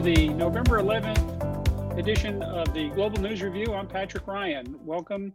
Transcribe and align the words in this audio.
to 0.00 0.14
the 0.14 0.28
November 0.30 0.78
11th 0.80 1.98
edition 1.98 2.42
of 2.42 2.72
the 2.72 2.88
Global 2.90 3.20
News 3.20 3.42
Review. 3.42 3.74
I'm 3.74 3.86
Patrick 3.86 4.26
Ryan. 4.26 4.74
Welcome. 4.82 5.34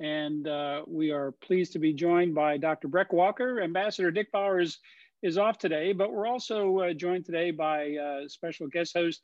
And 0.00 0.48
uh, 0.48 0.84
we 0.86 1.10
are 1.10 1.32
pleased 1.32 1.72
to 1.74 1.78
be 1.78 1.92
joined 1.92 2.34
by 2.34 2.56
Dr. 2.56 2.88
Breck 2.88 3.12
Walker. 3.12 3.60
Ambassador 3.60 4.10
Dick 4.10 4.32
Bowers 4.32 4.78
is 5.22 5.36
off 5.36 5.58
today, 5.58 5.92
but 5.92 6.14
we're 6.14 6.26
also 6.26 6.78
uh, 6.78 6.92
joined 6.94 7.26
today 7.26 7.50
by 7.50 7.94
uh, 7.96 8.28
special 8.28 8.68
guest 8.68 8.94
host 8.94 9.20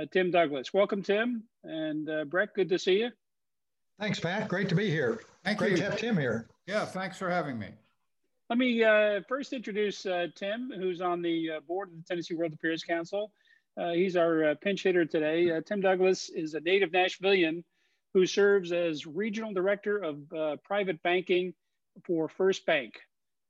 uh, 0.00 0.06
Tim 0.10 0.32
Douglas. 0.32 0.74
Welcome, 0.74 1.04
Tim. 1.04 1.44
And 1.62 2.10
uh, 2.10 2.24
Breck, 2.24 2.56
good 2.56 2.68
to 2.70 2.80
see 2.80 2.98
you. 2.98 3.10
Thanks, 4.00 4.18
Pat. 4.18 4.48
Great 4.48 4.68
to 4.70 4.74
be 4.74 4.90
here. 4.90 5.20
Thank 5.44 5.58
Great 5.58 5.72
you. 5.72 5.76
to 5.76 5.84
have 5.84 5.98
Tim 5.98 6.16
here. 6.16 6.48
Yeah, 6.66 6.84
thanks 6.84 7.16
for 7.16 7.30
having 7.30 7.60
me. 7.60 7.68
Let 8.50 8.58
me 8.58 8.82
uh, 8.82 9.20
first 9.28 9.52
introduce 9.52 10.04
uh, 10.04 10.26
Tim, 10.34 10.72
who's 10.76 11.00
on 11.00 11.22
the 11.22 11.50
uh, 11.58 11.60
board 11.60 11.90
of 11.90 11.96
the 11.96 12.02
Tennessee 12.02 12.34
World 12.34 12.52
Affairs 12.52 12.82
Council. 12.82 13.30
Uh, 13.76 13.92
he's 13.92 14.16
our 14.16 14.50
uh, 14.50 14.54
pinch 14.60 14.82
hitter 14.82 15.04
today. 15.04 15.50
Uh, 15.50 15.60
Tim 15.60 15.80
Douglas 15.80 16.28
is 16.28 16.54
a 16.54 16.60
native 16.60 16.90
Nashvillian 16.90 17.64
who 18.12 18.26
serves 18.26 18.72
as 18.72 19.06
regional 19.06 19.54
director 19.54 19.96
of 19.96 20.18
private 20.64 21.02
banking 21.02 21.54
for 22.04 22.28
First 22.28 22.66
Bank. 22.66 22.94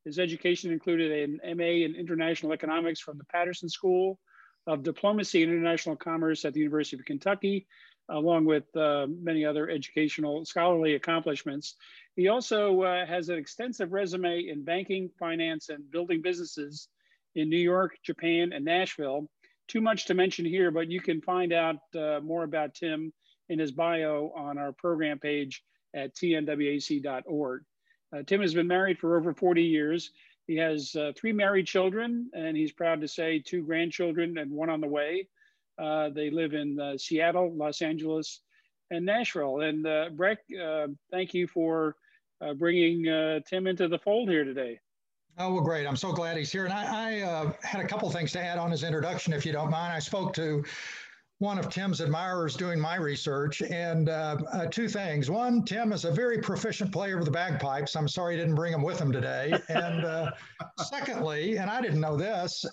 His 0.04 0.20
education 0.20 0.70
included 0.70 1.10
an 1.10 1.56
MA 1.56 1.84
in 1.84 1.96
international 1.96 2.52
economics 2.52 3.00
from 3.00 3.18
the 3.18 3.24
Patterson 3.24 3.68
School 3.68 4.20
of 4.68 4.84
Diplomacy 4.84 5.42
and 5.42 5.52
International 5.52 5.96
Commerce 5.96 6.44
at 6.44 6.54
the 6.54 6.60
University 6.60 6.96
of 6.96 7.04
Kentucky, 7.04 7.66
along 8.08 8.44
with 8.44 8.64
many 8.74 9.44
other 9.44 9.68
educational 9.68 10.44
scholarly 10.44 10.94
accomplishments. 10.94 11.74
He 12.14 12.28
also 12.28 12.82
uh, 12.82 13.06
has 13.06 13.30
an 13.30 13.38
extensive 13.38 13.92
resume 13.92 14.46
in 14.48 14.64
banking, 14.64 15.10
finance, 15.18 15.70
and 15.70 15.90
building 15.90 16.20
businesses 16.22 16.88
in 17.34 17.48
New 17.48 17.56
York, 17.56 17.96
Japan, 18.04 18.52
and 18.52 18.64
Nashville. 18.64 19.28
Too 19.72 19.80
much 19.80 20.04
to 20.04 20.14
mention 20.14 20.44
here, 20.44 20.70
but 20.70 20.90
you 20.90 21.00
can 21.00 21.22
find 21.22 21.50
out 21.50 21.76
uh, 21.96 22.20
more 22.22 22.44
about 22.44 22.74
Tim 22.74 23.10
in 23.48 23.58
his 23.58 23.72
bio 23.72 24.30
on 24.36 24.58
our 24.58 24.70
program 24.70 25.18
page 25.18 25.64
at 25.94 26.14
tnwac.org. 26.14 27.62
Uh, 28.14 28.22
Tim 28.26 28.42
has 28.42 28.52
been 28.52 28.66
married 28.66 28.98
for 28.98 29.16
over 29.16 29.32
40 29.32 29.62
years. 29.62 30.10
He 30.46 30.56
has 30.56 30.94
uh, 30.94 31.12
three 31.16 31.32
married 31.32 31.66
children, 31.66 32.28
and 32.34 32.54
he's 32.54 32.70
proud 32.70 33.00
to 33.00 33.08
say 33.08 33.38
two 33.38 33.62
grandchildren 33.62 34.36
and 34.36 34.50
one 34.50 34.68
on 34.68 34.82
the 34.82 34.88
way. 34.88 35.28
Uh, 35.78 36.10
they 36.10 36.28
live 36.28 36.52
in 36.52 36.78
uh, 36.78 36.98
Seattle, 36.98 37.56
Los 37.56 37.80
Angeles, 37.80 38.40
and 38.90 39.06
Nashville. 39.06 39.60
And 39.60 39.86
Breck, 40.18 40.40
thank 41.10 41.32
you 41.32 41.46
for 41.46 41.96
uh, 42.42 42.52
bringing 42.52 43.08
uh, 43.08 43.40
Tim 43.46 43.66
into 43.66 43.88
the 43.88 43.98
fold 43.98 44.28
here 44.28 44.44
today. 44.44 44.80
Oh, 45.38 45.54
well, 45.54 45.62
great. 45.62 45.86
I'm 45.86 45.96
so 45.96 46.12
glad 46.12 46.36
he's 46.36 46.52
here. 46.52 46.64
And 46.64 46.74
I, 46.74 47.18
I 47.18 47.20
uh, 47.22 47.52
had 47.62 47.82
a 47.82 47.88
couple 47.88 48.10
things 48.10 48.32
to 48.32 48.40
add 48.40 48.58
on 48.58 48.70
his 48.70 48.82
introduction, 48.82 49.32
if 49.32 49.46
you 49.46 49.52
don't 49.52 49.70
mind. 49.70 49.92
I 49.92 49.98
spoke 49.98 50.34
to 50.34 50.62
one 51.38 51.58
of 51.58 51.70
Tim's 51.70 52.00
admirers 52.00 52.54
doing 52.54 52.78
my 52.78 52.96
research, 52.96 53.62
and 53.62 54.08
uh, 54.08 54.36
uh, 54.52 54.66
two 54.66 54.88
things. 54.88 55.30
One, 55.30 55.64
Tim 55.64 55.92
is 55.92 56.04
a 56.04 56.12
very 56.12 56.38
proficient 56.38 56.92
player 56.92 57.18
of 57.18 57.24
the 57.24 57.30
bagpipes. 57.30 57.96
I'm 57.96 58.06
sorry 58.06 58.34
he 58.34 58.40
didn't 58.40 58.54
bring 58.54 58.72
him 58.72 58.82
with 58.82 59.00
him 59.00 59.10
today. 59.10 59.52
And 59.68 60.04
uh, 60.04 60.30
secondly, 60.84 61.56
and 61.56 61.68
I 61.68 61.80
didn't 61.80 62.00
know 62.00 62.16
this, 62.16 62.64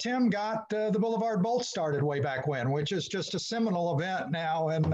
Tim 0.00 0.28
got 0.28 0.68
the 0.68 0.94
Boulevard 1.00 1.42
Bolt 1.42 1.64
started 1.64 2.02
way 2.02 2.20
back 2.20 2.46
when, 2.46 2.70
which 2.72 2.92
is 2.92 3.06
just 3.06 3.34
a 3.34 3.38
seminal 3.38 3.98
event 3.98 4.30
now 4.30 4.68
in 4.70 4.92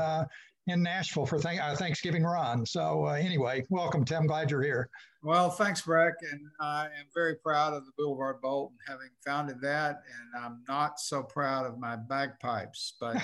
in 0.66 0.82
Nashville 0.82 1.26
for 1.26 1.38
th- 1.38 1.60
uh, 1.60 1.76
Thanksgiving 1.76 2.24
run. 2.24 2.66
So 2.66 3.06
uh, 3.06 3.12
anyway, 3.12 3.64
welcome, 3.70 4.04
Tim. 4.04 4.26
Glad 4.26 4.50
you're 4.50 4.62
here. 4.62 4.88
Well, 5.22 5.50
thanks, 5.50 5.80
Breck, 5.80 6.14
and 6.30 6.40
I 6.60 6.84
am 6.86 7.06
very 7.14 7.36
proud 7.36 7.72
of 7.72 7.84
the 7.84 7.92
Boulevard 7.96 8.40
Bolt 8.40 8.72
and 8.72 8.78
having 8.86 9.10
founded 9.24 9.60
that. 9.60 10.02
And 10.34 10.44
I'm 10.44 10.62
not 10.68 11.00
so 11.00 11.22
proud 11.22 11.66
of 11.66 11.78
my 11.78 11.96
bagpipes, 11.96 12.94
but 13.00 13.16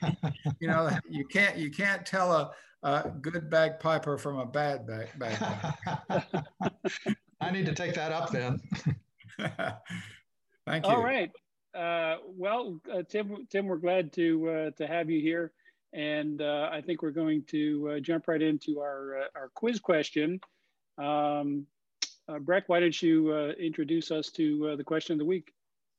you 0.60 0.68
know, 0.68 0.90
you 1.08 1.24
can't 1.26 1.56
you 1.56 1.70
can't 1.70 2.04
tell 2.04 2.32
a, 2.32 2.50
a 2.82 3.10
good 3.20 3.50
bagpiper 3.50 4.18
from 4.18 4.38
a 4.38 4.46
bad 4.46 4.86
bag, 4.86 5.08
bagpiper. 5.18 6.44
I 7.40 7.50
need 7.50 7.66
to 7.66 7.74
take 7.74 7.94
that 7.94 8.12
up 8.12 8.30
then. 8.30 8.60
Thank 10.66 10.86
you. 10.86 10.90
All 10.90 11.02
right. 11.02 11.30
Uh, 11.74 12.18
well, 12.28 12.80
uh, 12.92 13.02
Tim, 13.08 13.46
Tim, 13.50 13.66
we're 13.66 13.76
glad 13.76 14.12
to 14.14 14.48
uh, 14.48 14.70
to 14.76 14.86
have 14.86 15.10
you 15.10 15.20
here. 15.20 15.52
And 15.94 16.42
uh, 16.42 16.68
I 16.72 16.80
think 16.80 17.02
we're 17.02 17.10
going 17.10 17.44
to 17.48 17.94
uh, 17.96 18.00
jump 18.00 18.26
right 18.26 18.42
into 18.42 18.80
our, 18.80 19.20
uh, 19.20 19.38
our 19.38 19.50
quiz 19.54 19.78
question. 19.78 20.40
Um, 20.98 21.66
uh, 22.28 22.38
Breck, 22.40 22.64
why 22.68 22.80
don't 22.80 23.00
you 23.00 23.32
uh, 23.32 23.52
introduce 23.60 24.10
us 24.10 24.30
to 24.30 24.74
the 24.76 24.84
question 24.84 25.14
of 25.14 25.18
the 25.20 25.24
week? 25.24 25.52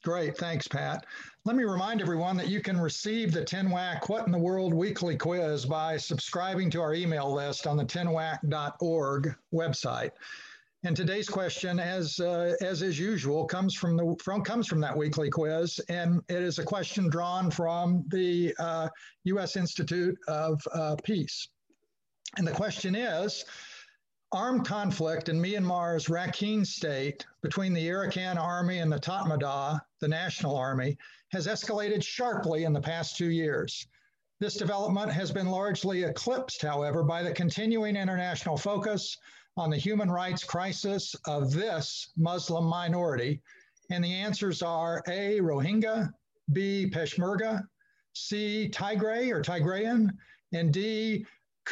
Great, 0.03 0.37
thanks, 0.37 0.67
Pat. 0.67 1.05
Let 1.45 1.55
me 1.55 1.63
remind 1.63 2.01
everyone 2.01 2.37
that 2.37 2.47
you 2.47 2.61
can 2.61 2.79
receive 2.79 3.31
the 3.31 3.41
TNWAC 3.41 4.07
What 4.07 4.27
in 4.27 4.31
the 4.31 4.37
World 4.37 4.73
weekly 4.73 5.17
quiz 5.17 5.65
by 5.65 5.97
subscribing 5.97 6.69
to 6.71 6.81
our 6.81 6.93
email 6.93 7.33
list 7.33 7.65
on 7.65 7.75
the 7.75 7.85
tnwac.org 7.85 9.35
website. 9.53 10.11
And 10.85 10.95
today's 10.95 11.27
question, 11.27 11.79
as 11.79 12.19
uh, 12.19 12.53
as 12.61 12.83
is 12.83 12.99
usual, 12.99 13.45
comes 13.45 13.73
from 13.73 13.97
the 13.97 14.15
from 14.23 14.43
comes 14.43 14.67
from 14.67 14.79
that 14.81 14.95
weekly 14.95 15.31
quiz, 15.31 15.79
and 15.89 16.21
it 16.29 16.43
is 16.43 16.59
a 16.59 16.63
question 16.63 17.09
drawn 17.09 17.49
from 17.49 18.05
the 18.09 18.53
uh, 18.59 18.89
U.S. 19.23 19.55
Institute 19.55 20.15
of 20.27 20.61
uh, 20.71 20.95
Peace. 21.03 21.47
And 22.37 22.45
the 22.45 22.51
question 22.51 22.93
is: 22.93 23.45
Armed 24.31 24.67
conflict 24.67 25.27
in 25.27 25.41
Myanmar's 25.41 26.05
Rakhine 26.05 26.67
state 26.67 27.25
between 27.41 27.73
the 27.73 27.87
Arakan 27.87 28.37
army 28.37 28.77
and 28.77 28.91
the 28.91 28.99
Tatmadaw, 28.99 29.79
the 30.01 30.07
National 30.07 30.55
Army, 30.55 30.99
has 31.31 31.47
escalated 31.47 32.03
sharply 32.03 32.63
in 32.63 32.73
the 32.73 32.81
past 32.81 33.17
two 33.17 33.31
years. 33.31 33.87
This 34.39 34.53
development 34.53 35.11
has 35.11 35.31
been 35.31 35.47
largely 35.47 36.03
eclipsed, 36.03 36.61
however, 36.61 37.01
by 37.01 37.23
the 37.23 37.31
continuing 37.31 37.95
international 37.95 38.55
focus 38.55 39.17
on 39.57 39.69
the 39.69 39.77
human 39.77 40.09
rights 40.09 40.43
crisis 40.43 41.15
of 41.25 41.51
this 41.51 42.09
Muslim 42.17 42.65
minority? 42.65 43.41
And 43.91 44.03
the 44.03 44.13
answers 44.13 44.61
are 44.61 45.01
A, 45.07 45.39
Rohingya, 45.39 46.11
B, 46.53 46.91
Peshmerga, 46.93 47.63
C, 48.13 48.69
Tigray 48.73 49.31
or 49.31 49.41
Tigrayan, 49.41 50.09
and 50.53 50.73
D, 50.73 51.25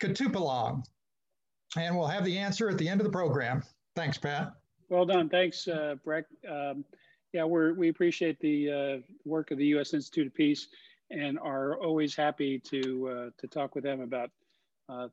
Kutupalong. 0.00 0.82
And 1.76 1.96
we'll 1.96 2.06
have 2.06 2.24
the 2.24 2.38
answer 2.38 2.68
at 2.68 2.78
the 2.78 2.88
end 2.88 3.00
of 3.00 3.04
the 3.04 3.12
program. 3.12 3.62
Thanks, 3.96 4.16
Pat. 4.18 4.52
Well 4.88 5.04
done. 5.04 5.28
Thanks, 5.28 5.66
uh, 5.66 5.96
Breck. 6.04 6.26
Um, 6.48 6.84
yeah, 7.32 7.44
we 7.44 7.72
we 7.72 7.88
appreciate 7.88 8.38
the 8.38 8.70
uh, 8.70 8.98
work 9.24 9.50
of 9.50 9.58
the 9.58 9.66
U.S. 9.66 9.92
Institute 9.92 10.28
of 10.28 10.34
Peace 10.34 10.68
and 11.10 11.38
are 11.38 11.80
always 11.80 12.14
happy 12.14 12.60
to 12.60 13.08
uh, 13.08 13.30
to 13.38 13.46
talk 13.48 13.74
with 13.74 13.82
them 13.82 14.00
about 14.00 14.30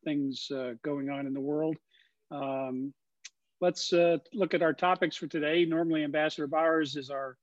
things 0.03 0.49
uh, 0.51 0.73
going 0.83 1.09
on 1.09 1.27
in 1.27 1.33
the 1.33 1.39
world. 1.39 1.77
Um, 2.31 2.93
let's 3.59 3.93
uh, 3.93 4.17
look 4.33 4.53
at 4.53 4.61
our 4.61 4.73
topics 4.73 5.15
for 5.15 5.27
today. 5.27 5.65
Normally, 5.65 6.03
Ambassador 6.03 6.47
Bowers 6.47 6.95
is 6.95 7.09
our 7.09 7.37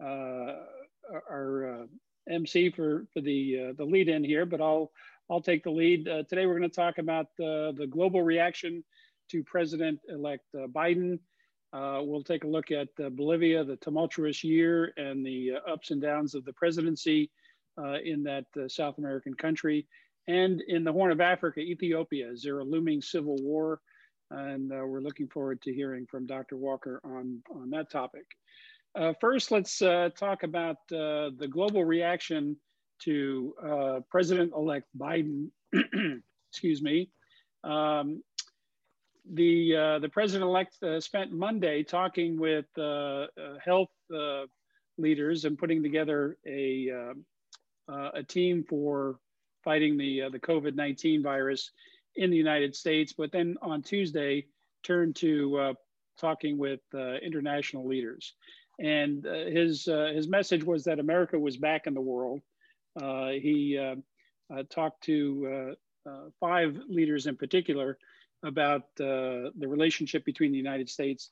our 0.00 1.86
MC 2.28 2.70
for 2.70 3.06
for 3.12 3.20
the 3.20 3.74
the 3.76 3.84
lead 3.84 4.08
in 4.08 4.24
here, 4.24 4.46
but 4.46 4.60
I'll 4.60 4.90
I'll 5.30 5.42
take 5.42 5.64
the 5.64 5.70
lead. 5.70 6.04
today, 6.04 6.46
we're 6.46 6.58
going 6.58 6.70
to 6.70 6.74
talk 6.74 6.98
about 6.98 7.26
the 7.38 7.74
the 7.76 7.86
global 7.86 8.22
reaction 8.22 8.84
to 9.30 9.44
President-elect 9.44 10.44
Biden. 10.54 11.18
Uh, 11.72 12.00
we'll 12.02 12.22
take 12.22 12.44
a 12.44 12.48
look 12.48 12.70
at 12.72 12.88
uh, 13.02 13.08
Bolivia, 13.10 13.62
the 13.62 13.76
tumultuous 13.76 14.42
year 14.42 14.92
and 14.96 15.24
the 15.24 15.52
uh, 15.52 15.72
ups 15.72 15.92
and 15.92 16.02
downs 16.02 16.34
of 16.34 16.44
the 16.44 16.52
presidency 16.52 17.30
in 18.04 18.22
that 18.22 18.44
South 18.68 18.98
American 18.98 19.32
country. 19.32 19.86
And 20.30 20.60
in 20.60 20.84
the 20.84 20.92
Horn 20.92 21.10
of 21.10 21.20
Africa, 21.20 21.58
Ethiopia, 21.58 22.30
is 22.30 22.42
there 22.42 22.60
a 22.60 22.64
looming 22.64 23.02
civil 23.02 23.36
war? 23.42 23.80
And 24.30 24.72
uh, 24.72 24.86
we're 24.86 25.00
looking 25.00 25.26
forward 25.26 25.60
to 25.62 25.74
hearing 25.74 26.06
from 26.08 26.24
Dr. 26.24 26.56
Walker 26.56 27.00
on, 27.02 27.42
on 27.52 27.70
that 27.70 27.90
topic. 27.90 28.26
Uh, 28.94 29.12
first, 29.20 29.50
let's 29.50 29.82
uh, 29.82 30.10
talk 30.16 30.44
about 30.44 30.76
uh, 30.92 31.34
the 31.36 31.48
global 31.50 31.84
reaction 31.84 32.56
to 33.02 33.54
uh, 33.60 34.00
President-elect 34.08 34.86
Biden. 34.96 35.48
Excuse 36.52 36.80
me. 36.80 37.10
Um, 37.64 38.22
the 39.32 39.76
uh, 39.76 39.98
the 39.98 40.08
president-elect 40.08 40.78
spent 41.00 41.32
Monday 41.32 41.82
talking 41.82 42.38
with 42.38 42.66
health 43.64 43.90
leaders 44.96 45.44
and 45.44 45.58
putting 45.58 45.82
together 45.82 46.36
a 46.46 47.12
a 47.88 48.22
team 48.24 48.64
for 48.68 49.18
fighting 49.64 49.96
the 49.96 50.22
uh, 50.22 50.28
the 50.30 50.40
COVID 50.40 50.74
nineteen 50.74 51.22
virus 51.22 51.70
in 52.16 52.30
the 52.30 52.36
United 52.36 52.74
States, 52.74 53.12
but 53.12 53.32
then 53.32 53.56
on 53.62 53.82
Tuesday 53.82 54.46
turned 54.82 55.16
to 55.16 55.58
uh, 55.58 55.74
talking 56.18 56.58
with 56.58 56.80
uh, 56.94 57.14
international 57.16 57.86
leaders. 57.86 58.34
And 58.78 59.26
uh, 59.26 59.44
his 59.46 59.86
uh, 59.88 60.12
his 60.14 60.28
message 60.28 60.64
was 60.64 60.84
that 60.84 60.98
America 60.98 61.38
was 61.38 61.56
back 61.56 61.86
in 61.86 61.94
the 61.94 62.00
world. 62.00 62.40
He 62.98 63.78
talked 64.70 65.02
to 65.04 65.76
five 66.40 66.78
leaders 66.88 67.26
in 67.26 67.36
particular 67.36 67.98
about 68.42 68.82
the 68.96 69.52
relationship 69.56 70.24
between 70.24 70.50
the 70.50 70.58
United 70.58 70.88
States 70.88 71.30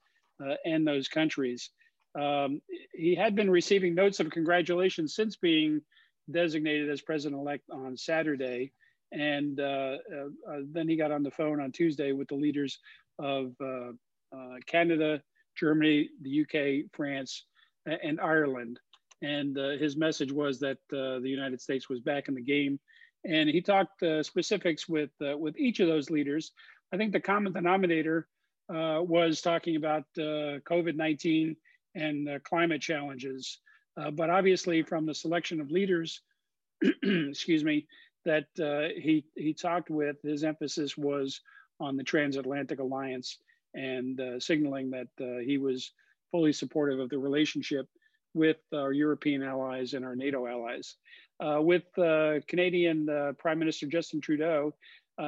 and 0.65 0.87
those 0.87 1.09
countries. 1.09 1.71
Um, 2.19 2.61
he 2.93 3.15
had 3.15 3.35
been 3.35 3.51
receiving 3.51 3.95
notes 3.95 4.21
of 4.21 4.31
congratulations 4.31 5.15
since 5.15 5.37
being 5.37 5.83
designated 6.31 6.91
as 6.91 7.01
president-elect 7.01 7.65
on 7.71 7.97
Saturday. 7.97 8.73
And 9.13 9.59
uh, 9.59 9.97
uh, 10.13 10.51
uh 10.51 10.61
then 10.71 10.89
he 10.89 10.97
got 10.97 11.11
on 11.11 11.23
the 11.23 11.31
phone 11.31 11.61
on 11.61 11.73
Tuesday 11.73 12.13
with 12.13 12.29
the 12.29 12.35
leaders 12.35 12.79
of 13.19 13.53
uh, 13.61 13.93
uh, 14.35 14.57
Canada, 14.67 15.23
Germany, 15.57 16.11
the 16.23 16.43
UK, 16.43 16.91
France, 16.93 17.45
and 17.87 18.21
Ireland. 18.21 18.79
And 19.23 19.57
his 19.81 19.97
message 19.97 20.31
was 20.31 20.61
that 20.61 20.79
the 20.91 21.21
United 21.25 21.61
States 21.61 21.89
was 21.89 22.01
back 22.01 22.29
in 22.29 22.35
the 22.35 22.43
game. 22.43 22.79
And 23.25 23.49
he 23.49 23.61
talked 23.61 24.05
specifics 24.23 24.89
with, 24.89 25.11
with 25.21 25.57
each 25.59 25.81
of 25.81 25.89
those 25.89 26.11
leaders. 26.11 26.53
I 26.93 26.99
think 26.99 27.13
the 27.13 27.21
common 27.21 27.53
denominator 27.53 28.29
was 28.69 29.41
talking 29.41 29.75
about 29.75 30.05
COVID 30.17 30.95
19 30.95 31.57
and 31.97 32.45
climate 32.45 32.83
challenges. 32.83 33.59
Uh, 33.99 34.11
but 34.11 34.31
obviously, 34.31 34.83
from 34.83 35.07
the 35.07 35.15
selection 35.15 35.61
of 35.61 35.71
leaders, 35.71 36.23
excuse 37.03 37.65
me, 37.65 37.87
that 38.25 38.47
uh, 38.61 38.95
he 39.01 39.25
he 39.37 39.53
talked 39.53 39.91
with, 39.91 40.17
his 40.23 40.45
emphasis 40.45 40.97
was 40.97 41.41
on 41.81 41.97
the 41.97 42.05
transatlantic 42.05 42.79
alliance 42.79 43.39
and 43.75 44.21
uh, 44.21 44.39
signaling 44.41 44.91
that 44.91 45.09
uh, 45.21 45.39
he 45.39 45.59
was 45.59 45.93
fully 46.31 46.53
supportive 46.53 47.01
of 47.01 47.09
the 47.09 47.19
relationship 47.19 47.87
with 48.35 48.59
our 48.75 48.93
European 48.93 49.43
allies 49.43 49.95
and 49.95 50.05
our 50.05 50.15
NATO 50.15 50.47
allies. 50.47 50.97
Uh, 51.41 51.61
with 51.61 51.87
uh, 51.99 52.41
Canadian 52.47 53.07
Prime 53.39 53.59
Minister 53.59 53.87
Justin 53.87 54.21
Trudeau, 54.21 54.75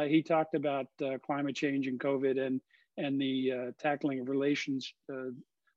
he 0.07 0.23
talked 0.23 0.55
about 0.55 0.87
climate 1.25 1.57
change 1.57 1.87
and 1.89 1.99
COVID 1.99 2.41
and 2.41 2.61
and 2.97 3.21
the 3.21 3.73
tackling 3.79 4.21
of 4.21 4.29
relations 4.29 4.93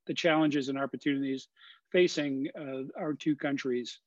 the 0.06 0.14
challenges 0.14 0.68
and 0.68 0.78
opportunities 0.78 1.48
facing 1.94 2.48
uh, 2.58 3.00
our 3.00 3.14
two 3.14 3.36
countries. 3.36 4.00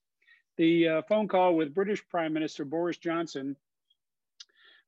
The 0.58 0.88
uh, 0.90 1.02
phone 1.04 1.30
call 1.30 1.56
with 1.56 1.74
British 1.74 2.06
Prime 2.10 2.34
Minister 2.34 2.66
Boris 2.66 2.98
Johnson 2.98 3.56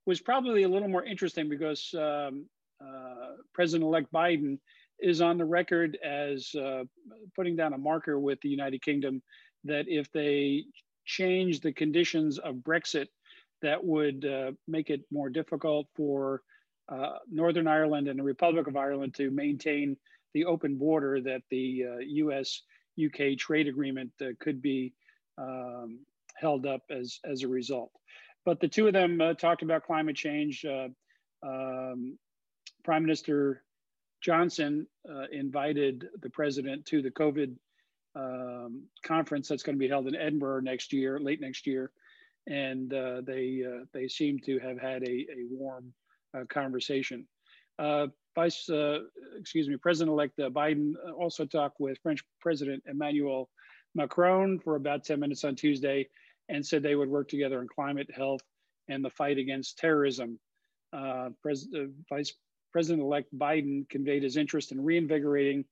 was 0.06 0.20
probably 0.20 0.64
a 0.64 0.68
little 0.68 0.90
more 0.90 1.06
interesting 1.06 1.48
because 1.48 1.96
um, 1.98 2.46
uh, 2.82 3.38
President-elect 3.54 4.12
Biden 4.12 4.60
is 5.00 5.22
on 5.22 5.38
the 5.38 5.46
record 5.46 5.98
as 6.04 6.54
uh, 6.56 6.84
putting 7.38 7.56
down 7.56 7.72
a 7.72 7.78
marker 7.78 8.20
with 8.20 8.42
the 8.42 8.50
United 8.50 8.82
Kingdom 8.82 9.22
that 9.64 9.86
if 9.88 10.12
they 10.12 10.66
change 11.06 11.62
the 11.62 11.72
conditions 11.72 12.38
of 12.38 12.56
Brexit, 12.56 13.08
that 13.62 13.82
would 13.82 14.26
uh, 14.26 14.52
make 14.68 14.90
it 14.90 15.06
more 15.10 15.30
difficult 15.30 15.88
for 15.96 16.42
uh, 16.90 17.20
Northern 17.32 17.68
Ireland 17.68 18.10
and 18.10 18.20
the 18.20 18.24
Republic 18.24 18.68
of 18.68 18.76
Ireland 18.76 19.14
to 19.16 19.32
maintain 19.32 19.96
the 20.34 20.44
open 20.44 20.76
border 20.76 21.22
that 21.22 21.44
the 21.50 21.86
uh, 21.86 21.98
US 22.00 22.62
UK 23.06 23.38
trade 23.38 23.68
agreement 23.68 24.12
uh, 24.22 24.28
could 24.40 24.62
be 24.62 24.94
um, 25.38 26.00
held 26.36 26.66
up 26.66 26.82
as, 26.90 27.20
as 27.24 27.44
a 27.44 27.48
result. 27.48 27.92
But 28.46 28.60
the 28.60 28.68
two 28.68 28.88
of 28.88 28.94
them 28.94 29.20
uh, 29.22 29.34
talked 29.34 29.62
about 29.62 29.86
climate 29.86 30.16
change. 30.16 30.66
Uh, 30.66 30.88
um, 31.44 32.18
Prime 32.84 33.04
Minister 33.04 33.64
Johnson 34.22 34.88
uh, 35.10 35.26
invited 35.32 36.08
the 36.22 36.30
president 36.30 36.86
to 36.88 37.02
the 37.02 37.12
COVID 37.12 37.56
um, 38.16 38.84
conference 39.04 39.48
that's 39.48 39.64
going 39.64 39.76
to 39.76 39.80
be 39.80 39.88
held 39.88 40.08
in 40.08 40.16
Edinburgh 40.16 40.62
next 40.62 40.94
year, 40.94 41.20
late 41.20 41.42
next 41.42 41.68
year. 41.68 41.92
And 42.48 42.94
uh, 42.94 43.22
they, 43.26 43.64
they 43.94 44.08
seem 44.08 44.40
to 44.40 44.60
have 44.60 44.80
had 44.80 45.04
a, 45.04 45.12
a 45.12 45.46
warm 45.52 45.94
conversation. 46.50 47.28
Vice, 48.36 48.70
uh, 48.70 49.00
excuse 49.38 49.68
me, 49.68 49.76
President-elect 49.76 50.40
uh, 50.40 50.50
Biden 50.50 50.94
uh, 51.06 51.12
also 51.12 51.46
talked 51.46 51.80
with 51.80 51.98
French 52.02 52.22
President 52.40 52.82
Emmanuel 52.88 53.50
Macron 53.96 54.60
for 54.60 54.76
about 54.76 55.04
10 55.04 55.20
minutes 55.20 55.44
on 55.44 55.56
Tuesday 55.56 56.08
and 56.48 56.66
said 56.66 56.82
they 56.82 56.96
would 56.96 57.10
work 57.10 57.28
together 57.28 57.60
on 57.60 57.68
climate, 57.68 58.10
health, 58.16 58.42
and 58.88 59.04
the 59.04 59.10
fight 59.10 59.38
against 59.38 59.78
terrorism. 59.78 60.40
Uh, 60.94 61.30
Pres 61.42 61.68
uh, 61.76 61.88
Vice 62.10 62.34
President-elect 62.72 63.28
Biden 63.38 63.88
conveyed 63.90 64.24
his 64.24 64.38
interest 64.38 64.72
in 64.72 64.82
reinvigorating 64.82 65.66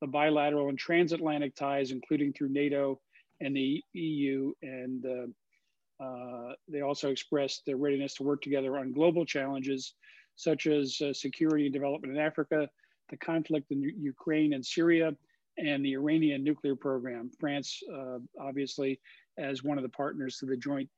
the 0.00 0.06
bilateral 0.06 0.68
and 0.68 0.78
transatlantic 0.78 1.54
ties, 1.54 1.90
including 1.90 2.32
through 2.32 2.50
NATO 2.50 3.00
and 3.40 3.56
the 3.56 3.82
EU. 3.94 4.52
And 4.62 5.04
uh, 5.04 6.04
uh, 6.04 6.52
they 6.68 6.82
also 6.82 7.10
expressed 7.10 7.62
their 7.66 7.76
readiness 7.76 8.14
to 8.14 8.22
work 8.22 8.42
together 8.42 8.78
on 8.78 8.92
global 8.92 9.24
challenges 9.24 9.94
such 10.36 10.66
as 10.66 11.00
uh, 11.00 11.12
security 11.12 11.66
and 11.66 11.72
development 11.72 12.14
in 12.14 12.20
Africa, 12.20 12.68
the 13.10 13.16
conflict 13.16 13.70
in 13.70 13.82
U 13.82 13.92
Ukraine 13.98 14.54
and 14.54 14.64
Syria, 14.64 15.14
and 15.58 15.84
the 15.84 15.92
Iranian 15.94 16.42
nuclear 16.42 16.74
program. 16.74 17.30
France, 17.38 17.82
uh, 17.92 18.18
obviously, 18.40 19.00
as 19.38 19.62
one 19.62 19.78
of 19.78 19.82
the 19.82 19.88
partners 19.90 20.38
to 20.38 20.46
the 20.46 20.56
Joint 20.56 20.88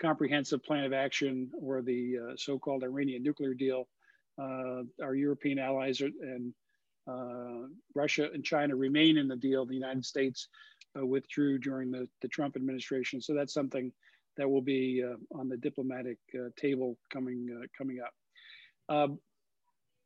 Comprehensive 0.00 0.62
Plan 0.62 0.84
of 0.84 0.92
Action 0.92 1.50
or 1.60 1.82
the 1.82 2.16
uh, 2.18 2.36
so 2.36 2.58
called 2.58 2.84
Iranian 2.84 3.22
nuclear 3.22 3.54
deal. 3.54 3.88
Uh, 4.38 4.82
our 5.02 5.14
European 5.14 5.58
allies 5.58 6.00
are, 6.00 6.10
and 6.20 6.52
uh, 7.08 7.68
Russia 7.94 8.28
and 8.32 8.44
China 8.44 8.76
remain 8.76 9.16
in 9.16 9.28
the 9.28 9.36
deal. 9.36 9.64
The 9.64 9.74
United 9.74 10.04
States 10.04 10.48
uh, 10.98 11.06
withdrew 11.06 11.58
during 11.58 11.90
the, 11.90 12.06
the 12.20 12.28
Trump 12.28 12.56
administration. 12.56 13.20
So 13.20 13.34
that's 13.34 13.54
something 13.54 13.90
that 14.36 14.48
will 14.48 14.60
be 14.60 15.02
on 15.34 15.48
the 15.48 15.56
diplomatic 15.56 16.18
table 16.56 16.98
coming, 17.10 17.48
coming 17.78 18.00
up. 18.04 18.12
Uh, 18.88 19.08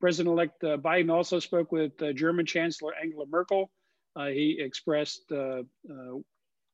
President-elect 0.00 0.64
uh, 0.64 0.78
Biden 0.78 1.12
also 1.12 1.38
spoke 1.38 1.72
with 1.72 2.00
uh, 2.02 2.12
German 2.12 2.46
Chancellor 2.46 2.92
Angela 2.94 3.26
Merkel. 3.28 3.70
Uh, 4.16 4.28
he 4.28 4.56
expressed 4.58 5.30
uh, 5.30 5.62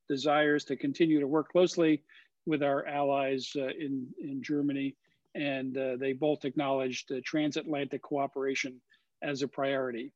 desires 0.08 0.64
to 0.64 0.76
continue 0.76 1.18
to 1.18 1.26
work 1.26 1.48
closely 1.50 2.04
with 2.46 2.62
our 2.62 2.86
allies 2.86 3.50
in, 3.56 4.06
in 4.20 4.40
Germany, 4.40 4.94
and 5.34 5.76
they 5.98 6.12
both 6.12 6.44
acknowledged 6.44 7.10
transatlantic 7.24 8.02
cooperation 8.02 8.80
as 9.22 9.42
a 9.42 9.48
priority. 9.48 10.12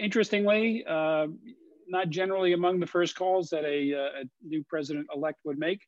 interestingly, 0.00 0.84
not 0.88 2.10
generally 2.10 2.52
among 2.52 2.80
the 2.80 2.86
first 2.86 3.14
calls 3.14 3.50
that 3.50 3.64
a, 3.64 3.92
a 3.92 4.24
new 4.44 4.64
president-elect 4.64 5.38
would 5.44 5.58
make, 5.58 5.82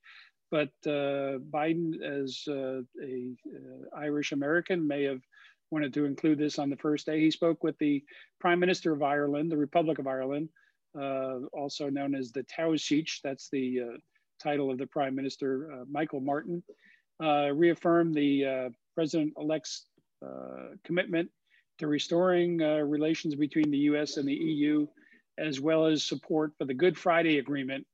but 0.55 0.71
uh, 0.87 1.39
Biden, 1.51 2.01
as 2.01 2.45
uh, 2.47 2.83
a 3.03 3.33
uh, 3.45 3.99
Irish 3.99 4.31
American, 4.31 4.87
may 4.87 5.03
have 5.03 5.21
wanted 5.71 5.95
to 5.95 6.05
include 6.05 6.39
this 6.39 6.59
on 6.59 6.71
the 6.71 6.77
first 6.77 7.07
day. 7.07 7.21
He 7.21 7.31
spoke 7.31 7.65
with 7.65 7.77
the 7.79 8.03
Prime 8.41 8.61
Minister 8.61 8.93
of 8.93 9.03
Ireland, 9.03 9.51
the 9.51 9.57
Republic 9.57 9.99
of 9.99 10.07
Ireland, 10.07 10.49
uh, 10.99 11.41
also 11.53 11.91
known 11.91 12.15
as 12.15 12.31
the 12.31 12.45
Taoiseach. 12.45 13.21
That's 13.23 13.49
the 13.51 13.81
uh, 13.81 13.97
title 14.41 14.71
of 14.71 14.79
the 14.79 14.87
Prime 14.87 15.15
Minister, 15.15 15.71
uh, 15.73 15.85
Michael 15.91 16.21
Martin, 16.21 16.63
reaffirmed 17.21 18.15
the 18.15 18.71
President-elect's 18.95 19.87
commitment 20.85 21.31
to 21.79 21.87
restoring 21.87 22.59
relations 22.59 23.35
between 23.35 23.71
the 23.71 23.79
U.S. 23.79 24.17
and 24.17 24.29
the 24.29 24.35
EU, 24.35 24.87
as 25.39 25.61
well 25.61 25.87
as 25.87 26.05
support 26.05 26.53
for 26.59 26.65
the 26.65 26.75
Good 26.75 26.97
Friday 26.97 27.39
Agreement, 27.39 27.85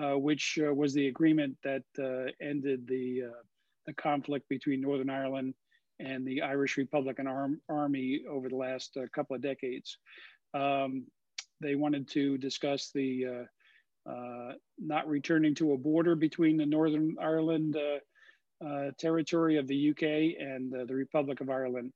uh, 0.00 0.18
which 0.18 0.58
uh, 0.62 0.72
was 0.72 0.94
the 0.94 1.08
agreement 1.08 1.54
that 1.62 1.82
uh, 1.98 2.30
ended 2.40 2.86
the, 2.86 3.24
the 3.86 3.92
conflict 3.92 4.48
between 4.48 4.80
Northern 4.80 5.10
Ireland 5.10 5.54
and 6.02 6.26
the 6.26 6.42
Irish 6.42 6.76
Republican 6.76 7.26
Arm 7.26 7.60
Army 7.68 8.22
over 8.28 8.48
the 8.48 8.56
last 8.56 8.96
couple 9.14 9.36
of 9.36 9.42
decades. 9.42 9.96
Um, 10.54 11.06
they 11.60 11.74
wanted 11.76 12.08
to 12.08 12.38
discuss 12.38 12.90
the 12.92 13.46
uh, 14.08 14.52
not 14.78 15.08
returning 15.08 15.54
to 15.54 15.72
a 15.72 15.78
border 15.78 16.16
between 16.16 16.56
the 16.56 16.66
Northern 16.66 17.16
Ireland 17.20 17.76
uh, 17.76 18.66
uh, 18.66 18.90
territory 18.98 19.58
of 19.58 19.68
the 19.68 19.90
UK 19.90 20.02
and 20.40 20.72
the 20.72 20.94
Republic 20.94 21.40
of 21.40 21.50
Ireland. 21.50 21.92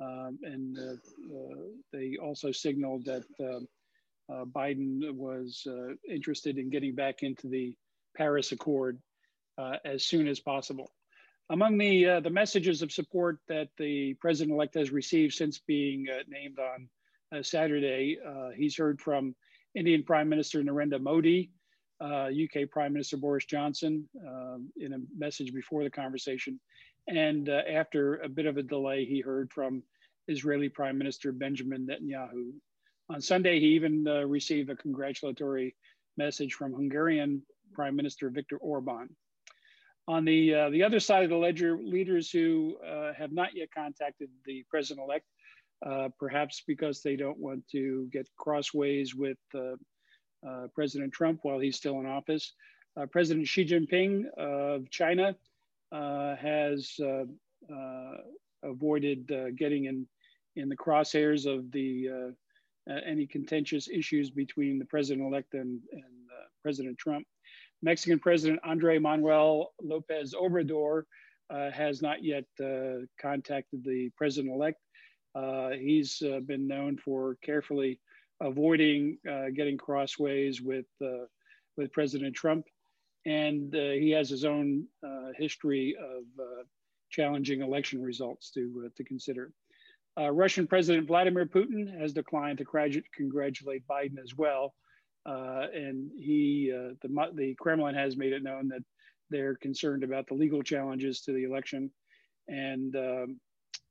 Um, 0.00 0.38
and 0.42 0.76
they 1.92 2.16
also 2.20 2.50
signaled 2.50 3.04
that 3.04 3.24
um, 3.40 3.68
uh, 4.32 4.44
Biden 4.44 5.12
was 5.12 5.66
uh, 5.66 5.94
interested 6.08 6.58
in 6.58 6.70
getting 6.70 6.94
back 6.94 7.22
into 7.22 7.48
the 7.48 7.74
Paris 8.16 8.52
Accord 8.52 8.98
uh, 9.58 9.76
as 9.84 10.06
soon 10.06 10.26
as 10.28 10.40
possible. 10.40 10.90
Among 11.50 11.76
the, 11.76 12.06
uh, 12.06 12.20
the 12.20 12.30
messages 12.30 12.80
of 12.80 12.90
support 12.90 13.38
that 13.48 13.68
the 13.76 14.14
president-elect 14.14 14.74
has 14.74 14.90
received 14.90 15.34
since 15.34 15.58
being 15.58 16.06
uh, 16.08 16.22
named 16.26 16.58
on 16.58 16.88
uh, 17.36 17.42
Saturday, 17.42 18.18
he's 18.56 18.76
heard 18.76 19.00
from 19.00 19.34
Indian 19.74 20.02
Prime 20.02 20.28
Minister 20.28 20.62
Narendra 20.62 21.00
Modi, 21.00 21.50
UK 22.02 22.70
Prime 22.70 22.92
Minister 22.92 23.16
Boris 23.16 23.44
Johnson 23.44 24.08
um, 24.26 24.70
in 24.76 24.94
a 24.94 24.98
message 25.16 25.52
before 25.52 25.84
the 25.84 25.90
conversation. 25.90 26.58
And 27.08 27.48
after 27.48 28.16
a 28.16 28.28
bit 28.28 28.46
of 28.46 28.56
a 28.56 28.62
delay, 28.62 29.04
he 29.04 29.20
heard 29.20 29.52
from 29.52 29.82
Israeli 30.28 30.68
Prime 30.68 30.96
Minister 30.96 31.32
Benjamin 31.32 31.86
Netanyahu. 31.86 32.52
On 33.10 33.20
Sunday, 33.20 33.60
he 33.60 33.66
even 33.68 34.06
uh, 34.08 34.22
received 34.22 34.70
a 34.70 34.76
congratulatory 34.76 35.76
message 36.16 36.54
from 36.54 36.72
Hungarian 36.72 37.42
Prime 37.74 37.94
Minister 37.94 38.30
Viktor 38.30 38.56
Orban. 38.56 39.14
On 40.06 40.24
the, 40.24 40.54
uh, 40.54 40.70
the 40.70 40.82
other 40.82 41.00
side 41.00 41.24
of 41.24 41.30
the 41.30 41.36
ledger, 41.36 41.78
leaders 41.78 42.30
who 42.30 42.76
uh, 42.86 43.14
have 43.14 43.32
not 43.32 43.54
yet 43.54 43.68
contacted 43.74 44.28
the 44.44 44.62
president-elect, 44.68 45.24
uh, 45.84 46.08
perhaps 46.18 46.62
because 46.66 47.00
they 47.00 47.16
don't 47.16 47.38
want 47.38 47.66
to 47.68 48.08
get 48.12 48.28
crossways 48.36 49.14
with 49.14 49.38
uh, 49.54 49.76
uh, 50.46 50.66
President 50.74 51.12
Trump 51.12 51.40
while 51.42 51.58
he's 51.58 51.76
still 51.76 52.00
in 52.00 52.06
office. 52.06 52.52
Uh, 52.98 53.06
President 53.06 53.46
Xi 53.46 53.64
Jinping 53.64 54.26
of 54.36 54.88
China 54.90 55.34
has 55.90 57.00
avoided 58.62 59.56
getting 59.56 59.86
in, 59.86 60.06
in 60.56 60.68
the 60.68 60.76
crosshairs 60.76 61.46
of 61.46 61.70
the 61.72 62.34
any 63.06 63.26
contentious 63.26 63.88
issues 63.88 64.30
between 64.30 64.78
the 64.78 64.84
president-elect 64.84 65.54
and, 65.54 65.80
and 65.92 66.02
President 66.62 66.98
Trump. 66.98 67.26
Mexican 67.84 68.18
President 68.18 68.58
Andre 68.64 68.98
Manuel 68.98 69.74
Lopez 69.82 70.34
Obrador 70.34 71.02
uh, 71.50 71.70
has 71.70 72.00
not 72.00 72.24
yet 72.24 72.46
uh, 72.58 73.04
contacted 73.20 73.84
the 73.84 74.10
president-elect. 74.16 74.80
Uh, 75.34 75.70
he's 75.70 76.22
been 76.46 76.66
known 76.66 76.96
for 76.96 77.36
carefully 77.44 78.00
avoiding 78.40 79.18
getting 79.54 79.76
crossways 79.76 80.62
with 80.62 80.86
with 81.76 81.92
President 81.92 82.34
Trump, 82.34 82.64
and 83.26 83.74
he 83.74 84.10
has 84.10 84.30
his 84.30 84.44
own 84.44 84.86
history 85.36 85.96
of 86.00 86.24
challenging 87.10 87.60
election 87.60 88.00
results 88.00 88.50
to 88.52 88.90
to 88.96 89.04
consider. 89.04 89.52
Uh, 90.18 90.30
Russian 90.30 90.66
President 90.66 91.08
Vladimir 91.08 91.46
Putin 91.46 92.00
has 92.00 92.12
declined 92.12 92.58
to 92.58 93.02
congratulate 93.16 93.86
Biden 93.86 94.18
as 94.22 94.34
well. 94.36 94.74
Uh, 95.26 95.66
and 95.72 96.10
he, 96.18 96.72
uh, 96.74 96.94
the, 97.00 97.30
the 97.34 97.54
Kremlin 97.58 97.94
has 97.94 98.16
made 98.16 98.32
it 98.32 98.42
known 98.42 98.68
that 98.68 98.82
they're 99.30 99.56
concerned 99.56 100.04
about 100.04 100.26
the 100.26 100.34
legal 100.34 100.62
challenges 100.62 101.22
to 101.22 101.32
the 101.32 101.44
election. 101.44 101.90
And 102.48 102.94
um, 102.94 103.40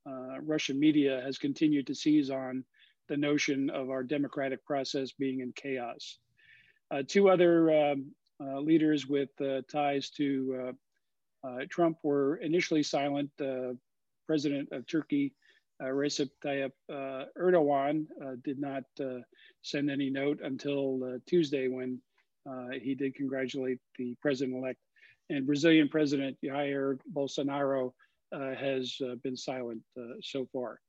uh, 0.08 0.40
Russian 0.42 0.80
media 0.80 1.22
has 1.25 1.38
continued 1.38 1.88
to 1.88 1.96
seize 1.96 2.30
on 2.30 2.63
the 3.10 3.18
notion 3.18 3.70
of 3.70 3.90
our 3.90 4.04
democratic 4.04 4.63
process 4.66 5.12
being 5.12 5.40
in 5.40 5.52
chaos. 5.54 6.20
Uh, 6.92 7.02
two 7.08 7.30
other 7.30 7.92
um, 7.92 8.12
uh, 8.40 8.60
leaders 8.60 9.08
with 9.08 9.30
uh, 9.42 9.62
ties 9.72 10.10
to 10.12 10.75
Trump 11.70 11.98
were 12.04 12.38
initially 12.38 12.84
silent. 12.84 13.30
President 14.25 14.70
of 14.72 14.88
Turkey, 14.88 15.34
Recep 15.82 16.30
Tayyip 16.44 16.72
Erdogan, 17.38 18.08
did 18.44 18.60
not 18.60 18.84
send 19.62 19.89
any 19.89 20.10
note 20.10 20.39
until 20.44 21.20
Tuesday 21.25 21.68
when 21.68 22.00
he 22.82 22.96
did 22.96 23.15
congratulate 23.15 23.80
the 23.98 24.15
president-elect 24.22 24.80
and 25.30 25.46
Brazilian 25.46 25.89
President 25.89 26.38
Jair 26.44 26.98
Bolsonaro 27.12 27.94
uh, 28.34 28.56
has 28.56 28.98
uh, 29.03 29.15
been 29.24 29.38
silent 29.38 29.82
uh, 29.98 30.15
so 30.22 30.48
far. 30.51 30.80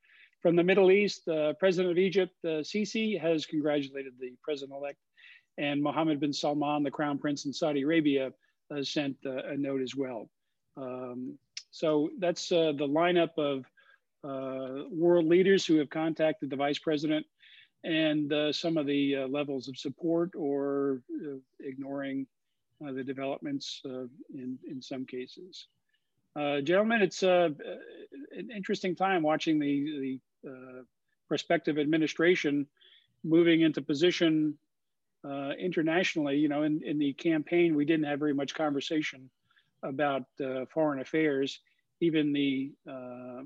From 0.41 0.57
the 0.57 0.65
Middle 0.65 0.91
East, 0.91 1.27
uh, 1.29 1.55
President 1.55 1.93
of 1.93 1.99
Egypt, 1.99 2.35
uh, 2.45 2.63
Sisi, 2.63 3.19
has 3.19 3.47
congratulated 3.47 4.13
the 4.19 4.35
president-elect, 4.43 4.99
and 5.57 5.83
Mohammed 5.83 6.21
bin 6.21 6.33
Salman, 6.33 6.83
the 6.83 6.91
Crown 6.91 7.19
Prince 7.19 7.47
in 7.47 7.53
Saudi 7.53 7.83
Arabia, 7.83 8.33
has 8.71 8.91
sent 8.91 9.17
a 9.25 9.57
note 9.57 9.83
as 9.83 9.95
well. 9.95 10.29
Um, 10.77 11.39
so 11.71 12.11
that's 12.19 12.49
the 12.49 12.75
lineup 12.81 13.39
of 13.39 13.65
world 14.25 15.27
leaders 15.27 15.67
who 15.67 15.77
have 15.77 15.91
contacted 15.91 16.51
the 16.51 16.57
vice 16.57 16.79
president 16.79 17.27
and 17.85 18.33
uh, 18.33 18.53
some 18.53 18.79
of 18.79 18.87
the 18.87 19.17
uh, 19.17 19.27
levels 19.29 19.69
of 19.69 19.77
support 19.77 20.31
or 20.35 21.03
uh, 21.23 21.37
ignoring 21.61 22.27
uh, 22.87 22.93
the 22.93 23.05
developments 23.05 23.83
uh, 23.85 24.07
in, 24.33 24.59
in 24.69 24.81
some 24.81 25.05
cases. 25.05 25.67
Uh, 26.35 26.61
gentlemen, 26.61 27.01
it's 27.03 27.23
an 27.23 27.55
interesting 28.55 28.97
time 28.97 29.23
watching 29.23 29.59
the, 29.59 30.19
the 30.43 30.85
prospective 31.29 31.79
administration 31.79 32.67
moving 33.23 33.61
into 33.61 33.81
position 33.81 34.59
uh, 35.25 35.53
internationally, 35.59 36.37
you 36.37 36.49
know, 36.49 36.65
in, 36.65 36.83
in 36.85 36.99
the 36.99 37.13
campaign, 37.15 37.75
we 37.75 37.85
didn't 37.85 38.05
have 38.05 38.19
very 38.19 38.35
much 38.35 38.55
conversation 38.55 39.31
about 39.83 40.25
uh, 40.45 40.67
foreign 40.67 41.01
affairs. 41.01 41.61
Even 42.01 42.33
the 42.33 42.73
uh, 42.91 43.43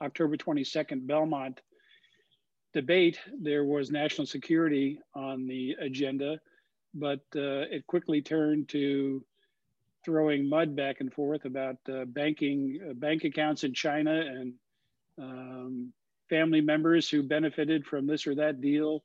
October 0.00 0.36
22nd 0.36 1.06
Belmont 1.06 1.60
debate, 2.72 3.18
there 3.40 3.64
was 3.64 3.90
national 3.90 4.26
security 4.26 5.00
on 5.14 5.46
the 5.46 5.76
agenda 5.80 6.40
but 6.94 7.20
uh, 7.36 7.66
it 7.70 7.86
quickly 7.86 8.20
turned 8.20 8.68
to 8.68 9.24
throwing 10.04 10.48
mud 10.48 10.74
back 10.74 11.00
and 11.00 11.12
forth 11.12 11.44
about 11.44 11.76
uh, 11.88 12.04
banking 12.06 12.80
uh, 12.88 12.92
bank 12.94 13.24
accounts 13.24 13.64
in 13.64 13.74
China 13.74 14.12
and 14.12 14.54
um, 15.18 15.92
family 16.28 16.60
members 16.60 17.08
who 17.08 17.22
benefited 17.22 17.86
from 17.86 18.06
this 18.06 18.26
or 18.26 18.34
that 18.34 18.60
deal. 18.60 19.04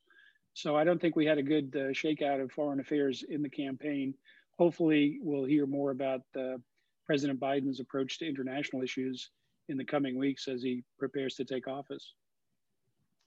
So 0.54 0.75
I 0.75 0.84
don't 0.84 1.02
think 1.02 1.16
we 1.16 1.25
had 1.25 1.38
a 1.38 1.44
good 1.44 1.75
uh, 1.75 1.92
shakeout 1.92 2.42
of 2.42 2.52
foreign 2.52 2.80
affairs 2.80 3.24
in 3.28 3.42
the 3.42 3.50
campaign. 3.50 4.14
Hopefully, 4.58 5.20
we'll 5.22 5.44
hear 5.44 5.66
more 5.66 5.92
about 5.92 6.22
uh, 6.40 6.58
President 7.06 7.40
Biden's 7.40 7.82
approach 7.82 8.20
to 8.20 8.28
international 8.28 8.82
issues 8.82 9.32
in 9.69 9.77
the 9.77 9.86
coming 9.86 10.17
weeks 10.17 10.48
as 10.48 10.62
he 10.62 10.84
prepares 10.98 11.36
to 11.36 11.45
take 11.45 11.67
office. 11.67 12.13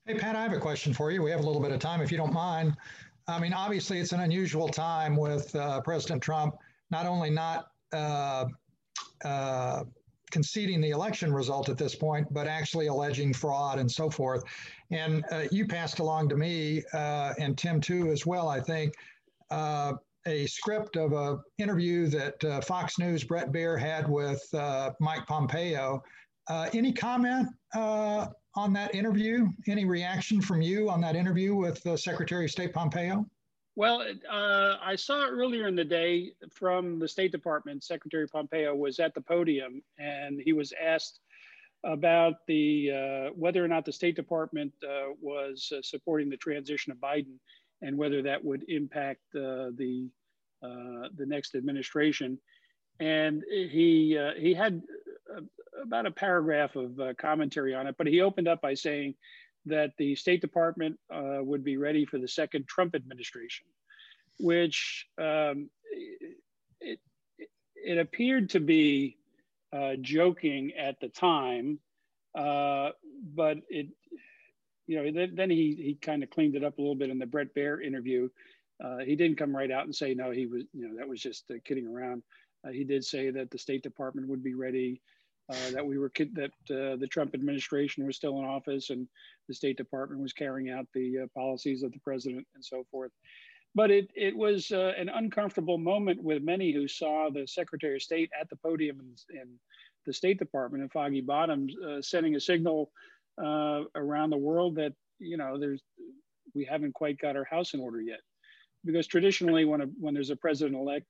Hey, 0.07 0.14
Pat, 0.14 0.37
I 0.37 0.42
have 0.42 0.52
a 0.52 0.61
question 0.61 0.95
for 0.95 1.11
you. 1.11 1.23
We 1.23 1.30
have 1.30 1.40
a 1.40 1.47
little 1.47 1.61
bit 1.61 1.73
of 1.73 1.80
time, 1.80 2.00
if 2.00 2.11
you 2.11 2.16
don't 2.16 2.33
mind. 2.33 2.76
I 3.26 3.38
mean, 3.38 3.52
obviously, 3.52 3.99
it's 3.99 4.12
an 4.12 4.21
unusual 4.21 4.68
time 4.68 5.16
with 5.16 5.54
uh, 5.54 5.83
President 5.83 6.23
Trump 6.23 6.54
not 6.90 7.07
only 7.07 7.30
not 7.30 7.68
uh, 7.92 8.47
uh, 9.25 9.85
conceding 10.30 10.80
the 10.80 10.90
election 10.90 11.33
result 11.33 11.68
at 11.68 11.78
this 11.78 11.95
point, 11.95 12.26
but 12.33 12.47
actually 12.47 12.87
alleging 12.87 13.33
fraud 13.33 13.78
and 13.78 13.90
so 13.90 14.11
forth. 14.11 14.45
And 14.90 15.25
uh, 15.30 15.45
you 15.50 15.66
passed 15.66 15.99
along 15.99 16.28
to 16.30 16.37
me, 16.37 16.83
uh, 16.92 17.35
and 17.38 17.57
Tim 17.57 17.80
too, 17.80 18.11
as 18.11 18.26
well, 18.26 18.49
I 18.49 18.61
think, 18.61 18.95
uh, 19.50 19.95
a 20.26 20.47
script 20.47 20.97
of 20.97 21.12
an 21.12 21.40
interview 21.57 22.07
that 22.09 22.64
Fox 22.64 22.99
News 22.99 23.25
Brett 23.25 23.50
Baier 23.50 23.78
had 23.78 24.09
with 24.09 24.42
Mike 25.00 25.26
Pompeo. 25.26 26.02
Any 26.73 26.93
comment 26.93 27.49
on 28.59 28.73
that 28.73 28.95
interview? 28.95 29.47
Any 29.69 29.85
reaction 29.85 30.40
from 30.40 30.61
you 30.61 30.90
on 30.90 31.00
that 31.02 31.14
interview 31.14 31.55
with 31.55 31.85
uh, 31.87 31.97
Secretary 31.97 32.45
of 32.45 32.50
State 32.50 32.73
Pompeo? 32.73 33.25
Well, 33.76 34.05
uh, 34.28 34.76
I 34.83 34.97
saw 34.97 35.28
earlier 35.28 35.69
in 35.69 35.76
the 35.76 35.85
day 35.85 36.33
from 36.52 36.99
the 36.99 37.07
State 37.07 37.31
Department, 37.31 37.85
Secretary 37.85 38.26
Pompeo 38.26 38.75
was 38.75 38.99
at 38.99 39.14
the 39.14 39.21
podium 39.21 39.81
and 39.99 40.40
he 40.40 40.52
was 40.52 40.73
asked 40.83 41.21
about 41.85 42.45
the 42.49 42.90
uh, 42.90 43.33
whether 43.37 43.64
or 43.64 43.69
not 43.69 43.85
the 43.85 43.93
State 43.93 44.17
Department 44.17 44.73
uh, 44.83 45.12
was 45.21 45.73
uh, 45.73 45.81
supporting 45.81 46.28
the 46.28 46.37
transition 46.37 46.90
of 46.90 46.99
Biden 46.99 47.38
and 47.83 47.97
whether 47.97 48.21
that 48.23 48.45
would 48.45 48.64
impact 48.69 49.23
uh, 49.37 49.71
the 49.76 50.09
the 50.61 51.26
next 51.26 51.55
administration. 51.55 52.37
And 52.99 53.45
he 53.49 54.19
he 54.37 54.52
had 54.55 54.83
about 55.83 56.07
a 56.07 56.11
paragraph 56.11 56.77
of 56.77 56.99
uh, 57.01 57.15
commentary 57.15 57.75
on 57.75 57.87
it, 57.87 57.97
but 57.99 58.07
he 58.07 58.21
opened 58.21 58.49
up 58.49 58.61
by 58.61 58.75
saying 58.75 59.15
that 59.67 59.93
the 59.99 60.15
State 60.15 60.41
Department 60.41 60.99
uh, 61.13 61.39
would 61.41 61.65
be 61.65 61.77
ready 61.77 62.05
for 62.05 62.19
the 62.19 62.29
second 62.29 62.67
Trump 62.67 62.95
administration, 62.95 63.67
which 64.39 65.07
um, 65.19 65.69
it, 66.81 66.99
it, 67.77 67.99
appeared 67.99 68.51
to 68.51 68.61
be 68.61 69.17
uh, 69.73 69.95
joking 70.01 70.73
at 70.79 70.99
the 71.01 71.09
time, 71.09 71.79
uh, 72.37 72.91
but 73.35 73.59
it, 73.69 73.89
you 74.87 74.97
know, 74.97 75.29
then, 75.35 75.51
he, 75.51 75.75
he 75.75 75.99
kind 76.01 76.23
of 76.23 76.31
cleaned 76.31 76.55
it 76.55 76.65
up 76.65 76.79
a 76.79 76.81
little 76.81 76.95
bit 76.95 77.11
in 77.11 77.19
the 77.19 77.27
Brett 77.27 77.55
Baier 77.55 77.85
interview. 77.85 78.29
Uh, 78.83 78.99
he 78.99 79.17
didn't 79.17 79.37
come 79.37 79.55
right 79.55 79.71
out 79.71 79.85
and 79.85 79.95
say, 79.95 80.15
no, 80.15 80.31
he 80.31 80.47
was, 80.47 80.63
you 80.73 80.89
know, 80.89 80.97
that 80.97 81.09
was 81.09 81.21
just 81.21 81.51
uh, 81.51 81.55
kidding 81.65 81.87
around. 81.87 82.23
he 82.73 82.85
did 82.85 83.05
say 83.05 83.31
that 83.31 83.51
the 83.51 83.59
State 83.59 83.83
Department 83.83 84.29
would 84.29 84.43
be 84.43 84.55
ready 84.55 85.03
uh, 85.50 85.71
that 85.73 85.85
we 85.85 85.99
were 85.99 86.12
that 86.35 86.50
uh, 86.71 86.97
the 86.97 87.09
Trump 87.11 87.35
administration 87.35 88.07
was 88.07 88.17
still 88.17 88.38
in 88.38 88.45
office 88.45 88.90
and 88.90 89.09
the 89.49 89.55
State 89.55 89.76
Department 89.76 90.21
was 90.21 90.33
carrying 90.33 90.71
out 90.71 90.87
the 90.95 91.21
uh, 91.21 91.26
policies 91.35 91.83
of 91.83 91.93
the 91.93 92.00
president 92.00 92.47
and 92.55 92.64
so 92.64 92.85
forth. 92.90 93.11
But 93.75 93.90
it 93.90 94.11
it 94.14 94.37
was 94.37 94.71
uh, 94.71 94.93
an 94.99 95.09
uncomfortable 95.09 95.78
moment 95.78 96.23
with 96.23 96.43
many 96.43 96.73
who 96.73 96.88
saw 96.88 97.31
the 97.31 97.47
Secretary 97.47 97.97
of 97.97 98.02
State 98.02 98.31
at 98.38 98.49
the 98.50 98.57
podium 98.57 99.00
in, 99.00 99.40
in 99.40 99.49
the 100.07 100.12
State 100.12 100.38
Department 100.38 100.83
and 100.83 100.93
Foggy 100.93 101.21
Bottoms 101.21 101.75
uh, 101.78 102.00
sending 102.02 102.35
a 102.35 102.40
signal 102.40 102.90
uh, 103.43 103.83
around 103.95 104.31
the 104.31 104.37
world 104.37 104.75
that 104.76 104.93
you 105.19 105.37
know 105.37 105.59
there's 105.59 105.83
we 106.55 106.64
haven't 106.64 106.95
quite 106.95 107.19
got 107.19 107.37
our 107.37 107.45
house 107.45 107.75
in 107.75 107.81
order 107.81 108.00
yet 108.00 108.21
because 108.85 109.07
traditionally 109.07 109.64
when 109.64 109.81
a, 109.81 109.87
when 109.99 110.14
there's 110.14 110.31
a 110.31 110.37
president 110.37 110.76
elect 110.76 111.07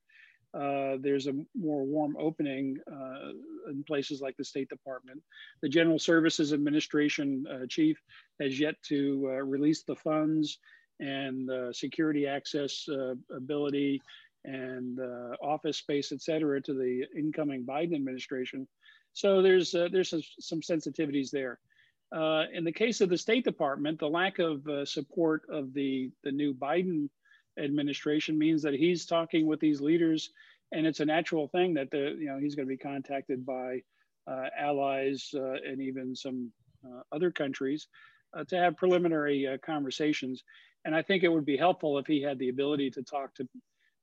uh, 0.54 0.96
there's 1.00 1.26
a 1.26 1.34
more 1.54 1.84
warm 1.84 2.16
opening 2.18 2.78
uh, 2.90 3.32
in 3.70 3.84
places 3.86 4.20
like 4.20 4.36
the 4.36 4.44
State 4.44 4.68
Department. 4.68 5.22
The 5.62 5.68
General 5.68 5.98
Services 5.98 6.52
Administration 6.52 7.44
uh, 7.50 7.66
chief 7.68 8.00
has 8.40 8.58
yet 8.58 8.74
to 8.84 9.24
uh, 9.26 9.42
release 9.42 9.82
the 9.82 9.96
funds 9.96 10.58
and 11.00 11.50
security 11.74 12.26
access 12.26 12.88
uh, 12.88 13.14
ability 13.34 14.02
and 14.44 14.98
office 15.42 15.76
space, 15.76 16.12
et 16.12 16.22
cetera, 16.22 16.60
to 16.62 16.72
the 16.72 17.04
incoming 17.16 17.64
Biden 17.64 17.94
administration. 17.94 18.66
So 19.12 19.42
there's 19.42 19.72
there's 19.72 20.10
some, 20.10 20.22
some, 20.40 20.60
sensitivities 20.60 21.30
there. 21.30 21.58
in 22.52 22.64
the 22.64 22.72
case 22.72 23.00
of 23.00 23.10
the 23.10 23.18
State 23.18 23.44
Department, 23.44 23.98
the 23.98 24.08
lack 24.08 24.38
of 24.38 24.62
support 24.88 25.42
of 25.50 25.74
the 25.74 26.10
the 26.24 26.32
new 26.32 26.54
Biden 26.54 27.08
administration 27.58 28.38
means 28.38 28.62
that 28.62 28.74
he's 28.74 29.06
talking 29.06 29.46
with 29.46 29.60
these 29.60 29.80
leaders, 29.80 30.30
and 30.72 30.86
it's 30.86 31.00
a 31.00 31.04
natural 31.04 31.48
thing 31.48 31.74
that 31.74 31.90
the 31.90 32.16
you 32.18 32.26
know 32.26 32.38
he's 32.38 32.54
going 32.54 32.66
to 32.66 32.74
be 32.74 32.78
contacted 32.78 33.44
by 33.44 33.82
uh, 34.28 34.48
allies 34.58 35.30
uh, 35.34 35.54
and 35.66 35.80
even 35.80 36.14
some 36.14 36.52
uh, 36.84 37.00
other 37.12 37.30
countries 37.30 37.88
uh, 38.36 38.44
to 38.44 38.56
have 38.56 38.76
preliminary 38.76 39.46
uh, 39.46 39.56
conversations. 39.64 40.44
And 40.84 40.94
I 40.94 41.02
think 41.02 41.22
it 41.22 41.28
would 41.28 41.46
be 41.46 41.56
helpful 41.56 41.98
if 41.98 42.06
he 42.06 42.22
had 42.22 42.38
the 42.38 42.50
ability 42.50 42.90
to 42.92 43.02
talk 43.02 43.34
to 43.36 43.48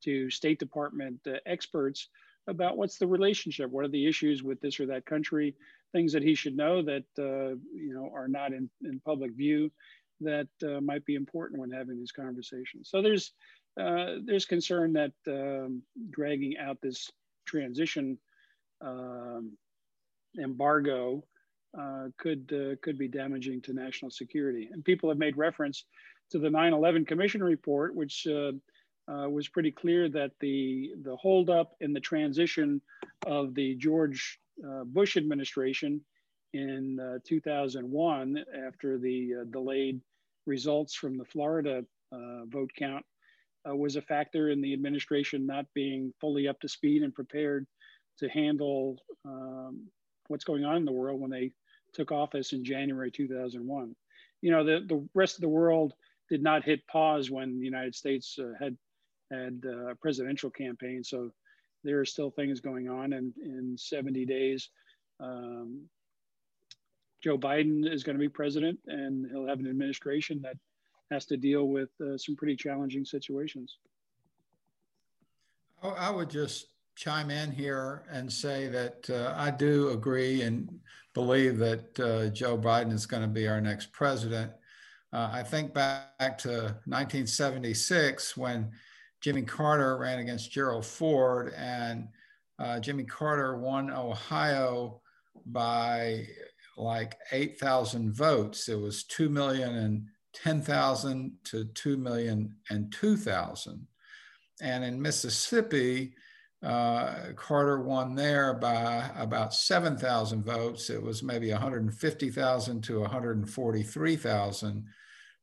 to 0.04 0.30
State 0.30 0.60
Department 0.60 1.20
experts 1.46 2.10
about 2.48 2.78
what's 2.78 2.98
the 2.98 3.08
relationship, 3.08 3.72
what 3.72 3.86
are 3.86 3.90
the 3.90 4.06
issues 4.06 4.44
with 4.44 4.60
this 4.62 4.80
or 4.80 4.86
that 4.86 5.06
country, 5.06 5.56
things 5.94 6.14
that 6.14 6.22
he 6.22 6.36
should 6.36 6.56
know 6.56 6.84
that 6.84 7.06
you 7.18 7.94
know 7.94 8.12
are 8.14 8.28
not 8.28 8.54
in, 8.54 8.70
in 8.84 9.00
public 9.00 9.32
view 9.32 9.72
that 10.22 10.48
uh, 10.64 10.82
might 10.82 11.06
be 11.06 11.16
important 11.16 11.60
when 11.60 11.72
having 11.72 11.98
these 11.98 12.12
conversations. 12.12 12.90
So 12.90 13.02
there's 13.02 13.32
uh, 13.80 14.16
there's 14.24 14.46
concern 14.46 14.94
that 14.94 15.12
um, 15.28 15.82
dragging 16.10 16.58
out 16.58 16.78
this 16.82 17.12
transition 17.46 18.18
um, 18.82 19.52
embargo 20.42 21.24
uh, 21.78 22.08
could 22.18 22.52
uh, 22.54 22.76
could 22.82 22.98
be 22.98 23.08
damaging 23.08 23.62
to 23.62 23.74
national 23.74 24.12
security. 24.12 24.70
And 24.72 24.84
people 24.84 25.10
have 25.10 25.18
made 25.18 25.38
reference 25.38 25.86
to 26.32 26.40
the 26.40 26.50
9/11 26.50 27.06
Commission 27.06 27.44
report, 27.44 27.94
which 27.94 28.26
uh, 28.28 28.54
uh, 29.12 29.30
was 29.30 29.50
pretty 29.50 29.72
clear 29.72 30.08
that 30.10 30.32
the 30.40 30.94
the 31.04 31.16
holdup 31.18 31.76
in 31.82 31.92
the 31.92 32.00
transition 32.00 32.82
of 33.26 33.54
the 33.56 33.76
George 33.76 34.40
Bush 34.86 35.18
administration 35.18 36.00
in 36.56 37.00
uh, 37.00 37.20
2001 37.26 38.44
after 38.66 38.98
the 38.98 39.34
uh, 39.42 39.44
delayed 39.52 40.00
results 40.46 40.96
from 40.96 41.18
the 41.18 41.26
Florida 41.26 41.84
uh, 42.14 42.46
vote 42.46 42.72
count 42.78 43.06
uh, 43.70 43.76
was 43.76 43.98
a 43.98 44.02
factor 44.02 44.50
in 44.50 44.62
the 44.62 44.74
administration 44.74 45.46
not 45.46 45.66
being 45.74 46.14
fully 46.22 46.48
up 46.48 46.60
to 46.62 46.70
speed 46.70 47.04
and 47.04 47.14
prepared 47.14 47.68
to 48.20 48.30
handle 48.30 48.98
um, 49.26 49.86
what's 50.28 50.46
going 50.46 50.64
on 50.64 50.78
in 50.78 50.86
the 50.86 50.92
world 50.92 51.20
when 51.20 51.30
they 51.30 51.52
took 51.94 52.12
office 52.12 52.54
in 52.54 52.64
January 52.64 53.12
2001. 53.12 53.94
You 54.42 54.52
know, 54.52 54.64
the, 54.64 54.86
the 54.88 55.06
rest 55.14 55.36
of 55.36 55.42
the 55.42 55.50
world 55.50 55.94
did 56.30 56.42
not 56.42 56.64
hit 56.64 56.88
pause 56.88 57.30
when 57.30 57.60
the 57.60 57.66
United 57.66 57.96
States 57.96 58.38
uh, 58.40 58.54
had 58.60 58.78
had 59.32 59.64
a 59.66 59.96
presidential 59.96 60.52
campaign. 60.52 61.04
So 61.04 61.32
there 61.84 62.00
are 62.00 62.06
still 62.06 62.30
things 62.30 62.62
going 62.62 62.88
on, 62.88 63.14
and 63.14 63.34
in 63.38 63.76
70 63.78 64.24
days, 64.26 64.70
um, 65.20 65.82
Joe 67.26 67.40
Biden 67.40 67.92
is 67.92 68.04
going 68.04 68.16
to 68.16 68.20
be 68.20 68.30
president, 68.30 68.78
and 68.86 69.26
he'll 69.32 69.48
have 69.48 69.60
an 69.60 69.68
administration 69.68 70.40
that 70.44 70.58
has 71.10 71.26
to 71.26 71.38
deal 71.38 71.70
with 71.70 71.90
uh, 72.00 72.20
some 72.20 72.36
pretty 72.36 72.56
challenging 72.56 73.04
situations. 73.04 73.78
I 75.82 76.12
would 76.12 76.30
just 76.30 76.68
chime 76.96 77.32
in 77.32 77.52
here 77.52 78.04
and 78.12 78.32
say 78.32 78.68
that 78.68 79.10
uh, 79.10 79.34
I 79.36 79.50
do 79.50 79.90
agree 79.90 80.44
and 80.44 80.70
believe 81.16 81.58
that 81.58 82.00
uh, 82.00 82.30
Joe 82.30 82.60
Biden 82.60 82.94
is 82.94 83.08
going 83.08 83.24
to 83.24 83.28
be 83.28 83.48
our 83.48 83.60
next 83.60 83.92
president. 83.92 84.52
Uh, 85.12 85.30
I 85.34 85.42
think 85.42 85.74
back 85.74 86.38
to 86.40 86.78
1976 86.86 88.38
when 88.38 88.72
Jimmy 89.22 89.42
Carter 89.42 89.98
ran 89.98 90.20
against 90.20 90.52
Gerald 90.52 90.86
Ford, 90.86 91.56
and 91.58 92.08
uh, 92.60 92.80
Jimmy 92.80 93.04
Carter 93.04 93.58
won 93.58 93.90
Ohio 93.90 95.02
by 95.48 96.28
like 96.78 97.18
8,000 97.32 98.14
votes. 98.14 98.70
It 98.70 98.80
was 98.80 99.04
2 99.06 99.30
million 99.30 99.76
and 99.76 100.08
10,000 100.34 101.32
to 101.46 101.66
2 101.66 101.98
million 101.98 102.56
and 102.70 102.92
2,000. 102.92 103.88
And 104.62 104.84
in 104.84 105.02
Mississippi, 105.02 106.14
uh, 106.64 107.34
Carter 107.36 107.82
won 107.82 108.16
there 108.16 108.54
by 108.54 109.10
about 109.16 109.54
7,000 109.54 110.44
votes. 110.44 110.90
It 110.90 111.02
was 111.02 111.24
maybe 111.24 111.52
150,000 111.52 112.82
to 112.82 113.00
143,000 113.00 114.86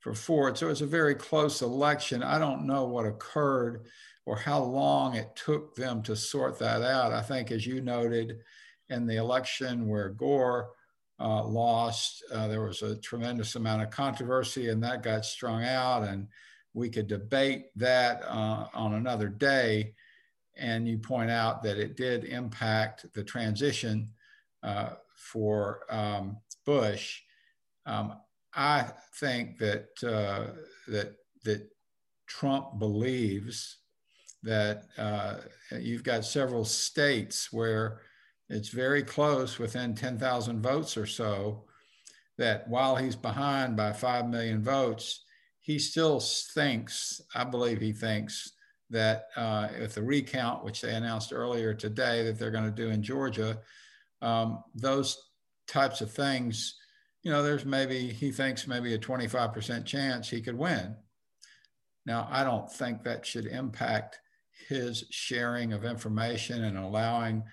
for 0.01 0.15
Ford. 0.15 0.59
So 0.59 0.67
it 0.67 0.71
was 0.71 0.83
a 0.83 0.87
very 0.87 1.15
close 1.15 1.63
election. 1.63 2.23
I 2.23 2.39
don't 2.39 2.67
know 2.67 2.85
what 2.87 3.07
occurred 3.07 3.87
or 4.27 4.37
how 4.37 4.63
long 4.63 5.15
it 5.15 5.35
took 5.37 5.75
them 5.75 6.03
to 6.03 6.17
sort 6.17 6.59
that 6.59 6.83
out. 6.83 7.13
I 7.13 7.23
think, 7.23 7.51
as 7.51 7.67
you 7.67 7.81
noted, 7.81 8.41
in 8.89 9.07
the 9.07 9.17
election 9.17 9.89
where 9.89 10.11
Gore 10.11 10.71
uh, 11.21 11.45
lost. 11.45 12.25
Uh, 12.33 12.49
there 12.49 12.63
was 12.63 12.83
a 12.83 12.97
tremendous 12.97 13.55
amount 13.55 13.83
of 13.83 13.91
controversy, 13.91 14.69
and 14.69 14.83
that 14.83 15.03
got 15.03 15.25
strung 15.25 15.65
out. 15.65 16.03
And 16.03 16.29
we 16.75 16.89
could 16.89 17.07
debate 17.07 17.67
that 17.77 18.23
uh, 18.27 18.67
on 18.75 18.95
another 18.95 19.29
day. 19.29 19.95
And 20.57 20.87
you 20.87 20.99
point 20.99 21.31
out 21.31 21.63
that 21.63 21.79
it 21.79 21.97
did 21.97 22.25
impact 22.25 23.07
the 23.15 23.25
transition 23.25 24.11
uh, 24.63 24.91
for 25.17 25.81
um, 25.89 26.37
Bush. 26.65 27.21
Um, 27.87 28.15
I 28.55 28.87
think 29.15 29.59
that 29.59 29.89
uh, 30.05 30.53
that 30.89 31.17
that 31.45 31.69
Trump 32.27 32.79
believes 32.79 33.79
that 34.43 34.85
uh, 34.99 35.37
you've 35.79 36.05
got 36.05 36.25
several 36.25 36.65
states 36.65 37.53
where 37.53 38.01
it's 38.53 38.69
very 38.69 39.03
close 39.03 39.59
within 39.59 39.95
10,000 39.95 40.61
votes 40.61 40.99
or 40.99 41.07
so 41.07 41.65
that 42.37 42.69
while 42.69 42.97
he's 42.97 43.17
behind 43.17 43.77
by 43.77 43.93
5 43.93 44.29
million 44.29 44.63
votes, 44.63 45.25
he 45.61 45.79
still 45.79 46.21
thinks, 46.21 47.23
I 47.35 47.45
believe 47.45 47.81
he 47.81 47.93
thinks, 47.93 48.53
that 48.91 49.29
uh, 49.37 49.69
if 49.79 49.95
the 49.95 50.03
recount, 50.03 50.65
which 50.65 50.83
they 50.83 50.95
announced 50.95 51.33
earlier 51.33 51.73
today 51.73 52.25
that 52.25 52.39
they're 52.39 52.51
going 52.51 52.65
to 52.65 52.71
do 52.71 52.91
in 52.91 53.03
Georgia, 53.03 53.59
um, 54.21 54.63
those 54.75 55.31
types 55.67 56.03
of 56.03 56.13
things, 56.13 56.75
you 57.23 57.33
know, 57.33 57.43
there's 57.43 57.65
maybe, 57.65 58.09
he 58.09 58.31
thinks 58.31 58.67
maybe 58.67 58.93
a 58.93 58.99
25% 58.99 59.87
chance 59.87 60.29
he 60.29 60.43
could 60.43 60.59
win. 60.59 60.95
Now, 62.05 62.29
I 62.31 62.45
don't 62.45 62.71
think 62.71 63.03
that 63.05 63.25
should 63.25 63.47
impact 63.47 64.19
his 64.69 65.05
sharing 65.11 65.73
of 65.73 65.87
information 65.87 66.65
and 66.65 66.77
allowing 66.77 67.45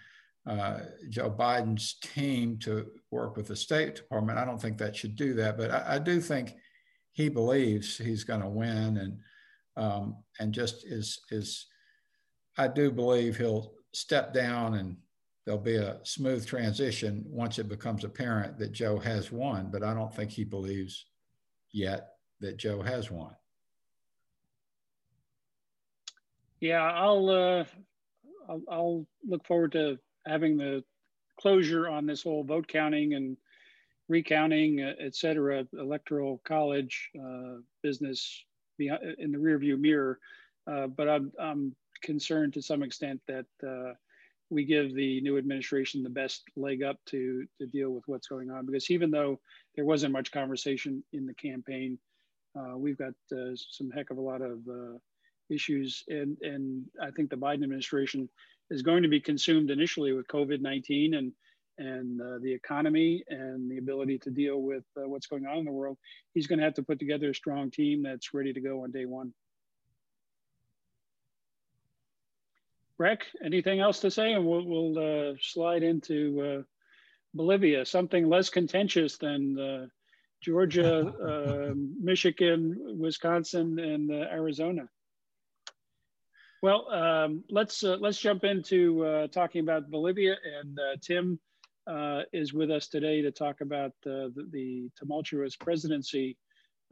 uh, 0.48 0.80
Joe 1.10 1.30
Biden's 1.30 1.96
team 2.02 2.58
to 2.60 2.88
work 3.12 3.38
with 3.38 3.48
the 3.48 3.56
State 3.56 3.96
Department. 3.96 4.40
I 4.40 4.46
don't 4.46 4.62
think 4.62 4.78
that 4.78 4.96
should 4.96 5.16
do 5.16 5.34
that, 5.36 5.58
but 5.58 5.72
I, 5.72 5.96
I 5.96 6.00
do 6.00 6.20
think 6.20 6.56
he 7.12 7.30
believes 7.30 7.98
he's 7.98 8.24
going 8.24 8.42
to 8.42 8.50
win, 8.50 8.98
and 8.98 9.18
um, 9.76 10.18
and 10.40 10.54
just 10.54 10.86
is 10.86 11.20
is 11.32 11.68
I 12.58 12.68
do 12.68 12.92
believe 12.92 13.38
he'll 13.38 13.74
step 13.94 14.34
down 14.34 14.76
and 14.76 14.98
there'll 15.46 15.60
be 15.60 15.78
a 15.78 16.00
smooth 16.04 16.46
transition 16.46 17.24
once 17.28 17.58
it 17.58 17.68
becomes 17.70 18.04
apparent 18.04 18.58
that 18.60 18.72
Joe 18.72 19.00
has 19.00 19.32
won. 19.32 19.70
But 19.72 19.84
I 19.84 19.94
don't 19.94 20.14
think 20.14 20.30
he 20.30 20.44
believes 20.44 21.06
yet 21.72 22.10
that 22.40 22.58
Joe 22.58 22.82
has 22.82 23.10
won. 23.10 23.36
Yeah, 26.60 26.84
I'll 26.84 27.30
uh, 27.30 27.64
I'll, 28.50 28.62
I'll 28.70 29.08
look 29.26 29.46
forward 29.48 29.72
to 29.74 29.98
having 30.26 30.58
the 30.58 30.84
closure 31.40 31.88
on 31.88 32.06
this 32.06 32.24
whole 32.24 32.44
vote 32.44 32.68
counting 32.68 33.14
and 33.14 33.38
recounting, 34.10 34.82
uh, 34.82 34.94
et 35.00 35.16
cetera, 35.16 35.66
electoral 35.80 36.42
college 36.44 37.10
uh, 37.18 37.62
business 37.84 38.44
in 38.80 39.32
the 39.32 39.38
rearview 39.38 39.80
mirror. 39.80 40.20
Uh, 40.70 40.88
but 40.88 41.08
I'm, 41.08 41.32
I'm 41.40 41.76
concerned 42.02 42.54
to 42.54 42.62
some 42.62 42.84
extent 42.84 43.22
that 43.28 43.46
uh, 43.66 43.94
we 44.50 44.66
give 44.66 44.96
the 44.96 45.22
new 45.22 45.38
administration 45.38 46.02
the 46.02 46.10
best 46.10 46.44
leg 46.56 46.82
up 46.82 46.98
to, 47.08 47.46
to 47.60 47.68
deal 47.68 47.92
with 47.92 48.04
what's 48.08 48.28
going 48.28 48.50
on. 48.50 48.66
Because 48.66 48.90
even 48.90 49.12
though 49.12 49.40
there 49.76 49.86
wasn't 49.86 50.14
much 50.14 50.32
conversation 50.32 51.04
in 51.14 51.26
the 51.26 51.36
campaign, 51.36 52.00
uh, 52.58 52.78
we've 52.78 52.98
got 52.98 53.14
uh, 53.32 53.56
some 53.56 53.92
heck 53.92 54.10
of 54.10 54.18
a 54.18 54.22
lot 54.22 54.42
of 54.42 54.58
issues. 55.50 56.04
And, 56.08 56.38
and 56.42 56.86
I 57.02 57.12
think 57.12 57.30
the 57.30 57.36
Biden 57.36 57.64
administration 57.64 58.30
is 58.70 58.82
going 58.82 59.04
to 59.04 59.10
be 59.10 59.20
consumed 59.20 59.72
initially 59.72 60.14
with 60.14 60.28
COVID-19 60.28 61.18
and 61.18 61.32
and 61.80 62.22
uh, 62.22 62.38
the 62.42 62.52
economy 62.52 63.24
and 63.30 63.72
the 63.72 63.78
ability 63.78 64.20
to 64.20 64.30
deal 64.30 64.62
with 64.62 64.84
uh, 64.98 65.08
what's 65.08 65.28
going 65.28 65.46
on 65.46 65.60
in 65.60 65.66
the 65.66 65.72
world, 65.72 65.98
he's 66.34 66.46
going 66.46 66.60
to 66.60 66.66
have 66.66 66.74
to 66.74 66.84
put 66.84 67.00
together 67.00 67.30
a 67.30 67.34
strong 67.34 67.72
team 67.72 68.04
that's 68.04 68.34
ready 68.34 68.52
to 68.52 68.60
go 68.60 68.84
on 68.84 68.92
day 68.92 69.06
one. 69.06 69.34
Breck, 72.98 73.26
anything 73.44 73.80
else 73.80 74.02
to 74.02 74.12
say? 74.12 74.34
And 74.34 74.46
we'll, 74.46 74.66
we'll 74.66 75.30
uh, 75.32 75.36
slide 75.42 75.84
into 75.84 76.42
uh, 76.42 76.64
Bolivia, 77.34 77.86
something 77.86 78.28
less 78.28 78.50
contentious 78.50 79.18
than 79.18 79.58
uh, 79.58 79.86
Georgia, 80.42 81.08
uh, 81.08 81.74
Michigan, 82.02 82.76
Wisconsin, 83.00 83.80
and 83.80 84.12
Arizona. 84.12 84.90
Well, 86.62 86.92
um, 86.92 87.44
let's 87.50 87.84
uh, 87.84 87.98
let's 88.00 88.20
jump 88.20 88.44
into 88.44 89.06
uh, 89.06 89.28
talking 89.28 89.62
about 89.62 89.90
Bolivia, 89.90 90.36
and 90.60 90.78
uh, 90.78 90.98
Tim 91.02 91.40
uh, 91.88 92.22
is 92.34 92.54
with 92.54 92.70
us 92.70 92.88
today 92.88 93.22
to 93.22 93.32
talk 93.32 93.62
about 93.62 93.94
the, 94.04 94.32
the, 94.52 94.90
tumultuous 94.96 95.56
presidency 95.56 96.38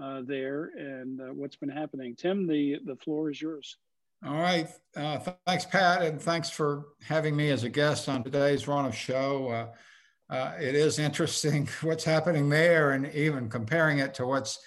uh, 0.01 0.21
there 0.25 0.71
and 0.77 1.21
uh, 1.21 1.25
what's 1.25 1.55
been 1.55 1.69
happening. 1.69 2.15
Tim, 2.15 2.47
the, 2.47 2.77
the 2.85 2.95
floor 2.95 3.29
is 3.29 3.41
yours. 3.41 3.77
All 4.25 4.33
right. 4.33 4.67
Uh, 4.95 5.19
thanks, 5.45 5.65
Pat, 5.65 6.01
and 6.01 6.19
thanks 6.19 6.49
for 6.49 6.87
having 7.03 7.35
me 7.35 7.51
as 7.51 7.63
a 7.63 7.69
guest 7.69 8.09
on 8.09 8.23
today's 8.23 8.67
run 8.67 8.85
of 8.85 8.95
show. 8.95 9.49
Uh, 9.49 10.33
uh, 10.33 10.53
it 10.59 10.73
is 10.73 10.97
interesting 10.97 11.69
what's 11.83 12.03
happening 12.03 12.49
there 12.49 12.91
and 12.91 13.13
even 13.13 13.49
comparing 13.49 13.99
it 13.99 14.15
to 14.15 14.25
what's 14.25 14.59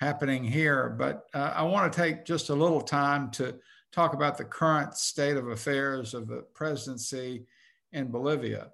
happening 0.00 0.44
here. 0.44 0.90
But 0.98 1.24
uh, 1.32 1.52
I 1.56 1.62
want 1.62 1.90
to 1.90 1.98
take 1.98 2.26
just 2.26 2.50
a 2.50 2.54
little 2.54 2.82
time 2.82 3.30
to 3.32 3.54
talk 3.92 4.14
about 4.14 4.38
the 4.38 4.44
current 4.44 4.94
state 4.94 5.36
of 5.36 5.48
affairs 5.48 6.14
of 6.14 6.28
the 6.28 6.44
presidency 6.54 7.46
in 7.92 8.10
Bolivia. 8.10 8.70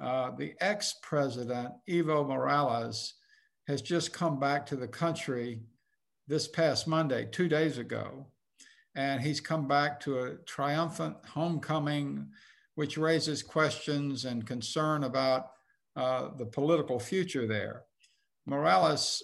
Uh, 0.00 0.30
the 0.36 0.54
ex 0.60 0.96
president, 1.02 1.72
Evo 1.88 2.26
Morales, 2.26 3.14
has 3.66 3.82
just 3.82 4.12
come 4.12 4.38
back 4.38 4.64
to 4.66 4.76
the 4.76 4.88
country 4.88 5.60
this 6.28 6.48
past 6.48 6.86
Monday, 6.86 7.26
two 7.30 7.48
days 7.48 7.78
ago. 7.78 8.26
And 8.94 9.20
he's 9.20 9.40
come 9.40 9.68
back 9.68 10.00
to 10.00 10.20
a 10.20 10.34
triumphant 10.46 11.16
homecoming, 11.26 12.28
which 12.74 12.96
raises 12.96 13.42
questions 13.42 14.24
and 14.24 14.46
concern 14.46 15.04
about 15.04 15.50
uh, 15.96 16.28
the 16.36 16.46
political 16.46 16.98
future 16.98 17.46
there. 17.46 17.84
Morales 18.46 19.22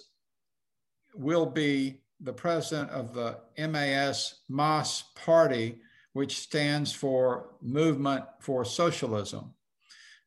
will 1.15 1.45
be 1.45 2.02
the 2.23 2.33
president 2.33 2.89
of 2.91 3.13
the 3.13 3.37
MAS 3.57 4.41
MAS 4.47 5.03
party, 5.15 5.79
which 6.13 6.39
stands 6.39 6.93
for 6.93 7.49
Movement 7.61 8.23
for 8.39 8.63
Socialism, 8.63 9.53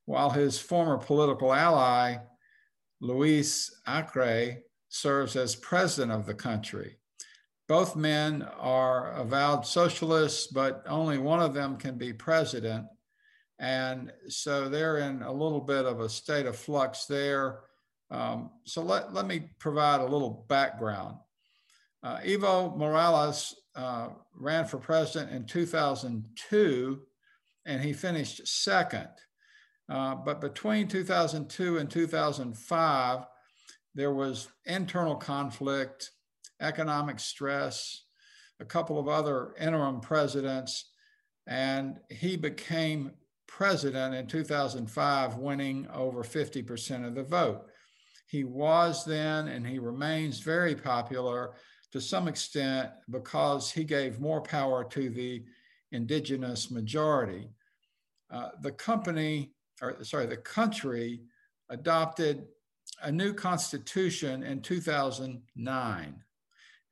while 0.05 0.31
his 0.31 0.59
former 0.59 0.99
political 0.99 1.55
ally, 1.55 2.17
Luis 3.01 3.81
Acre, 3.89 4.63
serves 4.89 5.37
as 5.37 5.57
president 5.57 6.13
of 6.13 6.27
the 6.27 6.35
country. 6.35 6.99
Both 7.69 7.97
men 7.97 8.43
are 8.59 9.13
avowed 9.13 9.67
socialists, 9.67 10.47
but 10.47 10.85
only 10.87 11.19
one 11.19 11.41
of 11.41 11.55
them 11.55 11.77
can 11.77 11.99
be 11.99 12.13
president. 12.13 12.87
And 13.59 14.13
so 14.29 14.69
they're 14.69 14.99
in 14.99 15.23
a 15.23 15.33
little 15.33 15.61
bit 15.61 15.85
of 15.87 16.01
a 16.01 16.09
state 16.09 16.47
of 16.47 16.57
flux 16.57 17.07
there. 17.07 17.61
Um, 18.11 18.51
so 18.65 18.83
let, 18.83 19.13
let 19.13 19.27
me 19.27 19.51
provide 19.59 20.01
a 20.01 20.07
little 20.07 20.45
background. 20.49 21.17
Uh, 22.07 22.21
Evo 22.21 22.77
Morales 22.77 23.57
uh, 23.75 24.11
ran 24.33 24.64
for 24.64 24.79
president 24.79 25.33
in 25.33 25.45
2002 25.45 27.01
and 27.64 27.83
he 27.83 27.92
finished 27.92 28.47
second. 28.47 29.09
Uh, 29.88 30.14
but 30.14 30.40
between 30.40 30.87
2002 30.87 31.79
and 31.79 31.90
2005, 31.90 33.27
there 33.97 34.12
was 34.12 34.47
internal 34.66 35.16
conflict, 35.16 36.12
economic 36.61 37.19
stress, 37.19 38.05
a 38.61 38.64
couple 38.64 39.01
of 39.01 39.09
other 39.09 39.55
interim 39.59 39.99
presidents, 39.99 40.92
and 41.49 41.97
he 42.09 42.37
became 42.37 43.11
president 43.49 44.14
in 44.14 44.29
2005, 44.29 45.38
winning 45.38 45.88
over 45.92 46.23
50% 46.23 47.05
of 47.05 47.16
the 47.16 47.25
vote. 47.25 47.62
He 48.29 48.45
was 48.45 49.05
then 49.05 49.49
and 49.49 49.66
he 49.66 49.81
remains 49.81 50.38
very 50.38 50.77
popular 50.77 51.55
to 51.92 52.01
some 52.01 52.29
extent 52.29 52.90
because 53.11 53.70
he 53.70 53.85
gave 53.85 54.20
more 54.20 54.40
power 54.40 54.85
to 54.85 55.09
the 55.11 55.44
indigenous 55.92 56.70
majority. 56.70 57.49
Uh, 58.31 58.51
the 58.61 58.72
company 58.72 59.53
or 59.83 60.03
sorry, 60.03 60.27
the 60.27 60.37
country 60.37 61.20
adopted 61.68 62.46
a 63.03 63.12
new 63.12 63.33
constitution 63.33 64.42
in 64.42 64.62
2009. 64.62 66.22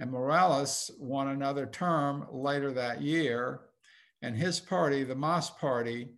And 0.00 0.11
Morales 0.11 0.90
won 0.98 1.28
another 1.28 1.66
term 1.66 2.26
later 2.30 2.72
that 2.72 3.00
year, 3.00 3.61
and 4.22 4.37
his 4.37 4.59
party, 4.59 5.04
the 5.04 5.14
MAS 5.14 5.50
party, 5.50 6.11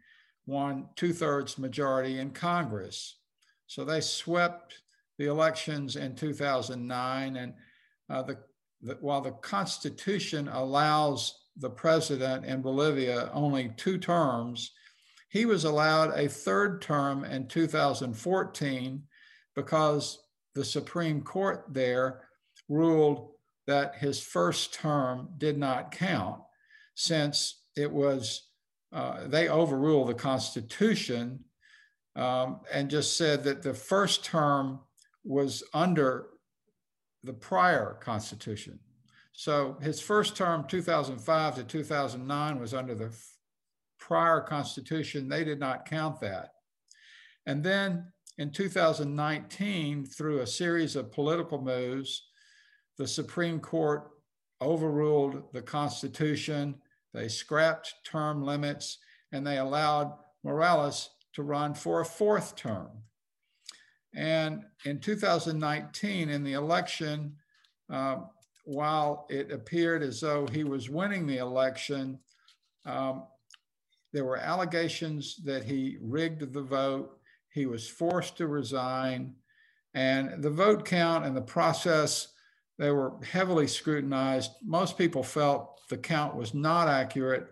won 0.46 0.88
two 0.96 1.12
thirds 1.12 1.58
majority 1.58 2.18
in 2.18 2.30
Congress. 2.30 3.16
So 3.66 3.84
they 3.84 4.00
swept 4.00 4.80
the 5.18 5.26
elections 5.26 5.96
in 5.96 6.14
2009. 6.14 7.36
And 7.36 7.54
uh, 8.08 8.22
the, 8.22 8.38
the, 8.86 8.96
while 9.00 9.20
the 9.20 9.32
Constitution 9.32 10.48
allows 10.48 11.34
the 11.56 11.70
president 11.70 12.44
in 12.44 12.62
Bolivia 12.62 13.30
only 13.32 13.72
two 13.76 13.98
terms, 13.98 14.72
he 15.28 15.44
was 15.44 15.64
allowed 15.64 16.18
a 16.18 16.28
third 16.28 16.80
term 16.80 17.24
in 17.24 17.48
2014 17.48 19.02
because 19.54 20.18
the 20.54 20.64
Supreme 20.64 21.20
Court 21.20 21.64
there 21.68 22.22
ruled 22.68 23.32
that 23.66 23.96
his 23.96 24.20
first 24.20 24.72
term 24.72 25.28
did 25.38 25.58
not 25.58 25.90
count 25.90 26.40
since 26.94 27.62
it 27.76 27.90
was, 27.90 28.48
uh, 28.92 29.26
they 29.26 29.48
overruled 29.48 30.08
the 30.08 30.14
Constitution 30.14 31.40
um, 32.14 32.60
and 32.72 32.88
just 32.88 33.18
said 33.18 33.44
that 33.44 33.62
the 33.62 33.74
first 33.74 34.24
term 34.24 34.80
was 35.24 35.62
under 35.74 36.28
the 37.22 37.32
prior 37.32 37.98
Constitution. 38.00 38.78
So 39.32 39.76
his 39.82 40.00
first 40.00 40.36
term, 40.36 40.64
2005 40.66 41.54
to 41.56 41.64
2009, 41.64 42.58
was 42.58 42.72
under 42.72 42.94
the 42.94 43.14
prior 43.98 44.40
constitution, 44.40 45.28
they 45.28 45.44
did 45.44 45.60
not 45.60 45.84
count 45.84 46.20
that. 46.20 46.52
And 47.44 47.62
then 47.62 48.12
in 48.38 48.50
2019, 48.50 50.06
through 50.06 50.40
a 50.40 50.46
series 50.46 50.96
of 50.96 51.12
political 51.12 51.60
moves, 51.60 52.22
the 52.98 53.06
Supreme 53.06 53.60
Court 53.60 54.10
overruled 54.62 55.52
the 55.52 55.62
Constitution. 55.62 56.76
They 57.12 57.28
scrapped 57.28 57.94
term 58.04 58.42
limits 58.42 58.98
and 59.32 59.46
they 59.46 59.58
allowed 59.58 60.14
Morales 60.44 61.10
to 61.34 61.42
run 61.42 61.74
for 61.74 62.00
a 62.00 62.04
fourth 62.04 62.56
term. 62.56 62.88
And 64.16 64.64
in 64.86 64.98
2019, 64.98 66.30
in 66.30 66.42
the 66.42 66.54
election, 66.54 67.36
uh, 67.92 68.16
while 68.64 69.26
it 69.28 69.52
appeared 69.52 70.02
as 70.02 70.20
though 70.20 70.46
he 70.46 70.64
was 70.64 70.90
winning 70.90 71.26
the 71.26 71.36
election, 71.36 72.18
um, 72.86 73.24
there 74.12 74.24
were 74.24 74.38
allegations 74.38 75.36
that 75.44 75.64
he 75.64 75.98
rigged 76.00 76.52
the 76.52 76.62
vote. 76.62 77.18
He 77.52 77.66
was 77.66 77.88
forced 77.88 78.38
to 78.38 78.46
resign. 78.46 79.34
And 79.92 80.42
the 80.42 80.50
vote 80.50 80.86
count 80.86 81.26
and 81.26 81.36
the 81.36 81.42
process, 81.42 82.28
they 82.78 82.90
were 82.90 83.22
heavily 83.22 83.66
scrutinized. 83.66 84.52
Most 84.64 84.96
people 84.96 85.22
felt 85.22 85.80
the 85.90 85.98
count 85.98 86.34
was 86.34 86.54
not 86.54 86.88
accurate. 86.88 87.48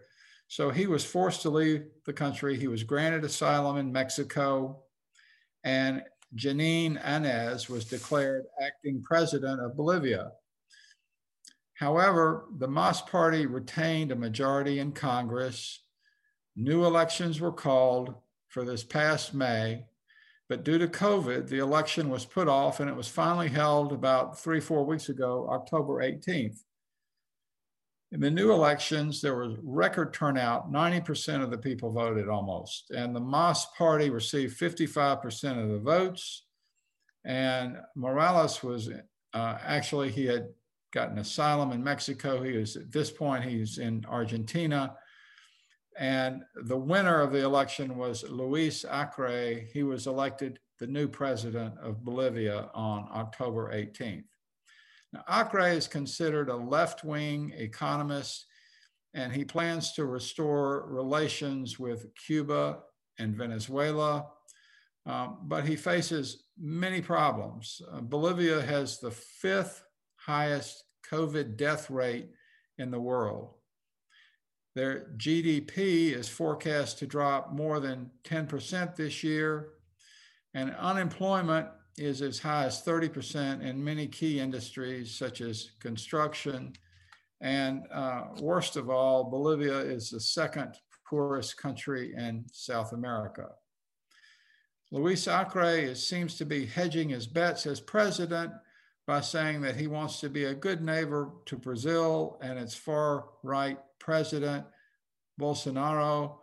So 0.48 0.70
he 0.70 0.86
was 0.86 1.04
forced 1.04 1.42
to 1.42 1.50
leave 1.50 1.84
the 2.06 2.12
country. 2.12 2.56
He 2.56 2.68
was 2.68 2.82
granted 2.82 3.24
asylum 3.24 3.76
in 3.76 3.92
Mexico. 3.92 4.82
And 5.64 6.02
Jeanine 6.36 7.02
Áñez 7.02 7.68
was 7.68 7.84
declared 7.84 8.44
acting 8.60 9.02
president 9.02 9.60
of 9.60 9.76
Bolivia. 9.76 10.32
However, 11.74 12.46
the 12.58 12.68
MAS 12.68 13.00
party 13.00 13.46
retained 13.46 14.12
a 14.12 14.16
majority 14.16 14.78
in 14.78 14.92
Congress 14.92 15.84
New 16.56 16.84
elections 16.84 17.40
were 17.40 17.52
called 17.52 18.14
for 18.46 18.64
this 18.64 18.84
past 18.84 19.34
May, 19.34 19.86
but 20.48 20.62
due 20.62 20.78
to 20.78 20.86
COVID, 20.86 21.48
the 21.48 21.58
election 21.58 22.08
was 22.08 22.24
put 22.24 22.46
off 22.46 22.78
and 22.78 22.88
it 22.88 22.94
was 22.94 23.08
finally 23.08 23.48
held 23.48 23.92
about 23.92 24.38
three, 24.38 24.60
four 24.60 24.84
weeks 24.84 25.08
ago, 25.08 25.48
October 25.50 25.94
18th. 25.94 26.62
In 28.12 28.20
the 28.20 28.30
new 28.30 28.52
elections, 28.52 29.20
there 29.20 29.36
was 29.36 29.56
record 29.62 30.14
turnout. 30.14 30.72
90% 30.72 31.42
of 31.42 31.50
the 31.50 31.58
people 31.58 31.90
voted 31.90 32.28
almost. 32.28 32.90
And 32.90 33.14
the 33.14 33.20
MAS 33.20 33.66
party 33.76 34.10
received 34.10 34.58
55% 34.58 35.62
of 35.62 35.70
the 35.70 35.80
votes. 35.80 36.44
And 37.24 37.78
Morales 37.96 38.62
was 38.62 38.90
uh, 39.32 39.58
actually, 39.64 40.10
he 40.10 40.26
had 40.26 40.46
gotten 40.92 41.18
asylum 41.18 41.72
in 41.72 41.82
Mexico. 41.82 42.42
He 42.42 42.56
was 42.56 42.76
at 42.76 42.92
this 42.92 43.10
point, 43.10 43.44
he's 43.44 43.78
in 43.78 44.04
Argentina. 44.08 44.94
And 45.98 46.42
the 46.54 46.76
winner 46.76 47.20
of 47.20 47.32
the 47.32 47.44
election 47.44 47.96
was 47.96 48.22
Luis 48.28 48.84
Arce. 48.84 49.72
He 49.72 49.82
was 49.82 50.06
elected 50.06 50.58
the 50.78 50.86
new 50.86 51.08
president 51.08 51.74
of 51.82 52.04
Bolivia 52.04 52.68
on 52.74 53.08
October 53.12 53.72
18th. 53.72 54.24
Now, 55.14 55.22
Arce 55.28 55.76
is 55.76 55.86
considered 55.86 56.48
a 56.48 56.56
left 56.56 57.04
wing 57.04 57.52
economist, 57.56 58.46
and 59.14 59.32
he 59.32 59.44
plans 59.44 59.92
to 59.92 60.06
restore 60.06 60.86
relations 60.88 61.78
with 61.78 62.12
Cuba 62.26 62.80
and 63.20 63.36
Venezuela. 63.36 64.26
Um, 65.06 65.38
but 65.42 65.66
he 65.66 65.76
faces 65.76 66.46
many 66.58 67.00
problems. 67.00 67.80
Uh, 67.92 68.00
Bolivia 68.00 68.60
has 68.60 68.98
the 68.98 69.12
fifth 69.12 69.84
highest 70.16 70.82
COVID 71.08 71.56
death 71.56 71.90
rate 71.90 72.30
in 72.78 72.90
the 72.90 73.00
world. 73.00 73.50
Their 74.74 75.12
GDP 75.16 76.12
is 76.12 76.28
forecast 76.28 76.98
to 76.98 77.06
drop 77.06 77.52
more 77.52 77.78
than 77.78 78.10
10% 78.24 78.96
this 78.96 79.22
year, 79.22 79.74
and 80.54 80.74
unemployment 80.74 81.68
is 81.96 82.22
as 82.22 82.38
high 82.38 82.64
as 82.64 82.82
30% 82.82 83.62
in 83.62 83.82
many 83.82 84.06
key 84.06 84.40
industries 84.40 85.14
such 85.14 85.40
as 85.40 85.70
construction. 85.80 86.72
And 87.40 87.84
uh, 87.92 88.24
worst 88.40 88.76
of 88.76 88.90
all, 88.90 89.24
Bolivia 89.24 89.78
is 89.78 90.10
the 90.10 90.20
second 90.20 90.74
poorest 91.08 91.56
country 91.56 92.14
in 92.16 92.44
South 92.52 92.92
America. 92.92 93.48
Luis 94.90 95.28
Acre 95.28 95.64
is, 95.64 96.06
seems 96.06 96.36
to 96.36 96.44
be 96.44 96.66
hedging 96.66 97.08
his 97.08 97.26
bets 97.26 97.66
as 97.66 97.80
president 97.80 98.52
by 99.06 99.20
saying 99.20 99.60
that 99.60 99.76
he 99.76 99.86
wants 99.86 100.20
to 100.20 100.30
be 100.30 100.44
a 100.44 100.54
good 100.54 100.82
neighbor 100.82 101.32
to 101.46 101.56
Brazil 101.56 102.38
and 102.40 102.58
its 102.58 102.74
far 102.74 103.26
right 103.42 103.78
president, 103.98 104.64
Bolsonaro. 105.38 106.36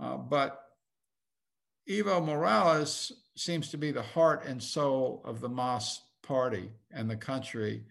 Uh, 0.00 0.16
but 0.16 0.62
Evo 1.88 2.24
Morales 2.24 3.12
seems 3.40 3.70
to 3.70 3.78
be 3.78 3.90
the 3.90 4.02
heart 4.02 4.44
and 4.44 4.62
soul 4.62 5.22
of 5.24 5.40
the 5.40 5.48
MAS 5.48 6.02
party 6.22 6.70
and 6.92 7.08
the 7.08 7.16
country. 7.16 7.82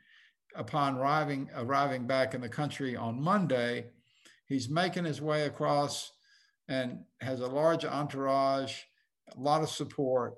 Upon 0.55 0.97
arriving, 0.97 1.49
arriving 1.55 2.05
back 2.05 2.35
in 2.35 2.41
the 2.41 2.49
country 2.49 2.95
on 2.95 3.19
Monday, 3.19 3.87
he's 4.45 4.69
making 4.69 5.05
his 5.05 5.21
way 5.21 5.43
across 5.43 6.11
and 6.67 6.99
has 7.21 7.39
a 7.39 7.47
large 7.47 7.83
entourage, 7.83 8.77
a 9.35 9.39
lot 9.39 9.63
of 9.63 9.69
support. 9.69 10.35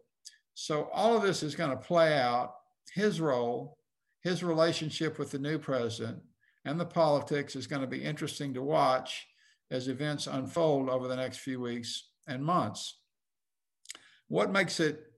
So 0.53 0.89
all 0.93 1.17
of 1.17 1.23
this 1.23 1.43
is 1.43 1.55
going 1.55 1.71
to 1.71 1.77
play 1.77 2.17
out 2.17 2.55
his 2.93 3.19
role, 3.19 3.77
his 4.21 4.43
relationship 4.43 5.19
with 5.19 5.31
the 5.31 5.39
new 5.39 5.59
president, 5.59 6.19
and 6.63 6.79
the 6.79 6.85
politics 6.85 7.57
is 7.57 7.67
going 7.67 7.81
to 7.81 7.87
be 7.87 8.03
interesting 8.03 8.53
to 8.53 8.61
watch 8.61 9.27
as 9.71 9.89
events 9.89 10.27
unfold 10.27 10.89
over 10.89 11.09
the 11.09 11.15
next 11.17 11.39
few 11.39 11.59
weeks 11.59 12.11
and 12.27 12.43
months. 12.43 13.00
What 14.31 14.49
makes 14.49 14.79
it 14.79 15.11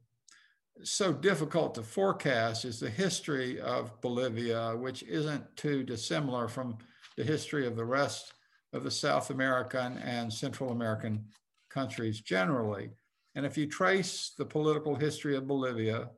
so 0.81 1.13
difficult 1.13 1.75
to 1.75 1.83
forecast 1.83 2.65
is 2.65 2.79
the 2.79 2.89
history 2.89 3.61
of 3.61 4.01
Bolivia, 4.01 4.75
which 4.75 5.03
isn't 5.03 5.55
too 5.55 5.83
dissimilar 5.83 6.47
from 6.47 6.79
the 7.15 7.23
history 7.23 7.67
of 7.67 7.75
the 7.75 7.85
rest 7.85 8.33
of 8.73 8.83
the 8.83 8.89
South 8.89 9.29
American 9.29 9.99
and 9.99 10.33
Central 10.33 10.71
American 10.71 11.25
countries 11.69 12.21
generally. 12.21 12.89
And 13.35 13.45
if 13.45 13.55
you 13.55 13.67
trace 13.67 14.31
the 14.35 14.45
political 14.45 14.95
history 14.95 15.35
of 15.35 15.45
Bolivia, 15.45 16.09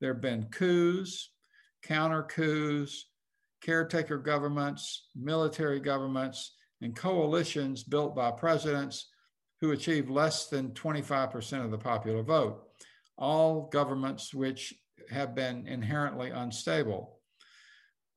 there 0.00 0.14
have 0.14 0.22
been 0.22 0.44
coups, 0.44 1.32
counter 1.82 2.22
coups, 2.22 3.10
caretaker 3.60 4.16
governments, 4.16 5.08
military 5.14 5.80
governments, 5.80 6.54
and 6.80 6.96
coalitions 6.96 7.82
built 7.84 8.16
by 8.16 8.30
presidents 8.30 9.11
who 9.62 9.70
achieved 9.70 10.10
less 10.10 10.48
than 10.48 10.72
25% 10.72 11.64
of 11.64 11.70
the 11.70 11.78
popular 11.78 12.24
vote, 12.24 12.64
all 13.16 13.68
governments 13.72 14.34
which 14.34 14.74
have 15.08 15.36
been 15.36 15.68
inherently 15.68 16.30
unstable. 16.30 17.20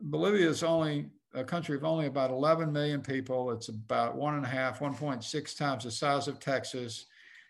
Bolivia 0.01 0.49
is 0.49 0.63
only 0.63 1.05
a 1.35 1.43
country 1.43 1.77
of 1.77 1.83
only 1.83 2.07
about 2.07 2.31
11 2.31 2.73
million 2.73 2.99
people. 2.99 3.51
It's 3.51 3.69
about 3.69 4.15
one 4.15 4.33
and 4.33 4.43
a 4.43 4.49
half, 4.49 4.79
1.6 4.79 5.57
times 5.57 5.83
the 5.83 5.91
size 5.91 6.27
of 6.27 6.39
Texas, 6.39 7.05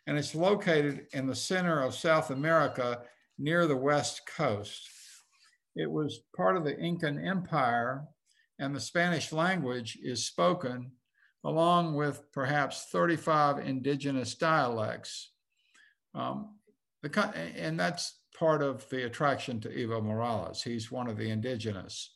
and 0.08 0.18
it's 0.18 0.36
located 0.36 1.08
in 1.14 1.26
the 1.26 1.34
center 1.34 1.82
of 1.82 1.96
South 1.96 2.32
America 2.32 3.02
near 3.40 3.66
the 3.66 3.78
west 3.78 4.24
coast. 4.28 4.90
It 5.78 5.90
was 5.90 6.20
part 6.36 6.58
of 6.58 6.66
the 6.66 6.78
Incan 6.78 7.18
Empire, 7.18 8.04
and 8.60 8.76
the 8.76 8.82
Spanish 8.82 9.32
language 9.32 9.98
is 10.04 10.26
spoken 10.26 10.92
along 11.46 11.94
with 11.94 12.30
perhaps 12.34 12.88
35 12.92 13.60
indigenous 13.60 14.36
dialects. 14.36 15.30
Um, 16.14 16.56
the, 17.02 17.34
and 17.58 17.80
that's 17.80 18.20
part 18.38 18.62
of 18.62 18.88
the 18.90 19.06
attraction 19.06 19.62
to 19.62 19.70
Evo 19.70 20.04
Morales. 20.04 20.62
He's 20.62 20.92
one 20.92 21.08
of 21.08 21.18
the 21.18 21.30
indigenous. 21.30 22.12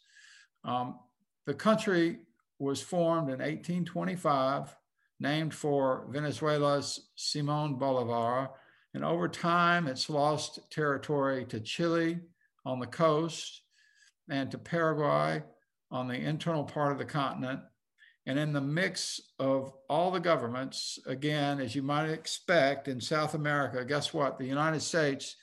Um, 0.66 1.00
the 1.46 1.54
country 1.54 2.20
was 2.60 2.82
formed 2.82 3.30
in 3.30 3.40
1825, 3.40 4.76
named 5.22 5.54
for 5.54 6.08
Venezuela's 6.10 7.10
Simon 7.16 7.76
Bolivar, 7.76 8.50
and 8.94 9.06
over 9.06 9.30
time 9.30 9.88
it's 9.88 10.10
lost 10.10 10.60
territory 10.70 11.46
to 11.46 11.62
Chile, 11.62 12.20
on 12.66 12.80
the 12.80 12.88
coast 12.88 13.62
and 14.30 14.52
to 14.52 14.58
Paraguay 14.58 15.42
on 15.92 16.08
the 16.08 16.16
internal 16.16 16.64
part 16.64 16.92
of 16.92 16.98
the 16.98 17.06
continent. 17.06 17.60
And 18.26 18.38
in 18.38 18.54
the 18.54 18.62
mix 18.62 19.20
of 19.40 19.74
all 19.90 20.12
the 20.12 20.20
governments, 20.20 21.00
again, 21.08 21.60
as 21.60 21.74
you 21.74 21.82
might 21.82 22.10
expect 22.10 22.88
in 22.88 23.02
South 23.02 23.34
America, 23.34 23.84
guess 23.86 24.14
what? 24.14 24.38
The 24.38 24.46
United 24.46 24.82
States, 24.82 25.36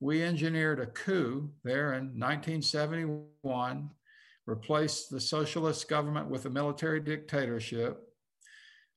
we 0.00 0.22
engineered 0.22 0.80
a 0.80 0.86
coup 0.86 1.50
there 1.64 1.94
in 1.94 2.18
1971, 2.18 3.90
replaced 4.46 5.10
the 5.10 5.20
socialist 5.20 5.88
government 5.88 6.30
with 6.30 6.46
a 6.46 6.50
military 6.50 7.00
dictatorship. 7.00 8.00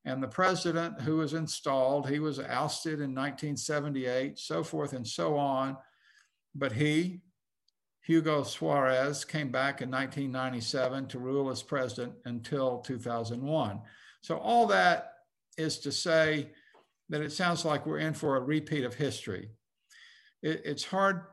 And 0.06 0.24
the 0.24 0.28
president 0.28 1.02
who 1.02 1.18
was 1.18 1.34
installed, 1.34 2.10
he 2.10 2.20
was 2.20 2.40
ousted 2.40 3.02
in 3.02 3.14
1978, 3.14 4.40
so 4.40 4.64
forth 4.64 4.94
and 4.94 5.06
so 5.06 5.36
on. 5.36 5.76
But 6.56 6.72
he, 6.72 7.20
Hugo 8.08 8.44
Suarez 8.44 9.26
came 9.26 9.52
back 9.52 9.82
in 9.82 9.92
1997 9.92 11.08
to 11.08 11.20
rule 11.20 11.50
as 11.50 11.62
president 11.62 12.14
until 12.24 12.78
2001. 12.78 13.82
So, 14.22 14.38
all 14.38 14.66
that 14.68 15.16
is 15.58 15.80
to 15.80 15.92
say 15.92 16.52
that 17.10 17.22
it 17.22 17.34
sounds 17.34 17.66
like 17.66 17.86
we're 17.86 18.00
in 18.00 18.14
for 18.14 18.38
a 18.38 18.42
repeat 18.42 18.86
of 18.86 18.94
history. 18.94 19.50
It, 20.42 20.62
it's 20.64 20.86
hard 20.86 21.24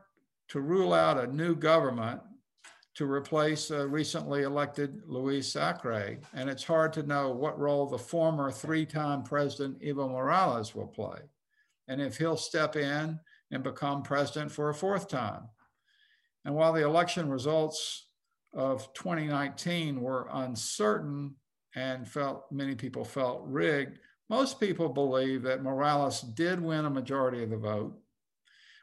to 0.49 0.59
rule 0.59 0.93
out 0.93 1.17
a 1.17 1.33
new 1.33 1.55
government 1.55 2.19
to 2.95 3.09
replace 3.09 3.71
a 3.71 3.87
recently 3.87 4.43
elected 4.43 5.01
Luis 5.05 5.55
Acre, 5.55 6.17
and 6.33 6.49
it's 6.49 6.65
hard 6.65 6.91
to 6.93 7.03
know 7.03 7.31
what 7.31 7.57
role 7.57 7.85
the 7.85 7.97
former 7.97 8.51
three 8.51 8.85
time 8.85 9.23
president 9.23 9.79
Evo 9.79 10.09
Morales 10.09 10.75
will 10.75 10.87
play, 10.87 11.19
and 11.87 12.01
if 12.01 12.17
he'll 12.17 12.35
step 12.35 12.75
in 12.75 13.17
and 13.51 13.63
become 13.63 14.03
president 14.03 14.51
for 14.51 14.69
a 14.69 14.73
fourth 14.73 15.07
time. 15.07 15.43
And 16.45 16.53
while 16.55 16.71
the 16.71 16.83
election 16.83 17.29
results 17.29 18.07
of 18.53 18.93
2019 18.93 19.99
were 19.99 20.29
uncertain 20.31 21.35
and 21.75 22.07
felt 22.07 22.45
many 22.51 22.75
people 22.75 23.03
felt 23.03 23.43
rigged, 23.45 23.99
most 24.29 24.59
people 24.59 24.89
believe 24.89 25.41
that 25.43 25.63
Morales 25.63 26.21
did 26.21 26.59
win 26.61 26.85
a 26.85 26.89
majority 26.89 27.43
of 27.43 27.49
the 27.49 27.57
vote, 27.57 27.97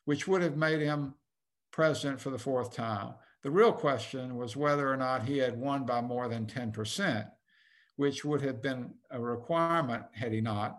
which 0.04 0.28
would 0.28 0.42
have 0.42 0.56
made 0.56 0.80
him 0.80 1.14
president 1.70 2.20
for 2.20 2.30
the 2.30 2.38
fourth 2.38 2.74
time. 2.74 3.14
The 3.42 3.50
real 3.50 3.72
question 3.72 4.36
was 4.36 4.56
whether 4.56 4.92
or 4.92 4.96
not 4.96 5.24
he 5.24 5.38
had 5.38 5.58
won 5.58 5.84
by 5.84 6.00
more 6.00 6.28
than 6.28 6.46
10%, 6.46 7.28
which 7.96 8.24
would 8.24 8.40
have 8.42 8.62
been 8.62 8.94
a 9.10 9.20
requirement 9.20 10.04
had 10.12 10.32
he 10.32 10.40
not 10.40 10.78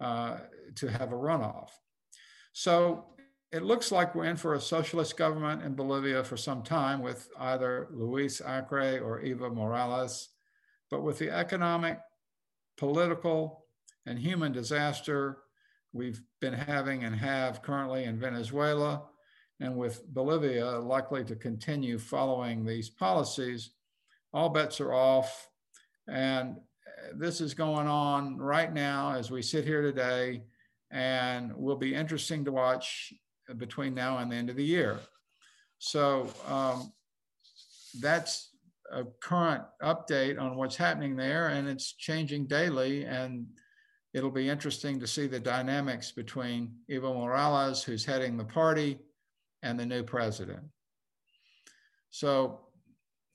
uh, 0.00 0.38
to 0.76 0.86
have 0.86 1.12
a 1.12 1.16
runoff. 1.16 1.70
So 2.52 3.04
it 3.52 3.64
looks 3.64 3.90
like 3.90 4.14
we're 4.14 4.26
in 4.26 4.36
for 4.36 4.54
a 4.54 4.60
socialist 4.60 5.16
government 5.16 5.62
in 5.62 5.74
Bolivia 5.74 6.22
for 6.22 6.36
some 6.36 6.62
time 6.62 7.02
with 7.02 7.28
either 7.38 7.88
Luis 7.90 8.40
Acre 8.40 9.00
or 9.00 9.20
Evo 9.22 9.52
Morales. 9.52 10.28
But 10.88 11.02
with 11.02 11.18
the 11.18 11.30
economic, 11.30 11.98
political, 12.76 13.64
and 14.06 14.18
human 14.18 14.52
disaster 14.52 15.38
we've 15.92 16.22
been 16.40 16.52
having 16.52 17.02
and 17.02 17.16
have 17.16 17.62
currently 17.62 18.04
in 18.04 18.18
Venezuela, 18.18 19.02
and 19.58 19.76
with 19.76 20.06
Bolivia 20.06 20.78
likely 20.78 21.24
to 21.24 21.34
continue 21.34 21.98
following 21.98 22.64
these 22.64 22.88
policies, 22.88 23.72
all 24.32 24.48
bets 24.48 24.80
are 24.80 24.92
off. 24.92 25.48
And 26.08 26.56
this 27.16 27.40
is 27.40 27.54
going 27.54 27.88
on 27.88 28.38
right 28.38 28.72
now 28.72 29.14
as 29.14 29.32
we 29.32 29.42
sit 29.42 29.64
here 29.64 29.82
today, 29.82 30.44
and 30.92 31.52
will 31.56 31.76
be 31.76 31.94
interesting 31.94 32.44
to 32.44 32.52
watch 32.52 33.12
between 33.58 33.94
now 33.94 34.18
and 34.18 34.30
the 34.30 34.36
end 34.36 34.50
of 34.50 34.56
the 34.56 34.64
year. 34.64 34.98
So 35.78 36.28
um, 36.46 36.92
that's 38.00 38.50
a 38.92 39.04
current 39.22 39.62
update 39.82 40.40
on 40.40 40.56
what's 40.56 40.76
happening 40.76 41.16
there, 41.16 41.48
and 41.48 41.68
it's 41.68 41.92
changing 41.92 42.46
daily. 42.46 43.04
And 43.04 43.46
it'll 44.12 44.30
be 44.30 44.48
interesting 44.48 45.00
to 45.00 45.06
see 45.06 45.26
the 45.26 45.40
dynamics 45.40 46.12
between 46.12 46.74
Evo 46.90 47.14
Morales, 47.14 47.82
who's 47.82 48.04
heading 48.04 48.36
the 48.36 48.44
party, 48.44 48.98
and 49.62 49.78
the 49.78 49.86
new 49.86 50.02
president. 50.02 50.62
So, 52.10 52.60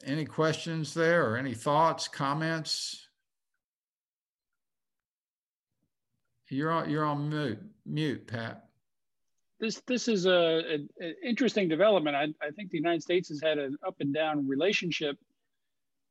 any 0.06 0.25
questions 0.25 0.93
there, 0.93 1.30
or 1.30 1.38
any 1.38 1.54
thoughts, 1.54 2.08
comments? 2.08 3.01
You're 6.49 6.71
on, 6.71 6.89
you're 6.89 7.06
on 7.06 7.30
mute, 7.30 7.60
mute, 7.86 8.28
Pat 8.28 8.64
this 9.59 9.81
this 9.87 10.07
is 10.07 10.25
a, 10.25 10.79
an 10.99 11.15
interesting 11.23 11.67
development. 11.69 12.15
I, 12.15 12.27
I, 12.45 12.51
think 12.51 12.71
the 12.71 12.77
United 12.77 13.01
States 13.01 13.29
has 13.29 13.41
had 13.41 13.57
an 13.57 13.77
up 13.85 13.95
and 13.99 14.13
down 14.13 14.47
relationship 14.47 15.17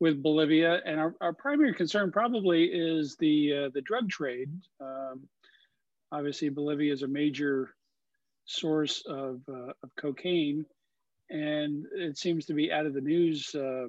with 0.01 0.23
Bolivia, 0.23 0.81
and 0.85 0.99
our, 0.99 1.15
our 1.21 1.33
primary 1.33 1.75
concern 1.75 2.11
probably 2.11 2.65
is 2.65 3.17
the 3.19 3.67
uh, 3.67 3.69
the 3.75 3.83
drug 3.83 4.09
trade. 4.09 4.51
Um, 4.81 5.29
obviously, 6.11 6.49
Bolivia 6.49 6.93
is 6.93 7.03
a 7.03 7.09
major 7.09 7.75
source 8.47 9.03
of, 9.07 9.41
uh, 9.49 9.73
of 9.83 9.91
cocaine. 9.97 10.65
And 11.31 11.87
it 11.95 12.19
seems 12.19 12.47
to 12.47 12.55
be 12.55 12.71
out 12.71 12.87
of 12.87 12.95
the 12.95 13.01
news 13.01 13.55
uh, 13.55 13.87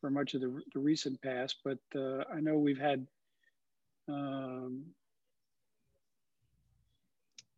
for 0.00 0.10
much 0.10 0.34
of 0.34 0.40
the, 0.40 0.60
the 0.72 0.80
recent 0.80 1.20
past. 1.22 1.56
But 1.64 1.78
uh, 1.94 2.24
I 2.32 2.40
know 2.40 2.56
we've 2.56 2.80
had 2.80 3.06
um, 4.08 4.84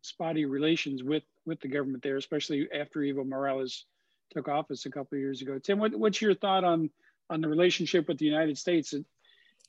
spotty 0.02 0.44
relations 0.44 1.02
with, 1.02 1.22
with 1.46 1.60
the 1.60 1.68
government 1.68 2.02
there, 2.02 2.16
especially 2.16 2.68
after 2.72 3.00
Evo 3.00 3.26
Morales 3.26 3.86
took 4.30 4.48
office 4.48 4.86
a 4.86 4.90
couple 4.90 5.16
of 5.16 5.20
years 5.20 5.42
ago. 5.42 5.58
Tim, 5.58 5.78
what, 5.78 5.94
what's 5.94 6.20
your 6.20 6.34
thought 6.34 6.64
on, 6.64 6.90
on 7.30 7.40
the 7.40 7.48
relationship 7.48 8.08
with 8.08 8.18
the 8.18 8.26
United 8.26 8.58
States? 8.58 8.94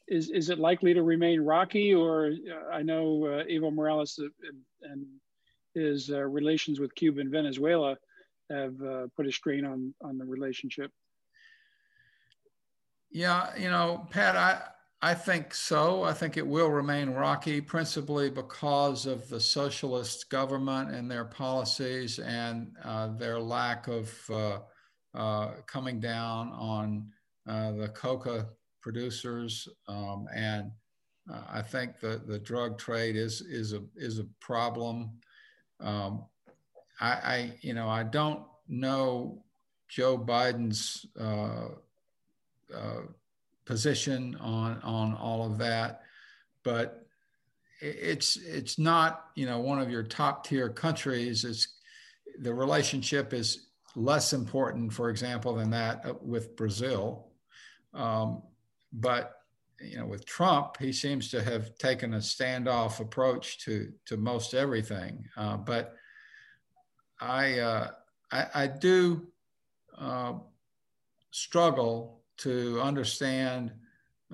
Is, 0.07 0.29
is 0.29 0.49
it 0.49 0.59
likely 0.59 0.93
to 0.93 1.03
remain 1.03 1.39
rocky, 1.41 1.93
or 1.93 2.27
uh, 2.27 2.73
I 2.73 2.81
know 2.81 3.25
uh, 3.25 3.43
Evo 3.45 3.73
Morales 3.73 4.19
and, 4.81 5.05
his 5.73 6.11
uh, 6.11 6.19
relations 6.19 6.79
with 6.79 6.93
Cuba 6.93 7.19
and 7.19 7.31
Venezuela 7.31 7.97
have 8.51 8.79
uh, 8.79 9.07
put 9.15 9.25
a 9.25 9.31
strain 9.31 9.65
on 9.65 9.91
on 10.03 10.19
the 10.19 10.25
relationship. 10.25 10.91
Yeah, 13.09 13.49
you 13.57 13.69
know, 13.69 14.05
Pat, 14.11 14.35
I 14.35 14.61
I 15.03 15.13
think 15.13 15.53
so. 15.53 16.03
I 16.03 16.13
think 16.13 16.37
it 16.37 16.47
will 16.47 16.69
remain 16.69 17.09
rocky, 17.09 17.59
principally 17.59 18.29
because 18.29 19.05
of 19.05 19.27
the 19.27 19.39
socialist 19.39 20.29
government 20.29 20.91
and 20.91 21.11
their 21.11 21.25
policies 21.25 22.19
and 22.19 22.71
uh, 22.85 23.09
their 23.17 23.37
lack 23.37 23.89
of 23.89 24.17
uh, 24.29 24.59
uh, 25.13 25.55
coming 25.67 25.99
down 25.99 26.53
on 26.53 27.11
uh, 27.45 27.73
the 27.73 27.89
coca 27.89 28.47
producers 28.79 29.67
um, 29.89 30.25
and 30.33 30.71
uh, 31.29 31.41
I 31.51 31.61
think 31.61 31.99
the, 31.99 32.21
the 32.25 32.39
drug 32.39 32.77
trade 32.77 33.17
is 33.17 33.41
is 33.41 33.73
a 33.73 33.83
is 33.97 34.19
a 34.19 34.27
problem 34.39 35.11
um, 35.81 36.23
I, 37.01 37.11
I, 37.11 37.53
you 37.59 37.73
know, 37.73 37.89
I 37.89 38.03
don't 38.03 38.43
know 38.69 39.43
Joe 39.89 40.17
Biden's 40.17 41.05
uh, 41.19 41.67
position 43.65 44.35
on 44.39 44.81
on 44.81 45.15
all 45.15 45.45
of 45.45 45.57
that, 45.59 46.01
but 46.63 47.05
it's 47.81 48.37
it's 48.37 48.79
not 48.79 49.25
you 49.35 49.45
know 49.45 49.59
one 49.59 49.79
of 49.79 49.89
your 49.89 50.03
top 50.03 50.45
tier 50.45 50.69
countries. 50.69 51.43
It's 51.43 51.67
the 52.39 52.53
relationship 52.53 53.33
is 53.33 53.67
less 53.95 54.33
important, 54.33 54.91
for 54.91 55.09
example, 55.09 55.55
than 55.55 55.69
that 55.71 56.05
uh, 56.05 56.13
with 56.21 56.55
Brazil. 56.55 57.27
Um, 57.93 58.41
but 58.91 59.35
you 59.79 59.97
know, 59.97 60.05
with 60.05 60.25
Trump, 60.25 60.77
he 60.79 60.91
seems 60.93 61.29
to 61.29 61.43
have 61.43 61.77
taken 61.77 62.13
a 62.13 62.17
standoff 62.17 62.99
approach 62.99 63.59
to 63.65 63.91
to 64.05 64.17
most 64.17 64.53
everything. 64.53 65.25
Uh, 65.35 65.57
but 65.57 65.95
I, 67.19 67.59
uh, 67.59 67.91
I, 68.31 68.45
I 68.53 68.67
do 68.67 69.27
uh, 69.97 70.33
struggle 71.31 72.22
to 72.37 72.79
understand 72.81 73.71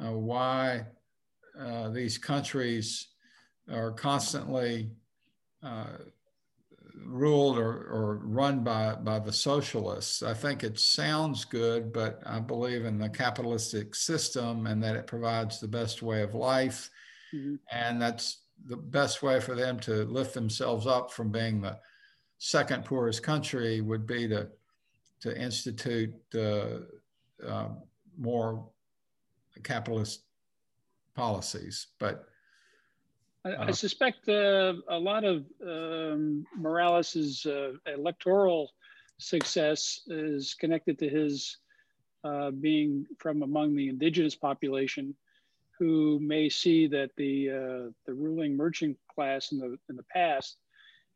uh, 0.01 0.11
why 0.11 0.85
uh, 1.59 1.89
these 1.89 2.17
countries 2.17 3.07
are 3.71 3.91
constantly 3.91 4.89
uh, 5.61 5.97
ruled 7.05 7.57
or, 7.57 7.87
or 7.87 8.21
run 8.23 8.63
by, 8.63 8.95
by 8.95 9.19
the 9.19 9.33
socialists. 9.33 10.23
I 10.23 10.33
think 10.33 10.63
it 10.63 10.79
sounds 10.79 11.45
good, 11.45 11.91
but 11.91 12.21
I 12.25 12.39
believe 12.39 12.85
in 12.85 12.97
the 12.97 13.09
capitalistic 13.09 13.95
system 13.95 14.67
and 14.67 14.81
that 14.83 14.95
it 14.95 15.07
provides 15.07 15.59
the 15.59 15.67
best 15.67 16.01
way 16.01 16.21
of 16.21 16.33
life. 16.33 16.89
Mm-hmm. 17.33 17.55
And 17.71 18.01
that's 18.01 18.43
the 18.65 18.77
best 18.77 19.21
way 19.23 19.39
for 19.39 19.55
them 19.55 19.79
to 19.81 20.05
lift 20.05 20.33
themselves 20.33 20.87
up 20.87 21.11
from 21.11 21.31
being 21.31 21.61
the 21.61 21.77
second 22.37 22.85
poorest 22.85 23.23
country 23.23 23.81
would 23.81 24.05
be 24.05 24.27
to, 24.27 24.47
to 25.21 25.37
institute 25.37 26.13
uh, 26.35 26.79
more 28.19 28.65
capitalist 29.63 30.23
policies. 31.15 31.87
But 31.99 32.25
I, 33.45 33.51
I 33.51 33.65
uh, 33.67 33.71
suspect 33.71 34.27
uh, 34.27 34.73
a 34.89 34.97
lot 34.97 35.23
of 35.23 35.45
um, 35.65 36.45
Morales's 36.57 37.45
uh, 37.45 37.73
electoral 37.87 38.71
success 39.17 40.01
is 40.07 40.53
connected 40.53 40.99
to 40.99 41.09
his 41.09 41.57
uh, 42.23 42.51
being 42.51 43.05
from 43.17 43.43
among 43.43 43.75
the 43.75 43.87
indigenous 43.87 44.35
population, 44.35 45.15
who 45.77 46.19
may 46.19 46.49
see 46.49 46.85
that 46.87 47.11
the 47.15 47.49
uh, 47.49 47.91
the 48.05 48.13
ruling 48.13 48.57
merchant 48.57 48.97
class 49.13 49.53
in 49.53 49.57
the 49.57 49.77
in 49.89 49.95
the 49.95 50.03
past 50.11 50.57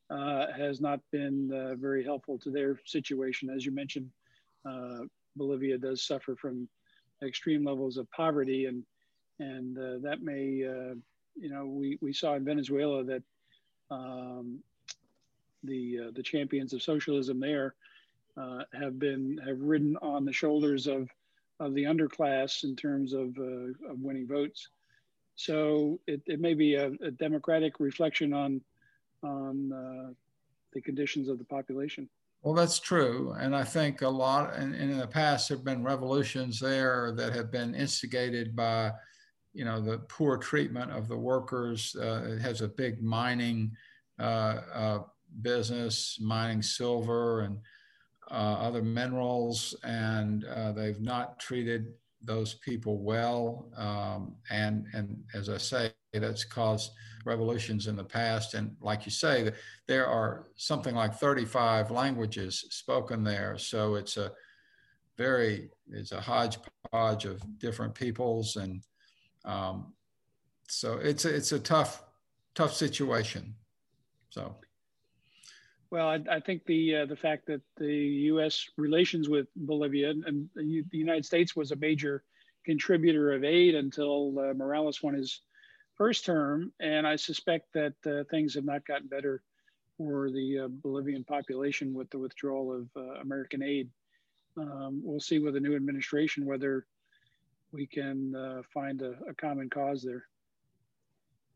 uh, 0.10 0.48
has 0.56 0.80
not 0.80 1.02
been 1.12 1.50
very 1.80 2.04
helpful 2.04 2.40
to 2.40 2.50
their 2.52 2.80
situation. 2.86 3.50
As 3.50 3.66
you 3.66 3.74
mentioned, 3.74 4.10
Bolivia 5.36 5.78
does 5.78 6.06
suffer 6.06 6.36
from 6.38 6.70
extreme 7.22 7.64
levels 7.66 7.98
of 7.98 8.10
poverty, 8.12 8.66
and 8.66 8.84
and 9.40 9.76
that 10.04 10.22
may 10.22 10.64
you 11.36 11.50
know, 11.50 11.66
we, 11.66 11.98
we 12.02 12.14
saw 12.14 12.36
in 12.36 12.46
Venezuela 12.46 13.04
that 13.04 13.24
um, 13.90 14.60
the 15.64 16.00
uh, 16.08 16.12
the 16.14 16.24
champions 16.24 16.74
of 16.74 16.82
socialism 16.82 17.40
there 17.40 17.76
uh, 18.38 18.64
have 18.74 19.00
been 19.00 19.40
have 19.46 19.60
ridden 19.60 19.98
on 20.02 20.26
the 20.26 20.34
shoulders 20.34 20.88
of 20.88 21.10
of 21.60 21.74
the 21.74 21.84
underclass 21.84 22.64
in 22.64 22.76
terms 22.76 23.14
of 23.14 23.38
uh, 23.38 23.90
of 23.90 24.00
winning 24.00 24.28
votes. 24.28 24.68
So 25.36 26.00
it, 26.06 26.22
it 26.28 26.40
may 26.40 26.54
be 26.54 26.76
a, 26.76 26.92
a 27.02 27.12
democratic 27.12 27.80
reflection 27.80 28.34
on 28.34 28.62
on 29.24 29.72
uh, 29.72 30.14
the 30.74 30.82
conditions 30.82 31.30
of 31.30 31.38
the 31.38 31.46
population. 31.46 32.10
Well, 32.44 32.54
that's 32.54 32.80
true, 32.80 33.34
and 33.40 33.56
I 33.56 33.64
think 33.64 34.02
a 34.02 34.10
lot. 34.10 34.54
And, 34.54 34.76
and 34.76 34.92
in 34.92 34.98
the 34.98 35.08
past, 35.08 35.48
there 35.48 35.58
have 35.58 35.66
been 35.66 35.84
revolutions 35.84 36.60
there 36.60 37.14
that 37.16 37.34
have 37.34 37.52
been 37.52 37.74
instigated 37.74 38.54
by 38.56 38.92
you 39.54 39.66
know, 39.66 39.80
the 39.80 40.00
poor 40.10 40.38
treatment 40.38 40.92
of 40.92 41.08
the 41.08 41.18
workers. 41.18 41.96
Uh, 42.00 42.36
it 42.36 42.42
has 42.42 42.62
a 42.62 42.68
big 42.68 43.02
mining 43.02 43.72
uh, 44.20 44.60
uh, 44.74 45.00
business, 45.42 46.18
mining 46.20 46.62
silver 46.62 47.42
and 47.42 47.60
uh, 48.32 48.58
other 48.60 48.82
minerals, 48.82 49.76
and 49.84 50.46
uh, 50.46 50.72
they've 50.72 51.02
not 51.02 51.40
treated 51.40 51.94
those 52.24 52.56
people 52.56 53.00
well. 53.00 53.70
Um, 53.76 54.36
and, 54.50 54.86
and 54.94 55.24
as 55.34 55.50
I 55.50 55.58
say, 55.58 55.92
that's 56.14 56.44
caused 56.44 56.92
revolutions 57.26 57.88
in 57.88 57.96
the 57.96 58.04
past. 58.04 58.54
And 58.54 58.76
like 58.82 59.06
you 59.06 59.12
say, 59.12 59.52
there 59.88 60.08
are 60.08 60.48
something 60.56 60.96
like 60.96 61.16
35 61.16 61.92
languages 61.92 62.66
spoken 62.70 63.24
there. 63.24 63.58
So 63.58 63.96
it's 63.96 64.18
a 64.18 64.32
very, 65.18 65.70
it's 65.92 66.12
a 66.12 66.22
hodgepodge 66.22 67.26
of 67.26 67.42
different 67.60 67.94
peoples 67.96 68.56
and 68.56 68.84
um, 69.46 69.94
so 70.70 70.94
it's 70.94 71.26
a, 71.26 71.36
it's 71.36 71.52
a 71.52 71.60
tough 71.60 72.04
tough 72.56 72.74
situation. 72.74 73.56
So. 74.30 74.56
Well, 75.94 76.08
I, 76.08 76.20
I 76.28 76.40
think 76.40 76.66
the 76.66 76.96
uh, 76.96 77.06
the 77.06 77.16
fact 77.16 77.46
that 77.46 77.62
the 77.78 77.94
U.S. 78.34 78.68
relations 78.78 79.30
with 79.30 79.46
Bolivia 79.56 80.10
and 80.10 80.50
the, 80.56 80.84
United 80.92 81.24
States 81.24 81.56
was 81.56 81.72
a 81.72 81.76
major 81.76 82.24
contributor 82.66 83.32
of 83.32 83.44
aid 83.44 83.76
until 83.76 84.34
uh, 84.40 84.54
Morales 84.56 85.04
won 85.04 85.14
his 85.14 85.42
first 85.96 86.26
term, 86.26 86.74
and 86.80 87.06
I 87.06 87.16
suspect 87.16 87.74
that 87.76 87.94
uh, 88.08 88.24
things 88.32 88.56
have 88.56 88.66
not 88.66 88.88
gotten 88.88 89.08
better 89.08 89.44
for 89.96 90.32
the 90.32 90.62
uh, 90.62 90.68
Bolivian 90.82 91.24
population 91.26 91.94
with 91.94 92.10
the 92.10 92.18
withdrawal 92.18 92.74
of 92.74 92.90
uh, 92.98 93.22
American 93.22 93.62
aid. 93.62 93.88
Um, 94.58 95.00
we'll 95.04 95.20
see 95.20 95.38
with 95.38 95.54
the 95.54 95.60
new 95.60 95.76
administration 95.76 96.48
whether 96.48 96.88
we 97.72 97.86
can 97.86 98.34
uh, 98.36 98.64
find 98.74 99.04
a, 99.04 99.14
a, 99.30 99.36
common 99.36 99.70
cause 99.70 100.02
there. 100.02 100.26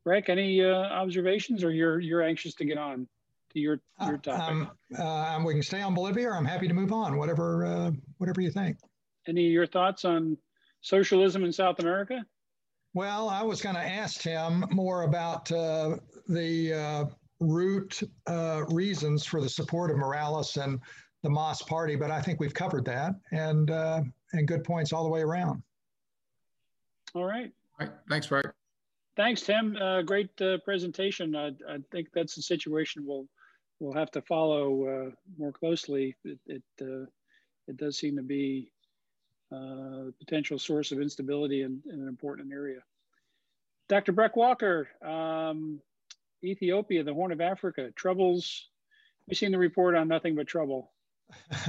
Rick, 0.05 0.29
any 0.29 0.63
uh, 0.63 0.75
observations, 0.75 1.63
or 1.63 1.71
you're 1.71 1.99
you're 1.99 2.21
anxious 2.21 2.53
to 2.53 2.65
get 2.65 2.77
on 2.77 3.07
to 3.51 3.59
your 3.59 3.79
your 4.01 4.15
uh, 4.15 4.17
topic? 4.17 4.41
Um, 4.41 4.71
uh, 4.97 5.43
we 5.45 5.53
can 5.53 5.63
stay 5.63 5.81
on 5.81 5.93
Bolivia, 5.93 6.29
or 6.29 6.35
I'm 6.35 6.45
happy 6.45 6.67
to 6.67 6.73
move 6.73 6.91
on. 6.91 7.17
Whatever 7.17 7.65
uh, 7.65 7.91
whatever 8.17 8.41
you 8.41 8.51
think. 8.51 8.77
Any 9.27 9.47
of 9.47 9.51
your 9.51 9.67
thoughts 9.67 10.05
on 10.05 10.37
socialism 10.81 11.43
in 11.43 11.51
South 11.51 11.79
America? 11.79 12.25
Well, 12.93 13.29
I 13.29 13.43
was 13.43 13.61
going 13.61 13.75
to 13.75 13.81
ask 13.81 14.21
him 14.21 14.65
more 14.71 15.03
about 15.03 15.51
uh, 15.51 15.97
the 16.27 17.07
root 17.39 18.01
reasons 18.69 19.25
for 19.25 19.41
the 19.41 19.49
support 19.49 19.91
of 19.91 19.97
Morales 19.97 20.57
and 20.57 20.79
the 21.23 21.29
MAS 21.29 21.61
party, 21.61 21.95
but 21.95 22.09
I 22.09 22.21
think 22.21 22.39
we've 22.39 22.53
covered 22.53 22.85
that, 22.85 23.13
and 23.31 23.69
and 23.69 24.47
good 24.47 24.63
points 24.63 24.93
all 24.93 25.03
the 25.03 25.09
way 25.09 25.21
around. 25.21 25.61
All 27.13 27.25
right. 27.25 27.51
All 27.79 27.87
right. 27.87 27.95
Thanks, 28.09 28.27
Bart. 28.27 28.55
Thanks, 29.15 29.41
Tim. 29.41 29.75
Uh, 29.75 30.03
great 30.03 30.29
uh, 30.41 30.57
presentation. 30.63 31.35
I, 31.35 31.47
I, 31.67 31.77
think 31.91 32.09
that's 32.13 32.35
the 32.35 32.41
situation 32.43 33.03
we'll 33.03 33.25
we'll 33.79 33.93
have 33.93 34.11
to 34.11 34.21
follow 34.21 34.85
uh, 34.85 35.11
more 35.37 35.51
closely. 35.51 36.15
It 36.23 36.39
it, 36.47 36.63
uh, 36.81 37.05
it, 37.67 37.77
does 37.77 37.97
seem 37.97 38.15
to 38.17 38.23
be 38.23 38.71
uh, 39.51 40.07
a 40.07 40.13
potential 40.19 40.59
source 40.59 40.91
of 40.91 41.01
instability 41.01 41.63
in, 41.63 41.81
in, 41.91 41.99
an 41.99 42.07
important 42.07 42.51
area. 42.51 42.79
Dr. 43.89 44.11
Breck 44.11 44.35
Walker, 44.35 44.87
um, 45.01 45.79
Ethiopia, 46.43 47.03
the 47.03 47.13
Horn 47.13 47.31
of 47.31 47.41
Africa, 47.41 47.91
troubles 47.95 48.69
We've 49.27 49.37
seen 49.37 49.51
the 49.51 49.57
report 49.57 49.95
on 49.95 50.07
nothing 50.07 50.35
but 50.35 50.47
trouble. 50.47 50.91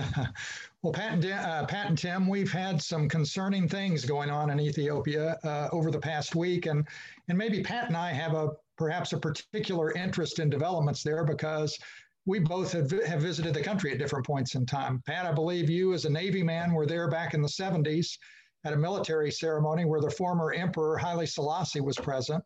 well, 0.83 0.93
Pat 0.93 1.15
and, 1.15 1.27
uh, 1.27 1.67
Pat 1.67 1.89
and, 1.89 1.99
Tim, 1.99 2.29
we've 2.29 2.53
had 2.53 2.81
some 2.81 3.09
concerning 3.09 3.69
things 3.69 4.05
going 4.05 4.31
on 4.31 4.51
in 4.51 4.61
Ethiopia 4.61 5.37
uh, 5.43 5.69
over 5.73 5.91
the 5.91 5.99
past 5.99 6.37
week, 6.37 6.67
and 6.67 6.87
and 7.29 7.37
maybe 7.37 7.61
Pat 7.65 7.89
and 7.89 7.97
I 7.97 8.13
have 8.13 8.35
a 8.35 8.51
perhaps 8.79 9.13
a 9.13 9.19
particular 9.19 9.93
interest 9.93 10.39
in 10.39 10.49
developments 10.49 11.03
there 11.03 11.25
because 11.25 11.79
we 12.27 12.39
both 12.39 12.73
have, 12.73 12.91
have 13.07 13.21
visited 13.21 13.55
the 13.55 13.63
country 13.63 13.93
at 13.93 13.99
different 13.99 14.25
points 14.25 14.55
in 14.55 14.65
time. 14.65 15.03
Pat, 15.07 15.27
I 15.27 15.33
believe 15.33 15.69
you, 15.69 15.95
as 15.95 16.05
a 16.05 16.11
Navy 16.11 16.43
man, 16.43 16.73
were 16.73 16.87
there 16.87 17.09
back 17.09 17.35
in 17.35 17.43
the 17.43 17.49
70s 17.49 18.17
at 18.65 18.73
a 18.73 18.77
military 18.77 19.31
ceremony 19.31 19.85
where 19.85 20.01
the 20.01 20.11
former 20.11 20.53
Emperor 20.53 20.97
Haile 20.97 21.27
Selassie 21.27 21.81
was 21.81 21.97
present. 21.97 22.43